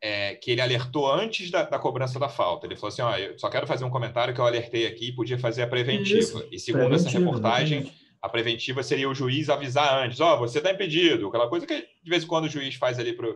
é 0.00 0.34
que 0.34 0.50
ele 0.50 0.60
alertou 0.60 1.10
antes 1.10 1.50
da, 1.50 1.62
da 1.62 1.78
cobrança 1.78 2.18
da 2.18 2.28
falta. 2.28 2.66
Ele 2.66 2.76
falou 2.76 2.88
assim: 2.88 3.02
ó, 3.02 3.16
eu 3.16 3.38
só 3.38 3.48
quero 3.50 3.66
fazer 3.66 3.84
um 3.84 3.90
comentário 3.90 4.34
que 4.34 4.40
eu 4.40 4.46
alertei 4.46 4.86
aqui, 4.86 5.12
podia 5.12 5.38
fazer 5.38 5.62
a 5.62 5.66
preventiva. 5.66 6.18
Isso, 6.18 6.48
e 6.50 6.58
segundo 6.58 6.94
essa 6.94 7.10
reportagem, 7.10 7.80
exatamente. 7.80 8.06
a 8.20 8.28
preventiva 8.28 8.82
seria 8.82 9.08
o 9.08 9.14
juiz 9.14 9.50
avisar 9.50 10.02
antes: 10.04 10.18
ó, 10.20 10.34
oh, 10.34 10.38
você 10.38 10.58
está 10.58 10.72
impedido, 10.72 11.28
aquela 11.28 11.48
coisa 11.48 11.66
que 11.66 11.74
de 11.74 12.10
vez 12.10 12.24
em 12.24 12.26
quando 12.26 12.46
o 12.46 12.50
juiz 12.50 12.74
faz 12.74 12.98
ali 12.98 13.12
para 13.12 13.28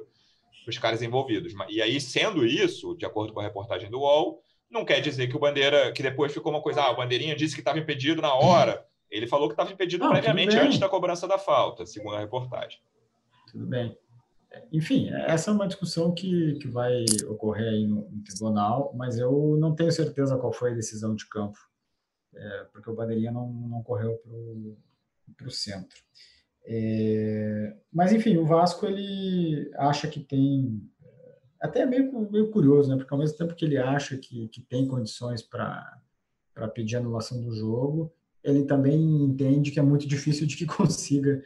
os 0.66 0.78
caras 0.78 1.02
envolvidos. 1.02 1.52
E 1.68 1.82
aí, 1.82 2.00
sendo 2.00 2.44
isso, 2.44 2.96
de 2.96 3.04
acordo 3.04 3.32
com 3.32 3.40
a 3.40 3.44
reportagem 3.44 3.90
do 3.90 4.00
UOL, 4.00 4.42
não 4.70 4.84
quer 4.84 5.00
dizer 5.00 5.28
que 5.28 5.36
o 5.36 5.40
Bandeira, 5.40 5.92
que 5.92 6.02
depois 6.02 6.32
ficou 6.32 6.52
uma 6.52 6.62
coisa, 6.62 6.82
ah, 6.82 6.90
o 6.90 6.96
Bandeirinha 6.96 7.36
disse 7.36 7.54
que 7.54 7.60
estava 7.60 7.78
impedido 7.78 8.20
na 8.20 8.34
hora. 8.34 8.84
Ele 9.10 9.26
falou 9.26 9.48
que 9.48 9.54
estava 9.54 9.72
impedido 9.72 10.04
não, 10.04 10.10
previamente 10.10 10.56
antes 10.56 10.78
da 10.78 10.88
cobrança 10.88 11.26
da 11.26 11.38
falta, 11.38 11.86
segundo 11.86 12.16
a 12.16 12.20
reportagem. 12.20 12.78
Tudo 13.50 13.66
bem. 13.66 13.96
Enfim, 14.72 15.10
essa 15.10 15.50
é 15.50 15.54
uma 15.54 15.66
discussão 15.66 16.14
que, 16.14 16.54
que 16.54 16.68
vai 16.68 17.04
ocorrer 17.28 17.68
aí 17.68 17.86
no, 17.86 18.08
no 18.08 18.22
tribunal, 18.22 18.92
mas 18.96 19.18
eu 19.18 19.56
não 19.58 19.74
tenho 19.74 19.92
certeza 19.92 20.38
qual 20.38 20.52
foi 20.52 20.72
a 20.72 20.74
decisão 20.74 21.14
de 21.14 21.28
campo, 21.28 21.58
é, 22.34 22.64
porque 22.72 22.90
o 22.90 22.94
Bandeirinha 22.94 23.30
não, 23.30 23.50
não 23.50 23.82
correu 23.82 24.18
para 25.36 25.46
o 25.46 25.50
centro. 25.50 25.98
É, 26.64 27.74
mas, 27.92 28.12
enfim, 28.12 28.36
o 28.36 28.44
Vasco 28.44 28.86
ele 28.86 29.70
acha 29.76 30.08
que 30.08 30.20
tem. 30.20 30.82
Até 31.60 31.80
é 31.80 31.86
meio, 31.86 32.30
meio 32.30 32.50
curioso, 32.50 32.90
né? 32.90 32.96
Porque 32.96 33.12
ao 33.12 33.18
mesmo 33.18 33.36
tempo 33.36 33.54
que 33.54 33.64
ele 33.64 33.78
acha 33.78 34.16
que, 34.16 34.48
que 34.48 34.60
tem 34.60 34.86
condições 34.86 35.42
para 35.42 36.00
pedir 36.74 36.96
anulação 36.96 37.40
do 37.40 37.54
jogo, 37.54 38.12
ele 38.42 38.64
também 38.64 38.98
entende 39.24 39.70
que 39.70 39.78
é 39.78 39.82
muito 39.82 40.06
difícil 40.06 40.46
de 40.46 40.56
que 40.56 40.66
consiga 40.66 41.42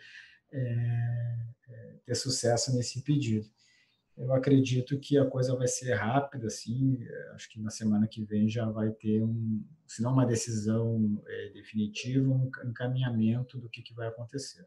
é, 0.50 1.38
é, 1.68 1.94
ter 2.04 2.14
sucesso 2.14 2.74
nesse 2.74 3.02
pedido. 3.02 3.46
Eu 4.16 4.32
acredito 4.34 5.00
que 5.00 5.16
a 5.16 5.24
coisa 5.24 5.56
vai 5.56 5.66
ser 5.66 5.94
rápida, 5.94 6.46
assim, 6.46 6.98
acho 7.34 7.48
que 7.48 7.58
na 7.58 7.70
semana 7.70 8.06
que 8.06 8.22
vem 8.22 8.46
já 8.46 8.68
vai 8.68 8.90
ter 8.90 9.22
um, 9.22 9.64
se 9.86 10.02
não 10.02 10.12
uma 10.12 10.26
decisão 10.26 11.22
é, 11.26 11.48
definitiva, 11.48 12.30
um 12.30 12.50
encaminhamento 12.64 13.58
do 13.58 13.70
que, 13.70 13.82
que 13.82 13.94
vai 13.94 14.08
acontecer. 14.08 14.66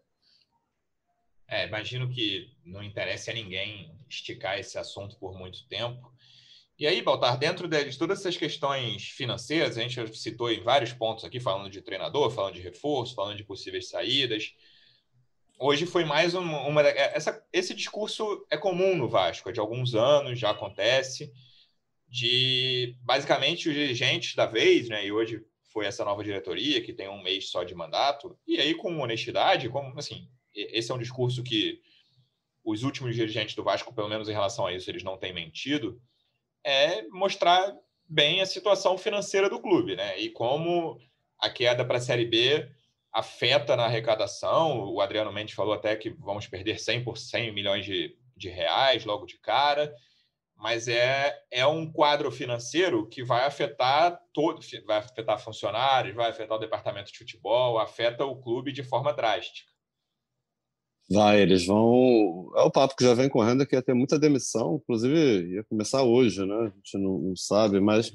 É, 1.47 1.67
imagino 1.67 2.09
que 2.09 2.51
não 2.65 2.81
interessa 2.81 3.29
a 3.29 3.33
ninguém 3.33 3.95
esticar 4.09 4.57
esse 4.57 4.77
assunto 4.79 5.15
por 5.17 5.37
muito 5.37 5.67
tempo. 5.67 6.11
E 6.77 6.85
aí, 6.85 7.01
Baltar, 7.01 7.37
dentro 7.37 7.69
de 7.69 7.97
todas 7.97 8.19
essas 8.19 8.35
questões 8.35 9.03
financeiras, 9.03 9.77
a 9.77 9.81
gente 9.81 10.17
citou 10.17 10.51
em 10.51 10.61
vários 10.61 10.91
pontos 10.91 11.23
aqui, 11.23 11.39
falando 11.39 11.69
de 11.69 11.81
treinador, 11.81 12.29
falando 12.29 12.55
de 12.55 12.61
reforço, 12.61 13.15
falando 13.15 13.37
de 13.37 13.45
possíveis 13.45 13.87
saídas. 13.87 14.53
Hoje 15.57 15.85
foi 15.85 16.03
mais 16.03 16.33
uma. 16.33 16.67
uma 16.67 16.81
essa, 16.81 17.41
esse 17.53 17.73
discurso 17.73 18.45
é 18.49 18.57
comum 18.57 18.97
no 18.97 19.07
Vasco, 19.07 19.49
é 19.49 19.53
de 19.53 19.59
alguns 19.61 19.95
anos, 19.95 20.37
já 20.37 20.49
acontece, 20.49 21.31
de 22.09 22.97
basicamente 23.03 23.69
os 23.69 23.73
dirigentes 23.73 24.35
da 24.35 24.45
vez, 24.45 24.89
né? 24.89 25.05
E 25.05 25.13
hoje 25.13 25.45
foi 25.71 25.85
essa 25.85 26.03
nova 26.03 26.25
diretoria 26.25 26.81
que 26.81 26.91
tem 26.91 27.07
um 27.07 27.23
mês 27.23 27.49
só 27.49 27.63
de 27.63 27.73
mandato, 27.73 28.37
e 28.45 28.59
aí 28.59 28.75
com 28.75 28.99
honestidade, 28.99 29.69
como 29.69 29.97
assim, 29.97 30.27
esse 30.53 30.91
é 30.91 30.93
um 30.93 30.99
discurso 30.99 31.41
que 31.41 31.81
os 32.65 32.83
últimos 32.83 33.15
dirigentes 33.15 33.55
do 33.55 33.63
Vasco, 33.63 33.93
pelo 33.93 34.09
menos 34.09 34.27
em 34.27 34.33
relação 34.33 34.65
a 34.65 34.73
isso, 34.73 34.89
eles 34.91 35.03
não 35.03 35.17
têm 35.17 35.33
mentido, 35.33 36.01
é 36.65 37.03
mostrar 37.09 37.73
bem 38.07 38.41
a 38.41 38.45
situação 38.45 38.97
financeira 38.97 39.49
do 39.49 39.61
clube, 39.61 39.95
né? 39.95 40.19
E 40.19 40.29
como 40.29 40.97
a 41.39 41.49
queda 41.49 41.85
para 41.85 41.97
a 41.97 42.01
Série 42.01 42.25
B 42.25 42.69
afeta 43.15 43.77
na 43.77 43.85
arrecadação. 43.85 44.91
O 44.91 44.99
Adriano 44.99 45.31
Mendes 45.31 45.55
falou 45.55 45.73
até 45.73 45.95
que 45.95 46.09
vamos 46.09 46.47
perder 46.47 46.79
100 46.79 47.03
por 47.03 47.17
100 47.17 47.53
milhões 47.53 47.85
de, 47.85 48.17
de 48.35 48.49
reais 48.49 49.05
logo 49.05 49.25
de 49.25 49.37
cara, 49.39 49.95
mas 50.53 50.89
é, 50.89 51.33
é 51.49 51.65
um 51.65 51.89
quadro 51.89 52.29
financeiro 52.29 53.07
que 53.07 53.23
vai 53.23 53.45
afetar 53.45 54.19
todo, 54.33 54.59
vai 54.85 54.97
afetar 54.97 55.39
funcionários, 55.39 56.15
vai 56.15 56.29
afetar 56.29 56.57
o 56.57 56.59
departamento 56.59 57.11
de 57.11 57.17
futebol, 57.17 57.79
afeta 57.79 58.25
o 58.25 58.41
clube 58.41 58.73
de 58.73 58.83
forma 58.83 59.13
drástica. 59.13 59.71
Vai, 61.09 61.41
eles 61.41 61.65
vão. 61.65 62.51
É 62.55 62.61
o 62.61 62.71
papo 62.71 62.95
que 62.95 63.03
já 63.03 63.13
vem 63.13 63.29
correndo 63.29 63.65
que 63.65 63.75
ia 63.75 63.81
ter 63.81 63.93
muita 63.93 64.17
demissão, 64.17 64.79
inclusive 64.81 65.53
ia 65.53 65.63
começar 65.65 66.03
hoje, 66.03 66.43
né? 66.45 66.55
A 66.55 66.69
gente 66.69 66.97
não, 66.97 67.19
não 67.19 67.35
sabe, 67.35 67.79
mas 67.79 68.11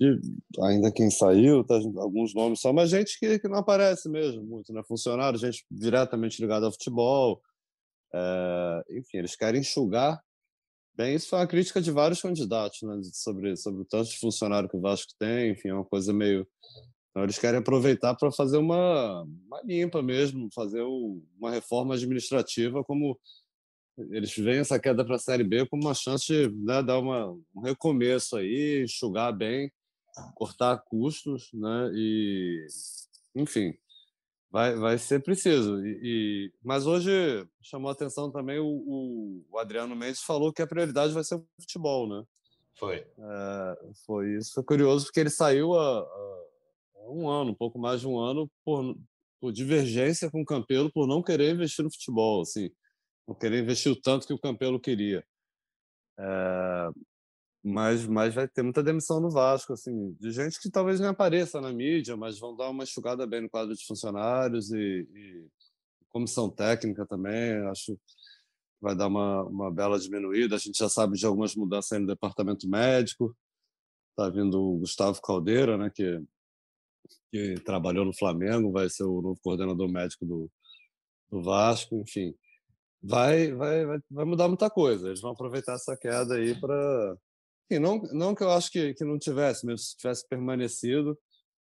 uhum. 0.00 0.20
ainda 0.64 0.90
quem 0.90 1.08
saiu, 1.08 1.62
tá, 1.62 1.76
alguns 1.98 2.34
nomes 2.34 2.60
só, 2.60 2.72
mas 2.72 2.90
gente 2.90 3.18
que, 3.20 3.38
que 3.38 3.48
não 3.48 3.58
aparece 3.58 4.08
mesmo 4.08 4.42
muito, 4.42 4.72
né? 4.72 4.82
Funcionário, 4.88 5.38
gente 5.38 5.64
diretamente 5.70 6.40
ligada 6.40 6.66
ao 6.66 6.72
futebol. 6.72 7.40
É, 8.12 8.82
enfim, 8.98 9.18
eles 9.18 9.36
querem 9.36 9.60
enxugar. 9.60 10.20
Bem, 10.96 11.14
isso 11.14 11.28
foi 11.28 11.38
uma 11.38 11.46
crítica 11.46 11.80
de 11.80 11.92
vários 11.92 12.20
candidatos, 12.22 12.82
né? 12.82 12.98
Sobre, 13.12 13.56
sobre 13.56 13.82
o 13.82 13.84
tanto 13.84 14.10
de 14.10 14.18
funcionário 14.18 14.68
que 14.68 14.76
o 14.76 14.80
Vasco 14.80 15.12
tem, 15.16 15.52
enfim, 15.52 15.68
é 15.68 15.74
uma 15.74 15.84
coisa 15.84 16.12
meio 16.12 16.44
então, 17.16 17.24
eles 17.24 17.38
querem 17.38 17.60
aproveitar 17.60 18.14
para 18.14 18.30
fazer 18.30 18.58
uma, 18.58 19.22
uma 19.22 19.62
limpa 19.62 20.02
mesmo, 20.02 20.50
fazer 20.52 20.82
o, 20.82 21.22
uma 21.38 21.50
reforma 21.50 21.94
administrativa, 21.94 22.84
como 22.84 23.18
eles 24.10 24.36
veem 24.36 24.58
essa 24.58 24.78
queda 24.78 25.02
para 25.02 25.16
a 25.16 25.18
Série 25.18 25.42
B 25.42 25.64
como 25.64 25.84
uma 25.84 25.94
chance 25.94 26.26
de 26.26 26.54
né, 26.54 26.82
dar 26.82 26.98
uma, 26.98 27.30
um 27.54 27.60
recomeço 27.62 28.36
aí, 28.36 28.82
enxugar 28.84 29.34
bem, 29.34 29.72
cortar 30.34 30.76
custos, 30.76 31.48
né? 31.54 31.90
E, 31.94 32.66
enfim, 33.34 33.72
vai, 34.50 34.74
vai 34.74 34.98
ser 34.98 35.22
preciso. 35.22 35.82
E, 35.86 36.00
e 36.02 36.52
mas 36.62 36.86
hoje 36.86 37.10
chamou 37.62 37.88
a 37.88 37.94
atenção 37.94 38.30
também 38.30 38.58
o, 38.58 39.42
o, 39.50 39.58
Adriano 39.58 39.96
Mendes 39.96 40.20
falou 40.20 40.52
que 40.52 40.60
a 40.60 40.66
prioridade 40.66 41.14
vai 41.14 41.24
ser 41.24 41.36
o 41.36 41.46
futebol, 41.58 42.06
né? 42.06 42.22
Foi. 42.78 42.96
É, 42.96 43.78
foi 44.04 44.34
isso. 44.36 44.52
Foi 44.52 44.62
curioso 44.62 45.06
porque 45.06 45.20
ele 45.20 45.30
saiu 45.30 45.72
a, 45.72 46.00
a 46.00 46.45
um 47.08 47.28
ano, 47.28 47.50
um 47.52 47.54
pouco 47.54 47.78
mais 47.78 48.00
de 48.00 48.08
um 48.08 48.18
ano, 48.18 48.50
por, 48.64 48.96
por 49.40 49.52
divergência 49.52 50.30
com 50.30 50.42
o 50.42 50.44
Campelo, 50.44 50.90
por 50.92 51.06
não 51.06 51.22
querer 51.22 51.54
investir 51.54 51.84
no 51.84 51.90
futebol, 51.90 52.42
assim, 52.42 52.70
não 53.26 53.34
querer 53.34 53.62
investir 53.62 53.90
o 53.92 54.00
tanto 54.00 54.26
que 54.26 54.32
o 54.32 54.38
Campelo 54.38 54.80
queria. 54.80 55.24
É, 56.18 56.88
mas, 57.62 58.06
mas 58.06 58.34
vai 58.34 58.48
ter 58.48 58.62
muita 58.62 58.82
demissão 58.82 59.20
no 59.20 59.30
Vasco, 59.30 59.72
assim, 59.72 60.12
de 60.20 60.30
gente 60.30 60.60
que 60.60 60.70
talvez 60.70 61.00
nem 61.00 61.08
apareça 61.08 61.60
na 61.60 61.72
mídia, 61.72 62.16
mas 62.16 62.38
vão 62.38 62.56
dar 62.56 62.70
uma 62.70 62.84
enxugada 62.84 63.26
bem 63.26 63.42
no 63.42 63.50
quadro 63.50 63.74
de 63.74 63.84
funcionários 63.84 64.70
e, 64.70 65.08
e 65.12 65.46
comissão 66.10 66.48
técnica 66.48 67.04
também, 67.04 67.54
acho 67.68 67.94
que 67.94 68.00
vai 68.80 68.94
dar 68.94 69.08
uma, 69.08 69.42
uma 69.44 69.70
bela 69.70 69.98
diminuída. 69.98 70.56
A 70.56 70.58
gente 70.58 70.78
já 70.78 70.88
sabe 70.88 71.18
de 71.18 71.26
algumas 71.26 71.54
mudanças 71.54 71.92
aí 71.92 71.98
no 71.98 72.06
departamento 72.06 72.68
médico. 72.68 73.36
Está 74.10 74.30
vindo 74.30 74.60
o 74.60 74.78
Gustavo 74.78 75.20
Caldeira, 75.20 75.76
né, 75.76 75.90
que 75.92 76.22
que 77.30 77.54
trabalhou 77.64 78.04
no 78.04 78.16
Flamengo, 78.16 78.72
vai 78.72 78.88
ser 78.88 79.04
o 79.04 79.20
novo 79.20 79.40
coordenador 79.42 79.90
médico 79.90 80.24
do, 80.24 80.50
do 81.30 81.42
Vasco, 81.42 81.96
enfim. 81.96 82.34
Vai, 83.02 83.52
vai, 83.54 83.86
vai, 83.86 83.98
vai 84.10 84.24
mudar 84.24 84.48
muita 84.48 84.70
coisa. 84.70 85.08
Eles 85.08 85.20
vão 85.20 85.32
aproveitar 85.32 85.74
essa 85.74 85.96
queda 85.96 86.34
aí 86.34 86.58
para. 86.58 87.16
Não, 87.80 87.98
não 88.12 88.34
que 88.34 88.42
eu 88.42 88.50
acho 88.50 88.70
que, 88.70 88.94
que 88.94 89.04
não 89.04 89.18
tivesse, 89.18 89.66
mesmo 89.66 89.78
se 89.78 89.96
tivesse 89.96 90.26
permanecido, 90.28 91.18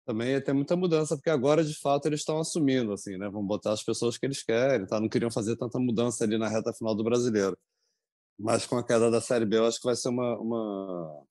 também 0.05 0.31
ia 0.31 0.41
ter 0.43 0.53
muita 0.53 0.75
mudança, 0.75 1.15
porque 1.15 1.29
agora, 1.29 1.63
de 1.63 1.77
fato, 1.79 2.07
eles 2.07 2.21
estão 2.21 2.39
assumindo, 2.39 2.93
assim, 2.93 3.17
né? 3.17 3.29
Vão 3.29 3.45
botar 3.45 3.73
as 3.73 3.83
pessoas 3.83 4.17
que 4.17 4.25
eles 4.25 4.43
querem, 4.43 4.85
tá? 4.87 4.99
Não 4.99 5.09
queriam 5.09 5.31
fazer 5.31 5.55
tanta 5.57 5.79
mudança 5.79 6.23
ali 6.23 6.37
na 6.37 6.49
reta 6.49 6.73
final 6.73 6.95
do 6.95 7.03
brasileiro. 7.03 7.57
Mas 8.39 8.65
com 8.65 8.77
a 8.77 8.85
queda 8.85 9.11
da 9.11 9.21
Série 9.21 9.45
B, 9.45 9.57
eu 9.57 9.65
acho 9.65 9.79
que 9.79 9.85
vai 9.85 9.95
ser 9.95 10.09
uma, 10.09 10.37
uma, 10.39 11.23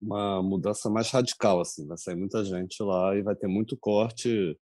uma 0.00 0.42
mudança 0.42 0.88
mais 0.88 1.10
radical, 1.10 1.60
assim, 1.60 1.86
vai 1.86 1.96
sair 1.96 2.16
muita 2.16 2.44
gente 2.44 2.82
lá 2.82 3.16
e 3.16 3.22
vai 3.22 3.34
ter 3.34 3.48
muito 3.48 3.76
corte, 3.76 4.56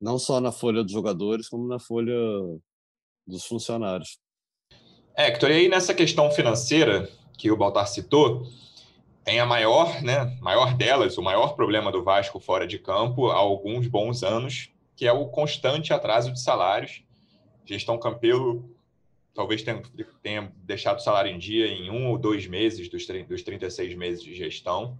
não 0.00 0.18
só 0.18 0.40
na 0.40 0.52
folha 0.52 0.82
dos 0.82 0.92
jogadores, 0.92 1.48
como 1.48 1.68
na 1.68 1.78
folha 1.78 2.14
dos 3.26 3.44
funcionários. 3.44 4.18
É, 5.16 5.28
Hector, 5.28 5.50
e 5.50 5.54
aí 5.54 5.68
nessa 5.68 5.94
questão 5.94 6.30
financeira 6.30 7.08
que 7.38 7.50
o 7.50 7.56
Baltar 7.56 7.88
citou, 7.88 8.46
tem 9.24 9.40
a 9.40 9.46
maior, 9.46 10.02
né, 10.02 10.38
maior 10.40 10.76
delas, 10.76 11.18
o 11.18 11.22
maior 11.22 11.54
problema 11.54 11.90
do 11.90 12.04
Vasco 12.04 12.38
fora 12.38 12.66
de 12.66 12.78
campo 12.78 13.28
há 13.30 13.36
alguns 13.36 13.86
bons 13.88 14.22
anos, 14.22 14.70
que 14.94 15.06
é 15.06 15.12
o 15.12 15.28
constante 15.28 15.92
atraso 15.92 16.32
de 16.32 16.40
salários. 16.40 17.02
Gestão 17.64 17.98
Campelo 17.98 18.75
talvez 19.36 19.62
tenha, 19.62 19.82
tenha 20.22 20.52
deixado 20.56 20.98
o 20.98 21.02
salário 21.02 21.30
em 21.30 21.38
dia 21.38 21.66
em 21.66 21.90
um 21.90 22.08
ou 22.08 22.18
dois 22.18 22.46
meses 22.46 22.88
dos, 22.88 23.06
dos 23.28 23.42
36 23.42 23.94
meses 23.94 24.24
de 24.24 24.34
gestão, 24.34 24.98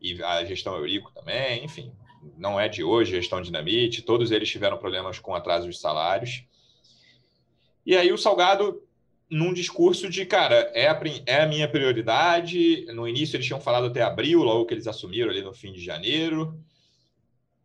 e 0.00 0.20
a 0.22 0.44
gestão 0.44 0.74
Eurico 0.76 1.12
também, 1.12 1.62
enfim, 1.62 1.92
não 2.38 2.58
é 2.58 2.68
de 2.68 2.82
hoje, 2.82 3.12
gestão 3.12 3.42
Dinamite, 3.42 4.02
todos 4.02 4.30
eles 4.30 4.48
tiveram 4.48 4.78
problemas 4.78 5.18
com 5.18 5.34
atraso 5.34 5.68
de 5.68 5.76
salários. 5.76 6.42
E 7.84 7.94
aí 7.94 8.10
o 8.10 8.18
Salgado, 8.18 8.82
num 9.30 9.52
discurso 9.52 10.08
de, 10.08 10.24
cara, 10.24 10.70
é 10.74 10.88
a, 10.88 10.98
é 11.26 11.42
a 11.42 11.46
minha 11.46 11.68
prioridade, 11.68 12.86
no 12.94 13.06
início 13.06 13.36
eles 13.36 13.46
tinham 13.46 13.60
falado 13.60 13.86
até 13.86 14.00
abril, 14.00 14.42
logo 14.42 14.64
que 14.64 14.72
eles 14.72 14.86
assumiram 14.86 15.30
ali 15.30 15.42
no 15.42 15.52
fim 15.52 15.72
de 15.72 15.84
janeiro, 15.84 16.58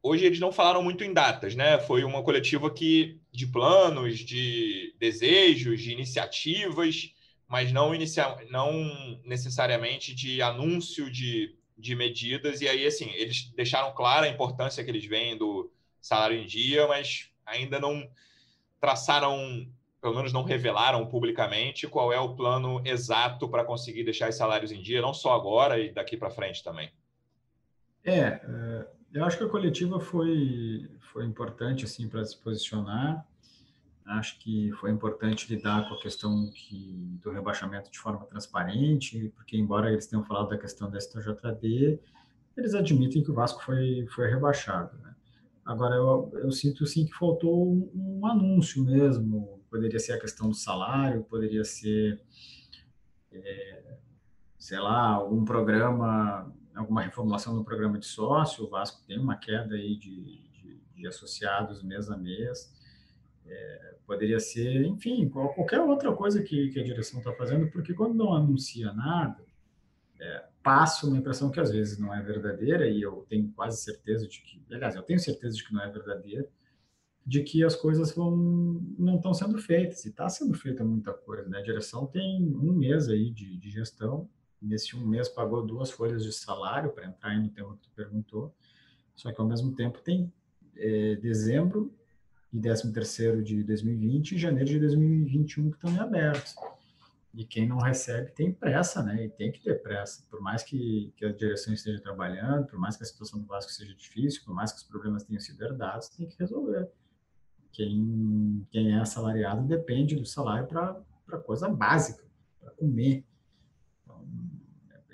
Hoje 0.07 0.23
eles 0.23 0.39
não 0.39 0.51
falaram 0.51 0.83
muito 0.83 1.03
em 1.03 1.11
datas, 1.11 1.55
né? 1.55 1.79
Foi 1.79 2.03
uma 2.03 2.21
coletiva 2.21 2.69
que 2.69 3.19
de 3.35 3.47
planos, 3.47 4.19
de 4.19 4.95
desejos, 4.99 5.81
de 5.81 5.91
iniciativas, 5.91 7.13
mas 7.47 7.71
não, 7.71 7.93
inicia, 7.93 8.35
não 8.49 9.19
necessariamente 9.23 10.13
de 10.13 10.41
anúncio 10.41 11.11
de, 11.11 11.55
de 11.77 11.95
medidas. 11.95 12.61
E 12.61 12.67
aí, 12.67 12.85
assim, 12.85 13.09
eles 13.11 13.51
deixaram 13.55 13.93
clara 13.93 14.25
a 14.25 14.29
importância 14.29 14.83
que 14.83 14.89
eles 14.89 15.05
veem 15.05 15.37
do 15.37 15.71
salário 16.01 16.37
em 16.37 16.45
dia, 16.45 16.87
mas 16.87 17.29
ainda 17.45 17.79
não 17.79 18.09
traçaram, 18.79 19.67
pelo 20.01 20.15
menos 20.15 20.31
não 20.31 20.43
revelaram 20.43 21.05
publicamente 21.07 21.87
qual 21.87 22.11
é 22.13 22.19
o 22.19 22.35
plano 22.35 22.81
exato 22.85 23.49
para 23.49 23.65
conseguir 23.65 24.03
deixar 24.03 24.29
os 24.29 24.35
salários 24.35 24.71
em 24.71 24.81
dia, 24.81 25.01
não 25.01 25.13
só 25.13 25.33
agora 25.33 25.79
e 25.79 25.91
daqui 25.91 26.17
para 26.17 26.29
frente 26.29 26.63
também. 26.63 26.91
É, 28.03 28.19
é 28.19 28.87
eu 29.15 29.23
acho 29.23 29.37
que 29.37 29.43
a 29.45 29.49
coletiva 29.49 29.97
foi, 29.97 30.89
foi 31.13 31.25
importante 31.25 31.85
assim 31.85 32.09
para 32.09 32.23
se 32.25 32.37
posicionar. 32.37 33.25
Acho 34.05 34.37
que 34.39 34.71
foi 34.73 34.91
importante 34.91 35.51
lidar 35.55 35.87
com 35.87 35.95
a 35.95 36.01
questão 36.01 36.51
que, 36.53 37.17
do 37.23 37.31
rebaixamento 37.31 37.89
de 37.89 37.97
forma 37.97 38.25
transparente, 38.25 39.31
porque 39.35 39.57
embora 39.57 39.89
eles 39.89 40.05
tenham 40.05 40.23
falado 40.23 40.49
da 40.49 40.57
questão 40.57 40.91
da 40.91 40.99
STJD, 40.99 41.97
eles 42.57 42.75
admitem 42.75 43.23
que 43.23 43.31
o 43.31 43.33
Vasco 43.33 43.63
foi, 43.63 44.05
foi 44.13 44.29
rebaixado. 44.29 44.97
Né? 44.97 45.15
Agora, 45.65 45.95
eu, 45.95 46.31
eu 46.35 46.51
sinto 46.51 46.85
sim 46.85 47.05
que 47.05 47.13
faltou 47.13 47.73
um, 47.73 48.19
um, 48.21 48.27
anúncio 48.27 48.83
mesmo. 48.83 49.61
Poderia 49.69 49.99
ser 49.99 50.11
a 50.11 50.19
questão 50.19 50.49
do 50.49 50.55
salário, 50.55 51.23
poderia 51.23 51.63
ser, 51.63 52.21
é, 53.31 53.95
sei 54.59 54.79
lá, 54.79 55.07
algum 55.07 55.45
programa 55.45 56.53
alguma 56.75 57.01
reformulação 57.01 57.55
no 57.55 57.63
programa 57.63 57.97
de 57.97 58.05
sócio, 58.05 58.65
o 58.65 58.69
Vasco 58.69 59.03
tem 59.07 59.19
uma 59.19 59.35
queda 59.35 59.75
aí 59.75 59.95
de, 59.95 60.49
de, 60.51 60.81
de 60.95 61.07
associados 61.07 61.83
mês 61.83 62.09
a 62.09 62.17
mês, 62.17 62.73
é, 63.47 63.95
poderia 64.05 64.39
ser, 64.39 64.85
enfim, 64.85 65.29
qualquer 65.29 65.79
outra 65.81 66.11
coisa 66.13 66.41
que, 66.41 66.69
que 66.69 66.79
a 66.79 66.83
direção 66.83 67.19
está 67.19 67.31
fazendo, 67.33 67.69
porque 67.71 67.93
quando 67.93 68.15
não 68.15 68.33
anuncia 68.33 68.91
nada, 68.93 69.43
é, 70.19 70.45
passa 70.63 71.05
uma 71.05 71.17
impressão 71.17 71.51
que 71.51 71.59
às 71.59 71.71
vezes 71.71 71.99
não 71.99 72.13
é 72.13 72.21
verdadeira, 72.21 72.87
e 72.87 73.01
eu 73.01 73.25
tenho 73.29 73.51
quase 73.51 73.81
certeza 73.81 74.27
de 74.27 74.41
que, 74.41 74.61
aliás, 74.71 74.95
eu 74.95 75.03
tenho 75.03 75.19
certeza 75.19 75.55
de 75.55 75.63
que 75.63 75.73
não 75.73 75.81
é 75.81 75.89
verdadeira, 75.89 76.47
de 77.25 77.41
que 77.41 77.63
as 77.63 77.75
coisas 77.75 78.13
vão, 78.13 78.35
não 78.99 79.15
estão 79.15 79.33
sendo 79.33 79.57
feitas, 79.57 80.05
e 80.05 80.09
está 80.09 80.29
sendo 80.29 80.53
feita 80.53 80.83
muita 80.83 81.11
coisa, 81.11 81.49
né? 81.49 81.59
A 81.59 81.63
direção 81.63 82.05
tem 82.05 82.43
um 82.43 82.71
mês 82.71 83.09
aí 83.09 83.31
de, 83.31 83.57
de 83.57 83.69
gestão, 83.69 84.29
nesse 84.65 84.95
um 84.95 85.05
mês 85.05 85.29
pagou 85.29 85.65
duas 85.65 85.91
folhas 85.91 86.23
de 86.23 86.31
salário, 86.31 86.91
para 86.91 87.05
entrar 87.05 87.29
aí 87.29 87.39
no 87.39 87.49
tema 87.49 87.75
que 87.75 87.83
tu 87.83 87.89
perguntou, 87.95 88.53
só 89.15 89.31
que 89.31 89.39
ao 89.39 89.47
mesmo 89.47 89.73
tempo 89.73 90.01
tem 90.01 90.31
é, 90.75 91.15
dezembro 91.15 91.93
e 92.51 92.59
13 92.59 92.93
terceiro 92.93 93.43
de 93.43 93.63
2020 93.63 94.31
e 94.31 94.37
janeiro 94.37 94.69
de 94.69 94.79
2021 94.79 95.69
que 95.71 95.77
estão 95.77 95.91
em 95.91 95.99
abertos. 95.99 96.55
E 97.33 97.43
quem 97.43 97.67
não 97.67 97.77
recebe 97.77 98.31
tem 98.31 98.51
pressa, 98.51 99.03
né? 99.03 99.25
E 99.25 99.29
tem 99.29 99.51
que 99.51 99.59
ter 99.59 99.81
pressa. 99.81 100.23
Por 100.29 100.39
mais 100.39 100.63
que, 100.63 101.11
que 101.17 101.25
a 101.25 101.33
direção 101.33 101.73
esteja 101.73 102.01
trabalhando, 102.01 102.65
por 102.67 102.79
mais 102.79 102.95
que 102.95 103.03
a 103.03 103.05
situação 103.05 103.41
do 103.41 103.45
Vasco 103.45 103.71
seja 103.73 103.93
difícil, 103.93 104.41
por 104.45 104.53
mais 104.53 104.71
que 104.71 104.77
os 104.77 104.83
problemas 104.85 105.23
tenham 105.23 105.41
sido 105.41 105.61
herdados, 105.61 106.07
tem 106.07 106.27
que 106.27 106.37
resolver. 106.39 106.89
Quem, 107.73 108.65
quem 108.71 108.93
é 108.93 108.99
assalariado 108.99 109.63
depende 109.63 110.15
do 110.15 110.25
salário 110.25 110.65
para 110.65 111.37
coisa 111.39 111.67
básica, 111.67 112.23
para 112.61 112.71
comer. 112.71 113.25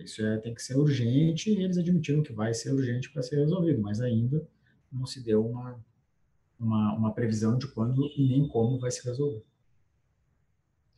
Isso 0.04 0.26
é, 0.26 0.38
tem 0.38 0.54
que 0.54 0.62
ser 0.62 0.78
urgente 0.78 1.52
e 1.52 1.64
eles 1.64 1.78
admitiram 1.78 2.24
que 2.24 2.34
vai 2.34 2.54
ser 2.54 2.72
urgente 2.72 3.12
para 3.12 3.22
ser 3.22 3.38
resolvido, 3.38 3.82
mas 3.82 4.02
ainda 4.02 4.48
não 4.92 5.06
se 5.06 5.24
deu 5.24 5.46
uma, 5.46 5.80
uma, 6.60 6.94
uma 6.94 7.14
previsão 7.14 7.58
de 7.58 7.68
quando 7.68 8.12
e 8.16 8.28
nem 8.28 8.48
como 8.48 8.80
vai 8.80 8.92
se 8.92 9.06
resolver. 9.06 9.44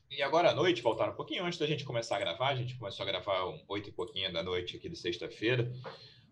E 0.10 0.22
agora 0.22 0.52
à 0.52 0.56
noite, 0.56 0.82
voltar 0.82 1.10
um 1.10 1.16
pouquinho 1.16 1.44
antes 1.44 1.58
da 1.58 1.66
gente 1.66 1.84
começar 1.84 2.18
a 2.18 2.20
gravar, 2.20 2.50
a 2.50 2.56
gente 2.56 2.76
começou 2.76 3.04
a 3.04 3.08
gravar 3.08 3.48
um 3.50 3.60
oito 3.68 3.90
e 3.90 3.92
pouquinho 3.92 4.32
da 4.32 4.44
noite 4.44 4.78
aqui 4.78 4.88
de 4.88 4.96
sexta-feira. 4.96 5.72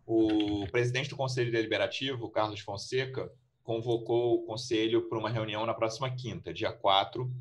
O 0.06 0.68
presidente 0.72 1.10
do 1.10 1.16
Conselho 1.16 1.52
Deliberativo, 1.52 2.30
Carlos 2.30 2.60
Fonseca, 2.60 3.32
convocou 3.64 4.36
o 4.36 4.46
conselho 4.46 5.08
para 5.08 5.18
uma 5.18 5.30
reunião 5.30 5.66
na 5.66 5.74
próxima 5.74 6.10
quinta, 6.10 6.54
dia 6.54 6.72
4, 6.72 7.32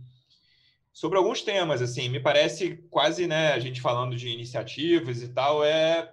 sobre 1.00 1.16
alguns 1.16 1.40
temas, 1.40 1.80
assim, 1.80 2.10
me 2.10 2.20
parece 2.20 2.76
quase, 2.90 3.26
né, 3.26 3.54
a 3.54 3.58
gente 3.58 3.80
falando 3.80 4.14
de 4.14 4.28
iniciativas 4.28 5.22
e 5.22 5.28
tal, 5.28 5.64
é 5.64 6.12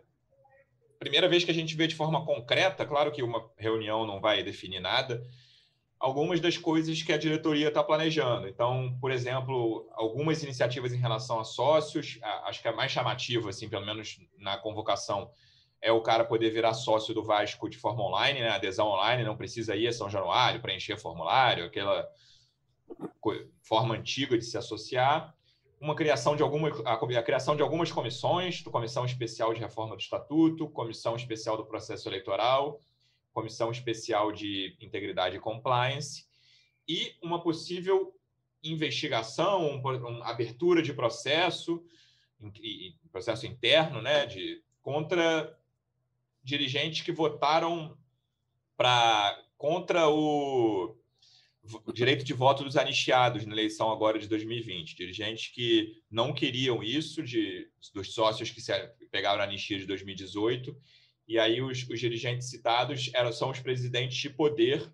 primeira 0.97 1.27
vez 1.27 1.43
que 1.43 1.51
a 1.51 1.53
gente 1.53 1.75
vê 1.75 1.87
de 1.87 1.93
forma 1.93 2.25
concreta, 2.25 2.85
claro 2.85 3.11
que 3.11 3.21
uma 3.21 3.51
reunião 3.57 4.07
não 4.07 4.21
vai 4.21 4.41
definir 4.43 4.79
nada, 4.79 5.21
algumas 5.99 6.39
das 6.39 6.57
coisas 6.57 7.03
que 7.03 7.11
a 7.11 7.17
diretoria 7.17 7.67
está 7.67 7.83
planejando. 7.83 8.47
Então, 8.47 8.97
por 9.01 9.11
exemplo, 9.11 9.89
algumas 9.91 10.41
iniciativas 10.41 10.93
em 10.93 10.97
relação 10.97 11.41
a 11.41 11.43
sócios, 11.43 12.17
acho 12.45 12.61
que 12.61 12.69
a 12.69 12.73
mais 12.73 12.89
chamativa, 12.89 13.49
assim, 13.49 13.67
pelo 13.67 13.85
menos 13.85 14.17
na 14.37 14.55
convocação, 14.55 15.29
é 15.81 15.91
o 15.91 16.01
cara 16.01 16.23
poder 16.23 16.51
virar 16.51 16.73
sócio 16.73 17.13
do 17.13 17.25
Vasco 17.25 17.69
de 17.69 17.77
forma 17.77 18.03
online, 18.03 18.39
né? 18.39 18.51
adesão 18.51 18.87
online, 18.87 19.25
não 19.25 19.35
precisa 19.35 19.75
ir 19.75 19.89
a 19.89 19.91
São 19.91 20.09
Januário, 20.09 20.61
preencher 20.61 20.97
formulário, 20.97 21.65
aquela 21.65 22.07
forma 23.61 23.95
antiga 23.95 24.37
de 24.37 24.45
se 24.45 24.57
associar, 24.57 25.35
uma 25.79 25.95
criação 25.95 26.35
de 26.35 26.41
alguma, 26.41 26.69
a, 26.85 27.23
criação 27.23 27.55
de 27.55 27.61
algumas 27.61 27.91
comissões, 27.91 28.61
comissão 28.63 29.05
especial 29.05 29.53
de 29.53 29.59
reforma 29.59 29.95
do 29.95 30.01
estatuto, 30.01 30.69
comissão 30.69 31.15
especial 31.15 31.55
do 31.55 31.65
processo 31.65 32.09
eleitoral, 32.09 32.79
comissão 33.31 33.69
especial 33.71 34.31
de 34.31 34.75
integridade 34.81 35.35
e 35.35 35.39
compliance, 35.39 36.25
e 36.87 37.13
uma 37.21 37.41
possível 37.41 38.15
investigação, 38.63 39.79
uma 39.79 40.25
abertura 40.25 40.81
de 40.81 40.93
processo, 40.93 41.83
processo 43.11 43.45
interno, 43.45 44.01
né, 44.01 44.25
de 44.25 44.63
contra 44.81 45.55
dirigentes 46.43 47.01
que 47.01 47.11
votaram 47.11 47.97
para 48.75 49.43
contra 49.57 50.07
o 50.07 50.96
direito 51.93 52.23
de 52.23 52.33
voto 52.33 52.63
dos 52.63 52.77
anistiados 52.77 53.45
na 53.45 53.53
eleição 53.53 53.91
agora 53.91 54.17
de 54.17 54.27
2020. 54.27 54.95
Dirigentes 54.95 55.47
que 55.53 56.01
não 56.09 56.33
queriam 56.33 56.83
isso, 56.83 57.23
de, 57.23 57.69
dos 57.93 58.13
sócios 58.13 58.49
que 58.49 58.61
pegaram 59.11 59.41
a 59.41 59.43
anistia 59.43 59.77
de 59.77 59.85
2018. 59.85 60.75
E 61.27 61.37
aí 61.37 61.61
os, 61.61 61.87
os 61.89 61.99
dirigentes 61.99 62.49
citados 62.49 63.11
eram, 63.13 63.31
são 63.33 63.49
os 63.49 63.59
presidentes 63.59 64.17
de 64.17 64.29
poder, 64.29 64.89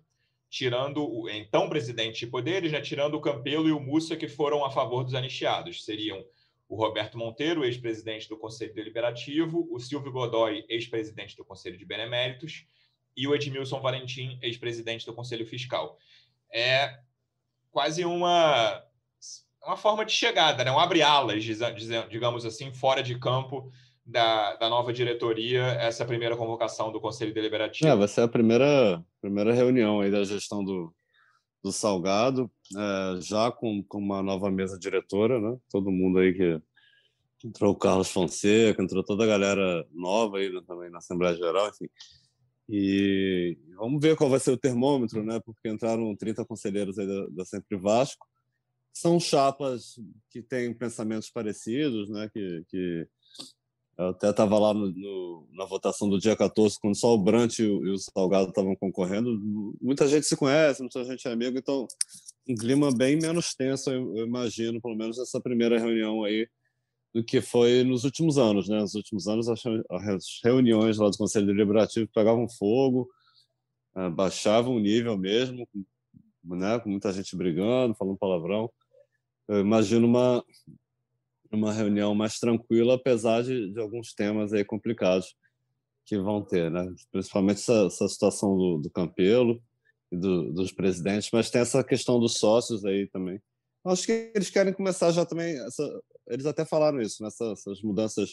tirando 0.50 1.08
o 1.08 1.28
então 1.28 1.68
presidente 1.68 2.20
de 2.20 2.26
poderes, 2.26 2.72
né, 2.72 2.80
tirando 2.80 3.14
o 3.14 3.20
Campelo 3.20 3.68
e 3.68 3.72
o 3.72 3.80
Mussa, 3.80 4.16
que 4.16 4.28
foram 4.28 4.64
a 4.64 4.70
favor 4.70 5.04
dos 5.04 5.14
anistiados. 5.14 5.84
Seriam 5.84 6.24
o 6.68 6.76
Roberto 6.76 7.16
Monteiro, 7.16 7.64
ex-presidente 7.64 8.28
do 8.28 8.36
Conselho 8.36 8.74
Deliberativo, 8.74 9.68
o 9.70 9.78
Silvio 9.78 10.10
Godoy, 10.10 10.64
ex-presidente 10.68 11.36
do 11.36 11.44
Conselho 11.44 11.76
de 11.76 11.84
Beneméritos, 11.84 12.66
e 13.16 13.28
o 13.28 13.34
Edmilson 13.34 13.80
Valentim, 13.80 14.38
ex-presidente 14.42 15.06
do 15.06 15.14
Conselho 15.14 15.46
Fiscal 15.46 15.98
é 16.52 16.98
quase 17.70 18.04
uma, 18.04 18.82
uma 19.64 19.76
forma 19.76 20.04
de 20.04 20.12
chegada, 20.12 20.64
né? 20.64 20.70
um 20.70 20.78
abre-alas, 20.78 21.44
digamos 22.10 22.44
assim, 22.44 22.72
fora 22.72 23.02
de 23.02 23.18
campo 23.18 23.70
da, 24.06 24.56
da 24.56 24.68
nova 24.68 24.92
diretoria, 24.92 25.62
essa 25.80 26.04
primeira 26.04 26.36
convocação 26.36 26.92
do 26.92 27.00
Conselho 27.00 27.32
Deliberativo. 27.32 27.88
É, 27.88 27.96
vai 27.96 28.06
ser 28.06 28.20
a 28.20 28.28
primeira, 28.28 29.02
primeira 29.20 29.52
reunião 29.52 30.00
aí 30.00 30.10
da 30.10 30.22
gestão 30.24 30.62
do, 30.62 30.94
do 31.62 31.72
Salgado, 31.72 32.50
é, 32.76 33.20
já 33.22 33.50
com, 33.50 33.82
com 33.82 33.98
uma 33.98 34.22
nova 34.22 34.50
mesa 34.50 34.78
diretora, 34.78 35.40
né? 35.40 35.56
Todo 35.70 35.90
mundo 35.90 36.18
aí 36.18 36.34
que 36.34 36.60
entrou 37.46 37.72
o 37.72 37.76
Carlos 37.76 38.10
Fonseca, 38.10 38.82
entrou 38.82 39.02
toda 39.02 39.24
a 39.24 39.26
galera 39.26 39.86
nova 39.92 40.38
aí 40.38 40.50
né, 40.50 40.60
também 40.66 40.90
na 40.90 40.98
Assembleia 40.98 41.34
Geral, 41.34 41.68
enfim. 41.68 41.88
E 42.68 43.58
vamos 43.76 44.00
ver 44.00 44.16
qual 44.16 44.30
vai 44.30 44.40
ser 44.40 44.50
o 44.50 44.58
termômetro, 44.58 45.22
né? 45.22 45.40
Porque 45.44 45.68
entraram 45.68 46.16
30 46.16 46.44
conselheiros 46.44 46.98
aí 46.98 47.06
da, 47.06 47.26
da 47.28 47.44
Sempre 47.44 47.76
Vasco. 47.76 48.26
São 48.92 49.18
chapas 49.18 49.96
que 50.30 50.42
têm 50.42 50.72
pensamentos 50.72 51.30
parecidos, 51.30 52.08
né? 52.08 52.28
Que, 52.32 52.64
que 52.68 53.08
Eu 53.98 54.08
até 54.08 54.30
estava 54.30 54.58
lá 54.58 54.72
no, 54.72 54.90
no, 54.90 55.48
na 55.52 55.66
votação 55.66 56.08
do 56.08 56.18
dia 56.18 56.36
14, 56.36 56.78
quando 56.80 56.96
só 56.96 57.12
o 57.12 57.18
Brant 57.18 57.58
e 57.58 57.64
o, 57.64 57.86
e 57.86 57.90
o 57.90 57.98
Salgado 57.98 58.48
estavam 58.48 58.74
concorrendo. 58.76 59.38
Muita 59.80 60.08
gente 60.08 60.26
se 60.26 60.36
conhece, 60.36 60.80
muita 60.80 61.04
gente 61.04 61.26
é 61.28 61.32
amigo, 61.32 61.58
então 61.58 61.86
um 62.48 62.54
clima 62.54 62.90
bem 62.94 63.16
menos 63.16 63.54
tenso, 63.54 63.90
eu, 63.90 64.16
eu 64.16 64.26
imagino, 64.26 64.80
pelo 64.80 64.94
menos 64.94 65.18
nessa 65.18 65.40
primeira 65.40 65.78
reunião 65.78 66.24
aí, 66.24 66.46
do 67.14 67.22
que 67.22 67.40
foi 67.40 67.84
nos 67.84 68.04
últimos 68.04 68.36
anos. 68.36 68.68
Né? 68.68 68.80
Nos 68.80 68.94
últimos 68.94 69.28
anos, 69.28 69.48
as, 69.48 69.62
reuniões 70.42 70.98
lá 70.98 71.08
do 71.08 71.16
Conselho 71.16 71.46
Deliberativo 71.46 72.10
pegavam 72.12 72.48
fogo, 72.48 73.08
uh, 73.96 74.10
baixavam 74.10 74.74
o 74.74 74.80
nível 74.80 75.16
mesmo, 75.16 75.68
né? 76.44 76.78
com 76.80 76.90
muita 76.90 77.12
gente 77.12 77.36
brigando, 77.36 77.94
falando 77.94 78.18
palavrão. 78.18 78.68
Eu 79.46 79.60
imagino 79.60 80.06
uma, 80.06 80.44
uma 81.52 81.72
reunião 81.72 82.14
mais 82.14 82.38
tranquila, 82.40 82.94
apesar 82.94 83.44
de, 83.44 83.72
de 83.72 83.80
alguns 83.80 84.12
temas 84.12 84.52
aí 84.52 84.64
complicados 84.64 85.36
que 86.04 86.18
vão 86.18 86.42
ter, 86.42 86.70
né? 86.70 86.92
principalmente 87.12 87.58
essa, 87.58 87.86
essa 87.86 88.08
situação 88.08 88.56
do, 88.56 88.78
do 88.78 88.90
Campelo 88.90 89.62
e 90.10 90.16
do, 90.16 90.52
dos 90.52 90.72
presidentes, 90.72 91.30
mas 91.32 91.48
tem 91.48 91.60
essa 91.60 91.82
questão 91.84 92.18
dos 92.18 92.38
sócios 92.38 92.84
aí 92.84 93.06
também. 93.06 93.40
Acho 93.84 94.06
que 94.06 94.32
eles 94.34 94.48
querem 94.48 94.72
começar 94.72 95.10
já 95.10 95.26
também, 95.26 95.58
essa, 95.66 96.02
eles 96.28 96.46
até 96.46 96.64
falaram 96.64 97.00
isso, 97.00 97.22
nessas 97.22 97.64
né? 97.66 97.74
mudanças 97.82 98.30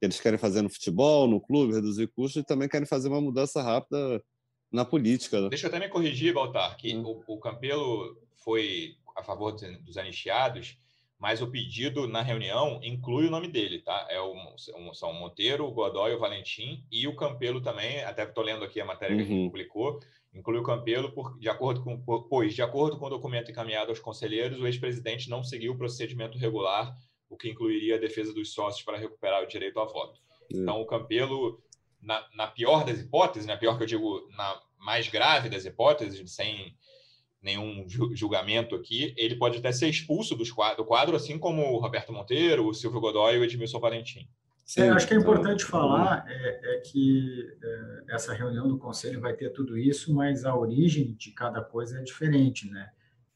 que 0.00 0.04
eles 0.04 0.20
querem 0.20 0.38
fazer 0.38 0.62
no 0.62 0.68
futebol, 0.68 1.28
no 1.28 1.40
clube, 1.40 1.74
reduzir 1.74 2.08
custos, 2.08 2.42
e 2.42 2.46
também 2.46 2.68
querem 2.68 2.86
fazer 2.86 3.08
uma 3.08 3.20
mudança 3.20 3.62
rápida 3.62 4.22
na 4.72 4.84
política. 4.84 5.40
Né? 5.40 5.48
Deixa 5.50 5.66
eu 5.66 5.68
até 5.68 5.78
me 5.78 5.88
corrigir, 5.88 6.34
Baltar, 6.34 6.76
que 6.76 6.94
hum. 6.96 7.22
o, 7.26 7.34
o 7.34 7.38
Campelo 7.38 8.20
foi 8.36 8.96
a 9.16 9.22
favor 9.22 9.52
dos 9.52 9.96
anistiados, 9.96 10.76
mas 11.18 11.40
o 11.40 11.46
pedido 11.46 12.08
na 12.08 12.20
reunião 12.20 12.80
inclui 12.82 13.28
o 13.28 13.30
nome 13.30 13.48
dele, 13.48 13.78
tá? 13.80 14.06
É 14.10 14.20
o, 14.20 14.34
são 14.92 15.10
o 15.10 15.14
Monteiro, 15.14 15.64
o 15.64 15.70
Godoy, 15.70 16.12
o 16.12 16.18
Valentim 16.18 16.84
e 16.90 17.06
o 17.06 17.14
Campelo 17.14 17.62
também, 17.62 18.02
até 18.02 18.24
estou 18.24 18.44
lendo 18.44 18.64
aqui 18.64 18.80
a 18.80 18.84
matéria 18.84 19.16
que 19.16 19.22
a 19.22 19.24
gente 19.24 19.38
uhum. 19.38 19.46
publicou, 19.46 20.00
inclui 20.34 20.58
o 20.58 20.62
Campelo, 20.62 21.12
por, 21.12 21.38
de 21.38 21.48
acordo 21.48 21.82
com, 21.82 21.98
pois, 22.28 22.54
de 22.54 22.62
acordo 22.62 22.98
com 22.98 23.06
o 23.06 23.10
documento 23.10 23.50
encaminhado 23.50 23.90
aos 23.90 24.00
conselheiros, 24.00 24.60
o 24.60 24.66
ex-presidente 24.66 25.30
não 25.30 25.44
seguiu 25.44 25.72
o 25.72 25.78
procedimento 25.78 26.36
regular, 26.36 26.96
o 27.28 27.36
que 27.36 27.48
incluiria 27.48 27.96
a 27.96 27.98
defesa 27.98 28.32
dos 28.32 28.52
sócios 28.52 28.84
para 28.84 28.98
recuperar 28.98 29.42
o 29.42 29.46
direito 29.46 29.78
a 29.78 29.84
voto. 29.84 30.20
Uhum. 30.52 30.62
Então, 30.62 30.80
o 30.80 30.86
Campelo, 30.86 31.62
na, 32.02 32.26
na, 32.34 32.46
pior 32.46 32.84
das 32.84 33.00
hipóteses, 33.00 33.46
na 33.46 33.56
pior 33.56 33.76
que 33.76 33.84
eu 33.84 33.86
digo, 33.86 34.28
na 34.36 34.60
mais 34.78 35.08
grave 35.08 35.48
das 35.48 35.64
hipóteses, 35.64 36.30
sem 36.32 36.76
nenhum 37.40 37.86
julgamento 37.88 38.74
aqui, 38.74 39.14
ele 39.16 39.36
pode 39.36 39.58
até 39.58 39.70
ser 39.70 39.88
expulso 39.88 40.34
do 40.34 40.44
quadro, 40.84 41.14
assim 41.14 41.38
como 41.38 41.62
o 41.62 41.78
Roberto 41.78 42.12
Monteiro, 42.12 42.66
o 42.66 42.74
Silvio 42.74 43.00
Godoy 43.00 43.34
e 43.34 43.38
o 43.38 43.44
Edmilson 43.44 43.78
Valentim. 43.78 44.28
Sim, 44.64 44.82
é, 44.82 44.88
acho 44.90 45.06
que 45.06 45.12
é 45.12 45.16
importante 45.16 45.64
falar 45.64 46.24
é, 46.26 46.76
é 46.76 46.80
que 46.80 47.54
é, 47.62 48.04
essa 48.08 48.32
reunião 48.32 48.66
do 48.66 48.78
conselho 48.78 49.20
vai 49.20 49.34
ter 49.34 49.50
tudo 49.50 49.76
isso, 49.76 50.14
mas 50.14 50.44
a 50.44 50.56
origem 50.56 51.12
de 51.14 51.32
cada 51.32 51.62
coisa 51.62 51.98
é 51.98 52.02
diferente, 52.02 52.70
né? 52.70 52.90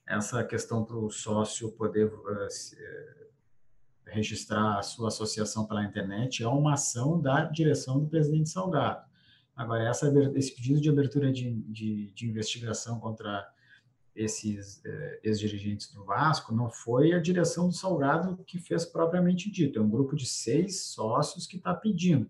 Essa 0.06 0.42
questão 0.42 0.84
para 0.84 0.96
o 0.96 1.10
sócio 1.10 1.70
poder 1.72 2.06
uh, 2.06 2.50
se, 2.50 2.74
uh, 2.76 3.28
registrar 4.06 4.78
a 4.78 4.82
sua 4.82 5.08
associação 5.08 5.66
pela 5.66 5.84
internet 5.84 6.42
é 6.42 6.48
uma 6.48 6.72
ação 6.72 7.20
da 7.20 7.44
direção 7.44 8.00
do 8.00 8.06
presidente 8.06 8.48
Salgado. 8.48 9.06
Agora, 9.54 9.86
essa, 9.86 10.10
esse 10.34 10.54
pedido 10.54 10.80
de 10.80 10.88
abertura 10.88 11.30
de, 11.30 11.52
de, 11.64 12.10
de 12.12 12.26
investigação 12.26 12.98
contra 12.98 13.46
esses 14.18 14.84
eh, 14.84 15.20
ex-dirigentes 15.22 15.92
do 15.92 16.04
Vasco, 16.04 16.52
não 16.52 16.68
foi 16.68 17.12
a 17.12 17.20
direção 17.20 17.68
do 17.68 17.74
Salgado 17.74 18.36
que 18.44 18.58
fez 18.58 18.84
propriamente 18.84 19.48
dito, 19.48 19.78
é 19.78 19.82
um 19.82 19.88
grupo 19.88 20.16
de 20.16 20.26
seis 20.26 20.80
sócios 20.80 21.46
que 21.46 21.56
está 21.56 21.72
pedindo. 21.72 22.28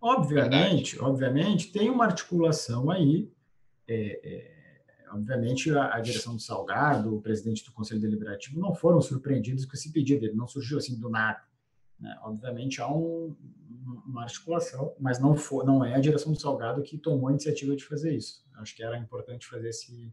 Obviamente, 0.00 0.92
Verdade. 0.92 1.00
obviamente, 1.00 1.72
tem 1.72 1.90
uma 1.90 2.04
articulação 2.04 2.90
aí, 2.90 3.28
é, 3.88 4.20
é, 4.22 5.12
obviamente 5.12 5.70
a, 5.72 5.96
a, 5.96 6.00
direção 6.00 6.36
do 6.36 6.40
Salgado, 6.40 7.16
o 7.16 7.20
presidente 7.20 7.64
do 7.64 7.72
Conselho 7.72 8.00
Deliberativo 8.00 8.60
não 8.60 8.72
foram 8.72 9.00
surpreendidos 9.00 9.64
com 9.64 9.74
esse 9.74 9.90
pedido, 9.92 10.24
ele 10.24 10.36
não 10.36 10.46
surgiu 10.46 10.78
assim 10.78 10.96
do 10.96 11.10
nada. 11.10 11.42
Né? 11.98 12.16
Obviamente 12.22 12.80
há 12.80 12.88
um, 12.88 13.34
uma 14.06 14.22
articulação, 14.22 14.94
mas 15.00 15.18
não, 15.18 15.34
for, 15.34 15.66
não 15.66 15.84
é 15.84 15.96
a 15.96 16.00
direção 16.00 16.32
do 16.32 16.40
Salgado 16.40 16.82
que 16.82 16.96
tomou 16.96 17.28
a 17.28 17.32
iniciativa 17.32 17.74
de 17.74 17.84
fazer 17.84 18.14
isso. 18.14 18.46
Acho 18.54 18.76
que 18.76 18.84
era 18.84 18.96
importante 18.96 19.48
fazer 19.48 19.70
esse, 19.70 20.12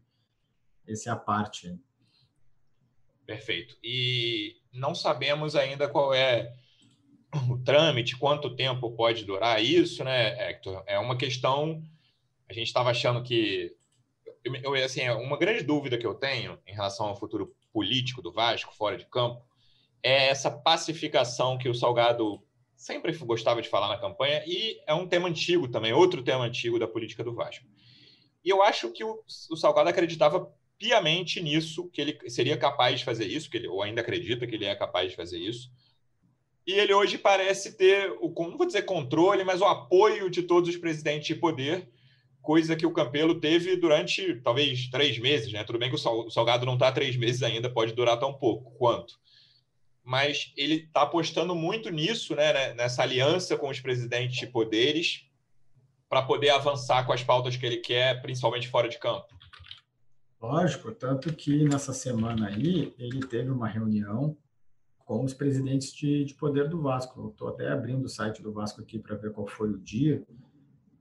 esse 0.86 1.08
é 1.08 1.12
a 1.12 1.16
parte. 1.16 1.78
Perfeito. 3.26 3.76
E 3.82 4.56
não 4.72 4.94
sabemos 4.94 5.56
ainda 5.56 5.88
qual 5.88 6.12
é 6.12 6.52
o 7.50 7.58
trâmite, 7.58 8.16
quanto 8.16 8.54
tempo 8.54 8.92
pode 8.92 9.24
durar 9.24 9.62
isso, 9.62 10.04
né, 10.04 10.50
Hector? 10.50 10.82
É 10.86 10.98
uma 10.98 11.16
questão. 11.16 11.82
A 12.48 12.52
gente 12.52 12.66
estava 12.66 12.90
achando 12.90 13.22
que. 13.22 13.74
Eu, 14.62 14.74
assim, 14.74 15.00
é 15.00 15.12
uma 15.12 15.38
grande 15.38 15.62
dúvida 15.62 15.96
que 15.96 16.06
eu 16.06 16.14
tenho 16.14 16.58
em 16.66 16.74
relação 16.74 17.06
ao 17.06 17.16
futuro 17.16 17.56
político 17.72 18.20
do 18.20 18.30
Vasco, 18.30 18.74
fora 18.74 18.96
de 18.96 19.06
campo, 19.06 19.42
é 20.02 20.28
essa 20.28 20.50
pacificação 20.50 21.56
que 21.56 21.68
o 21.68 21.74
Salgado 21.74 22.42
sempre 22.76 23.16
gostava 23.18 23.62
de 23.62 23.68
falar 23.68 23.88
na 23.88 23.98
campanha, 23.98 24.44
e 24.46 24.78
é 24.86 24.92
um 24.92 25.08
tema 25.08 25.28
antigo 25.28 25.66
também, 25.66 25.94
outro 25.94 26.22
tema 26.22 26.44
antigo 26.44 26.78
da 26.78 26.86
política 26.86 27.24
do 27.24 27.34
Vasco. 27.34 27.64
E 28.44 28.50
eu 28.50 28.62
acho 28.62 28.92
que 28.92 29.02
o, 29.02 29.22
o 29.50 29.56
Salgado 29.56 29.88
acreditava 29.88 30.52
piamente 30.78 31.40
nisso, 31.40 31.88
que 31.90 32.00
ele 32.00 32.18
seria 32.30 32.56
capaz 32.56 32.98
de 32.98 33.04
fazer 33.04 33.26
isso, 33.26 33.50
que 33.50 33.56
ele, 33.56 33.68
ou 33.68 33.82
ainda 33.82 34.00
acredita 34.00 34.46
que 34.46 34.54
ele 34.54 34.64
é 34.64 34.74
capaz 34.74 35.10
de 35.10 35.16
fazer 35.16 35.38
isso. 35.38 35.70
E 36.66 36.72
ele 36.72 36.94
hoje 36.94 37.18
parece 37.18 37.76
ter, 37.76 38.10
o, 38.20 38.32
não 38.38 38.56
vou 38.56 38.66
dizer 38.66 38.82
controle, 38.82 39.44
mas 39.44 39.60
o 39.60 39.66
apoio 39.66 40.30
de 40.30 40.42
todos 40.42 40.68
os 40.68 40.76
presidentes 40.76 41.26
de 41.26 41.34
poder, 41.34 41.88
coisa 42.40 42.76
que 42.76 42.86
o 42.86 42.92
Campelo 42.92 43.40
teve 43.40 43.76
durante 43.76 44.40
talvez 44.40 44.88
três 44.88 45.18
meses. 45.18 45.52
Né? 45.52 45.62
Tudo 45.64 45.78
bem 45.78 45.90
que 45.90 45.96
o 45.96 46.30
Salgado 46.30 46.64
não 46.64 46.74
está 46.74 46.90
três 46.90 47.16
meses 47.16 47.42
ainda, 47.42 47.70
pode 47.70 47.92
durar 47.92 48.18
tão 48.18 48.32
pouco 48.32 48.70
quanto. 48.78 49.18
Mas 50.02 50.52
ele 50.56 50.76
está 50.76 51.02
apostando 51.02 51.54
muito 51.54 51.90
nisso, 51.90 52.34
né? 52.34 52.74
nessa 52.74 53.02
aliança 53.02 53.56
com 53.56 53.68
os 53.68 53.80
presidentes 53.80 54.36
de 54.36 54.46
poderes, 54.46 55.26
para 56.08 56.22
poder 56.22 56.50
avançar 56.50 57.04
com 57.06 57.12
as 57.12 57.22
pautas 57.22 57.56
que 57.56 57.64
ele 57.64 57.78
quer, 57.78 58.20
principalmente 58.22 58.68
fora 58.68 58.88
de 58.88 58.98
campo. 58.98 59.34
Lógico, 60.44 60.92
tanto 60.92 61.32
que 61.34 61.64
nessa 61.64 61.94
semana 61.94 62.48
aí 62.48 62.94
ele 62.98 63.20
teve 63.20 63.50
uma 63.50 63.66
reunião 63.66 64.36
com 64.98 65.24
os 65.24 65.32
presidentes 65.32 65.90
de, 65.94 66.22
de 66.22 66.34
poder 66.34 66.68
do 66.68 66.82
Vasco. 66.82 67.30
Estou 67.30 67.48
até 67.48 67.72
abrindo 67.72 68.04
o 68.04 68.08
site 68.10 68.42
do 68.42 68.52
Vasco 68.52 68.82
aqui 68.82 68.98
para 68.98 69.16
ver 69.16 69.32
qual 69.32 69.46
foi 69.46 69.70
o 69.70 69.78
dia. 69.78 70.22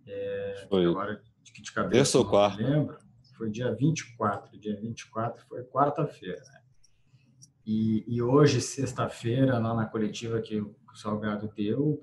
É, 0.08 0.66
foi 0.70 0.86
agora 0.86 1.22
de, 1.44 1.62
de 1.62 1.72
cabeça 1.74 2.18
ou 2.18 2.26
quarto? 2.26 2.64
lembro. 2.64 2.98
Foi 3.36 3.50
dia 3.50 3.70
24. 3.74 4.58
Dia 4.58 4.80
24 4.80 5.46
foi 5.46 5.62
quarta-feira. 5.64 6.42
Né? 6.42 6.62
E, 7.66 8.06
e, 8.08 8.22
hoje, 8.22 8.62
sexta-feira, 8.62 9.60
lá 9.60 9.74
na 9.74 9.86
coletiva 9.86 10.40
que 10.42 10.62
o 10.62 10.74
Salgado 10.94 11.52
deu, 11.54 12.00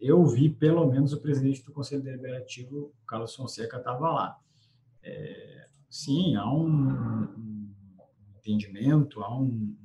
eu 0.00 0.26
vi 0.26 0.48
pelo 0.48 0.84
menos 0.86 1.12
o 1.12 1.20
presidente 1.20 1.64
do 1.64 1.72
Conselho 1.72 2.02
Deliberativo, 2.02 2.92
Carlos 3.06 3.34
Fonseca, 3.34 3.76
estava 3.76 4.10
lá. 4.10 4.38
É, 5.02 5.59
sim, 5.90 6.36
há 6.36 6.50
um, 6.50 7.24
um 7.26 7.74
entendimento, 8.38 9.20
há 9.22 9.38
um, 9.38 9.76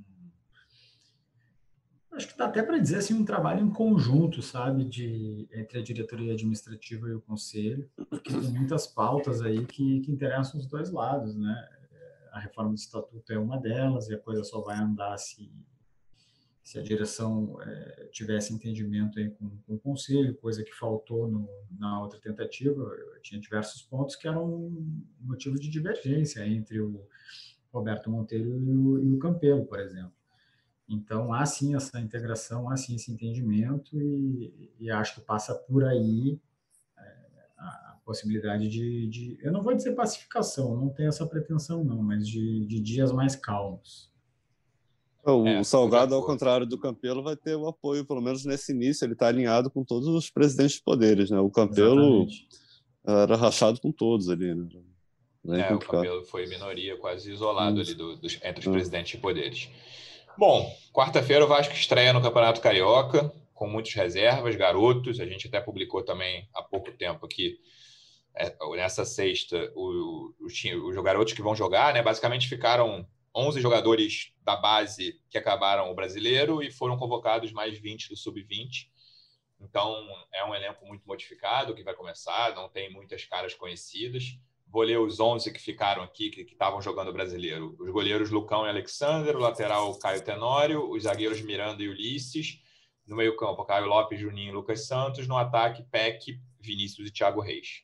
acho 2.12 2.28
que 2.28 2.38
dá 2.38 2.46
até 2.46 2.64
para 2.64 2.78
dizer 2.78 2.98
assim 2.98 3.14
um 3.14 3.26
trabalho 3.26 3.66
em 3.66 3.70
conjunto, 3.70 4.42
sabe, 4.42 4.86
de 4.86 5.48
entre 5.52 5.80
a 5.80 5.84
diretoria 5.84 6.34
administrativa 6.34 7.10
e 7.10 7.14
o 7.14 7.22
conselho, 7.22 7.90
porque 8.10 8.32
tem 8.32 8.52
muitas 8.52 8.88
pautas 8.88 9.42
aí 9.42 9.66
que, 9.66 10.00
que 10.02 10.12
interessam 10.12 10.60
os 10.60 10.68
dois 10.68 10.92
lados, 10.92 11.36
né? 11.36 11.70
A 12.32 12.40
reforma 12.40 12.72
do 12.72 12.76
estatuto 12.76 13.32
é 13.32 13.40
uma 13.40 13.58
delas 13.58 14.08
e 14.10 14.14
a 14.14 14.20
coisa 14.20 14.44
só 14.44 14.62
vai 14.62 14.78
andar 14.78 15.18
se 15.18 15.52
se 16.66 16.80
a 16.80 16.82
direção 16.82 17.62
é, 17.62 18.10
tivesse 18.12 18.52
entendimento 18.52 19.20
aí 19.20 19.30
com, 19.30 19.52
com, 19.68 19.76
o 19.76 19.80
conselho, 19.80 20.36
coisa 20.38 20.64
que 20.64 20.74
faltou 20.74 21.28
no, 21.28 21.48
na 21.78 22.02
outra 22.02 22.20
tentativa, 22.20 22.84
tinha 23.22 23.40
diversos 23.40 23.84
pontos 23.84 24.16
que 24.16 24.28
eram 24.28 24.76
motivo 25.22 25.60
de 25.60 25.70
divergência 25.70 26.46
entre 26.46 26.82
o 26.82 27.08
Roberto 27.72 28.10
Monteiro 28.10 28.50
e 28.60 28.76
o, 28.76 29.00
e 29.00 29.14
o 29.14 29.20
Campelo, 29.20 29.64
por 29.68 29.80
exemplo. 29.80 30.12
Então, 30.90 31.32
há 31.32 31.46
sim 31.46 31.76
essa 31.76 32.02
integração, 32.02 32.68
há 32.68 32.76
sim 32.76 32.96
esse 32.96 33.12
entendimento, 33.12 33.96
e, 34.02 34.74
e 34.80 34.90
acho 34.90 35.16
que 35.16 35.22
passa 35.22 35.54
por 35.54 35.84
aí 35.86 36.42
é, 36.98 37.02
a 37.60 38.00
possibilidade 38.04 38.68
de, 38.68 39.08
de, 39.08 39.38
eu 39.40 39.52
não 39.52 39.62
vou 39.62 39.76
dizer 39.76 39.94
pacificação, 39.94 40.76
não 40.76 40.90
tenho 40.90 41.10
essa 41.10 41.28
pretensão 41.28 41.84
não, 41.84 42.02
mas 42.02 42.28
de, 42.28 42.66
de 42.66 42.80
dias 42.80 43.12
mais 43.12 43.36
calmos. 43.36 44.15
O 45.26 45.48
é, 45.48 45.64
Salgado, 45.64 46.14
ao 46.14 46.24
contrário 46.24 46.66
do 46.66 46.78
Campelo, 46.78 47.24
vai 47.24 47.36
ter 47.36 47.56
o 47.56 47.68
apoio, 47.68 48.06
pelo 48.06 48.22
menos 48.22 48.46
nesse 48.46 48.72
início, 48.72 49.06
ele 49.06 49.14
está 49.14 49.28
alinhado 49.28 49.72
com 49.72 49.84
todos 49.84 50.08
os 50.08 50.30
presidentes 50.30 50.76
de 50.76 50.84
poderes, 50.84 51.32
né? 51.32 51.40
O 51.40 51.50
Campelo 51.50 52.28
Exatamente. 52.28 52.48
era 53.08 53.36
rachado 53.36 53.82
com 53.82 53.92
todos 53.92 54.30
ali, 54.30 54.54
né? 54.54 54.68
É, 55.48 55.74
o 55.74 55.80
Campelo 55.80 56.24
foi 56.26 56.46
minoria, 56.48 56.98
quase 56.98 57.32
isolado 57.32 57.80
ali 57.80 57.94
do, 57.94 58.14
entre 58.44 58.60
os 58.60 58.68
presidentes 58.68 59.12
de 59.12 59.18
poderes. 59.18 59.70
Bom, 60.38 60.72
quarta-feira 60.92 61.46
o 61.46 61.48
Vasco 61.48 61.74
estreia 61.74 62.12
no 62.14 62.22
Campeonato 62.22 62.62
Carioca. 62.62 63.32
com 63.56 63.68
muitas 63.68 63.94
reservas, 63.94 64.56
garotos. 64.56 65.20
A 65.20 65.26
gente 65.26 65.48
até 65.48 65.60
publicou 65.60 66.04
também 66.04 66.48
há 66.54 66.62
pouco 66.62 66.92
tempo 66.92 67.26
aqui, 67.26 67.58
é, 68.36 68.54
nessa 68.76 69.06
sexta, 69.06 69.72
o, 69.74 70.34
o, 70.40 70.46
os 70.46 70.96
garotos 71.04 71.34
que 71.34 71.42
vão 71.42 71.56
jogar, 71.56 71.94
né? 71.94 72.04
Basicamente 72.04 72.50
ficaram 72.50 73.08
11 73.36 73.60
jogadores 73.60 74.34
da 74.42 74.56
base 74.56 75.20
que 75.30 75.38
acabaram 75.38 75.92
o 75.92 75.96
brasileiro 75.96 76.64
e 76.64 76.72
foram 76.72 76.98
convocados 76.98 77.52
mais 77.52 77.78
20 77.78 78.10
do 78.10 78.16
sub-20. 78.16 78.88
Então, 79.60 80.06
é 80.34 80.46
um 80.46 80.56
elenco 80.56 80.86
muito 80.86 81.06
modificado 81.06 81.76
que 81.76 81.84
vai 81.84 81.94
começar, 81.94 82.56
não 82.56 82.70
tem 82.70 82.92
muitas 82.92 83.26
caras 83.26 83.54
conhecidas. 83.54 84.38
Vou 84.68 84.84
ler 84.84 85.00
os 85.00 85.20
11 85.20 85.52
que 85.52 85.60
ficaram 85.60 86.04
aqui, 86.04 86.30
que 86.30 86.42
estavam 86.42 86.82
jogando 86.82 87.12
brasileiro. 87.12 87.76
Os 87.80 87.90
goleiros 87.90 88.30
Lucão 88.30 88.66
e 88.66 88.70
Alexander, 88.70 89.36
o 89.36 89.40
lateral 89.40 89.98
Caio 90.00 90.24
Tenório, 90.24 90.90
os 90.90 91.04
zagueiros 91.04 91.42
Miranda 91.42 91.84
e 91.84 91.90
Ulisses. 91.90 92.60
No 93.06 93.16
meio-campo, 93.16 93.64
Caio 93.66 93.86
Lopes, 93.86 94.20
Juninho 94.20 94.50
e 94.50 94.56
Lucas 94.56 94.88
Santos. 94.88 95.28
No 95.28 95.38
ataque, 95.38 95.84
Peck, 95.84 96.40
Vinícius 96.60 97.08
e 97.08 97.12
Thiago 97.12 97.42
Reis. 97.42 97.84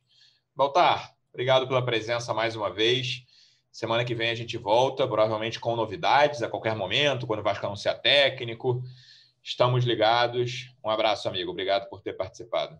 Baltar, 0.55 1.15
obrigado 1.29 1.67
pela 1.67 1.85
presença 1.85 2.33
mais 2.33 2.55
uma 2.55 2.69
vez. 2.69 3.23
Semana 3.71 4.03
que 4.03 4.13
vem 4.13 4.29
a 4.29 4.35
gente 4.35 4.57
volta, 4.57 5.07
provavelmente 5.07 5.59
com 5.59 5.75
novidades 5.75 6.43
a 6.43 6.49
qualquer 6.49 6.75
momento, 6.75 7.25
quando 7.25 7.39
o 7.39 7.43
Vasco 7.43 7.65
anunciar 7.65 7.99
técnico. 7.99 8.83
Estamos 9.41 9.85
ligados. 9.85 10.75
Um 10.83 10.89
abraço, 10.89 11.27
amigo. 11.27 11.51
Obrigado 11.51 11.89
por 11.89 12.01
ter 12.01 12.13
participado. 12.13 12.77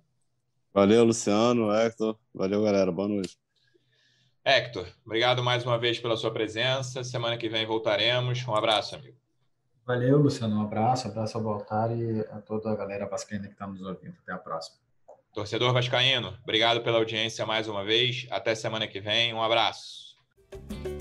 Valeu, 0.73 1.03
Luciano, 1.03 1.73
Hector. 1.73 2.17
Valeu, 2.33 2.63
galera. 2.63 2.91
Boa 2.91 3.07
noite. 3.07 3.37
Hector, 4.43 4.87
obrigado 5.05 5.43
mais 5.43 5.63
uma 5.63 5.77
vez 5.77 5.99
pela 5.99 6.17
sua 6.17 6.31
presença. 6.31 7.03
Semana 7.03 7.37
que 7.37 7.47
vem 7.47 7.65
voltaremos. 7.65 8.45
Um 8.47 8.55
abraço, 8.55 8.95
amigo. 8.95 9.17
Valeu, 9.85 10.17
Luciano. 10.17 10.55
Um 10.57 10.63
abraço, 10.63 11.07
abraço 11.07 11.37
ao 11.37 11.43
Baltar 11.43 11.91
e 11.91 12.21
a 12.31 12.39
toda 12.39 12.71
a 12.71 12.75
galera 12.75 13.07
vascaína 13.07 13.47
que 13.47 13.53
está 13.53 13.67
nos 13.67 13.81
ouvindo. 13.81 14.15
Até 14.23 14.33
a 14.33 14.37
próxima. 14.37 14.77
Torcedor 15.33 15.71
vascaíno, 15.73 16.37
obrigado 16.43 16.81
pela 16.81 16.97
audiência 16.97 17.45
mais 17.45 17.67
uma 17.67 17.85
vez. 17.85 18.27
Até 18.29 18.53
semana 18.53 18.87
que 18.87 18.99
vem. 18.99 19.33
Um 19.33 19.41
abraço. 19.41 20.10
Thank 20.51 20.85
you. 20.85 21.00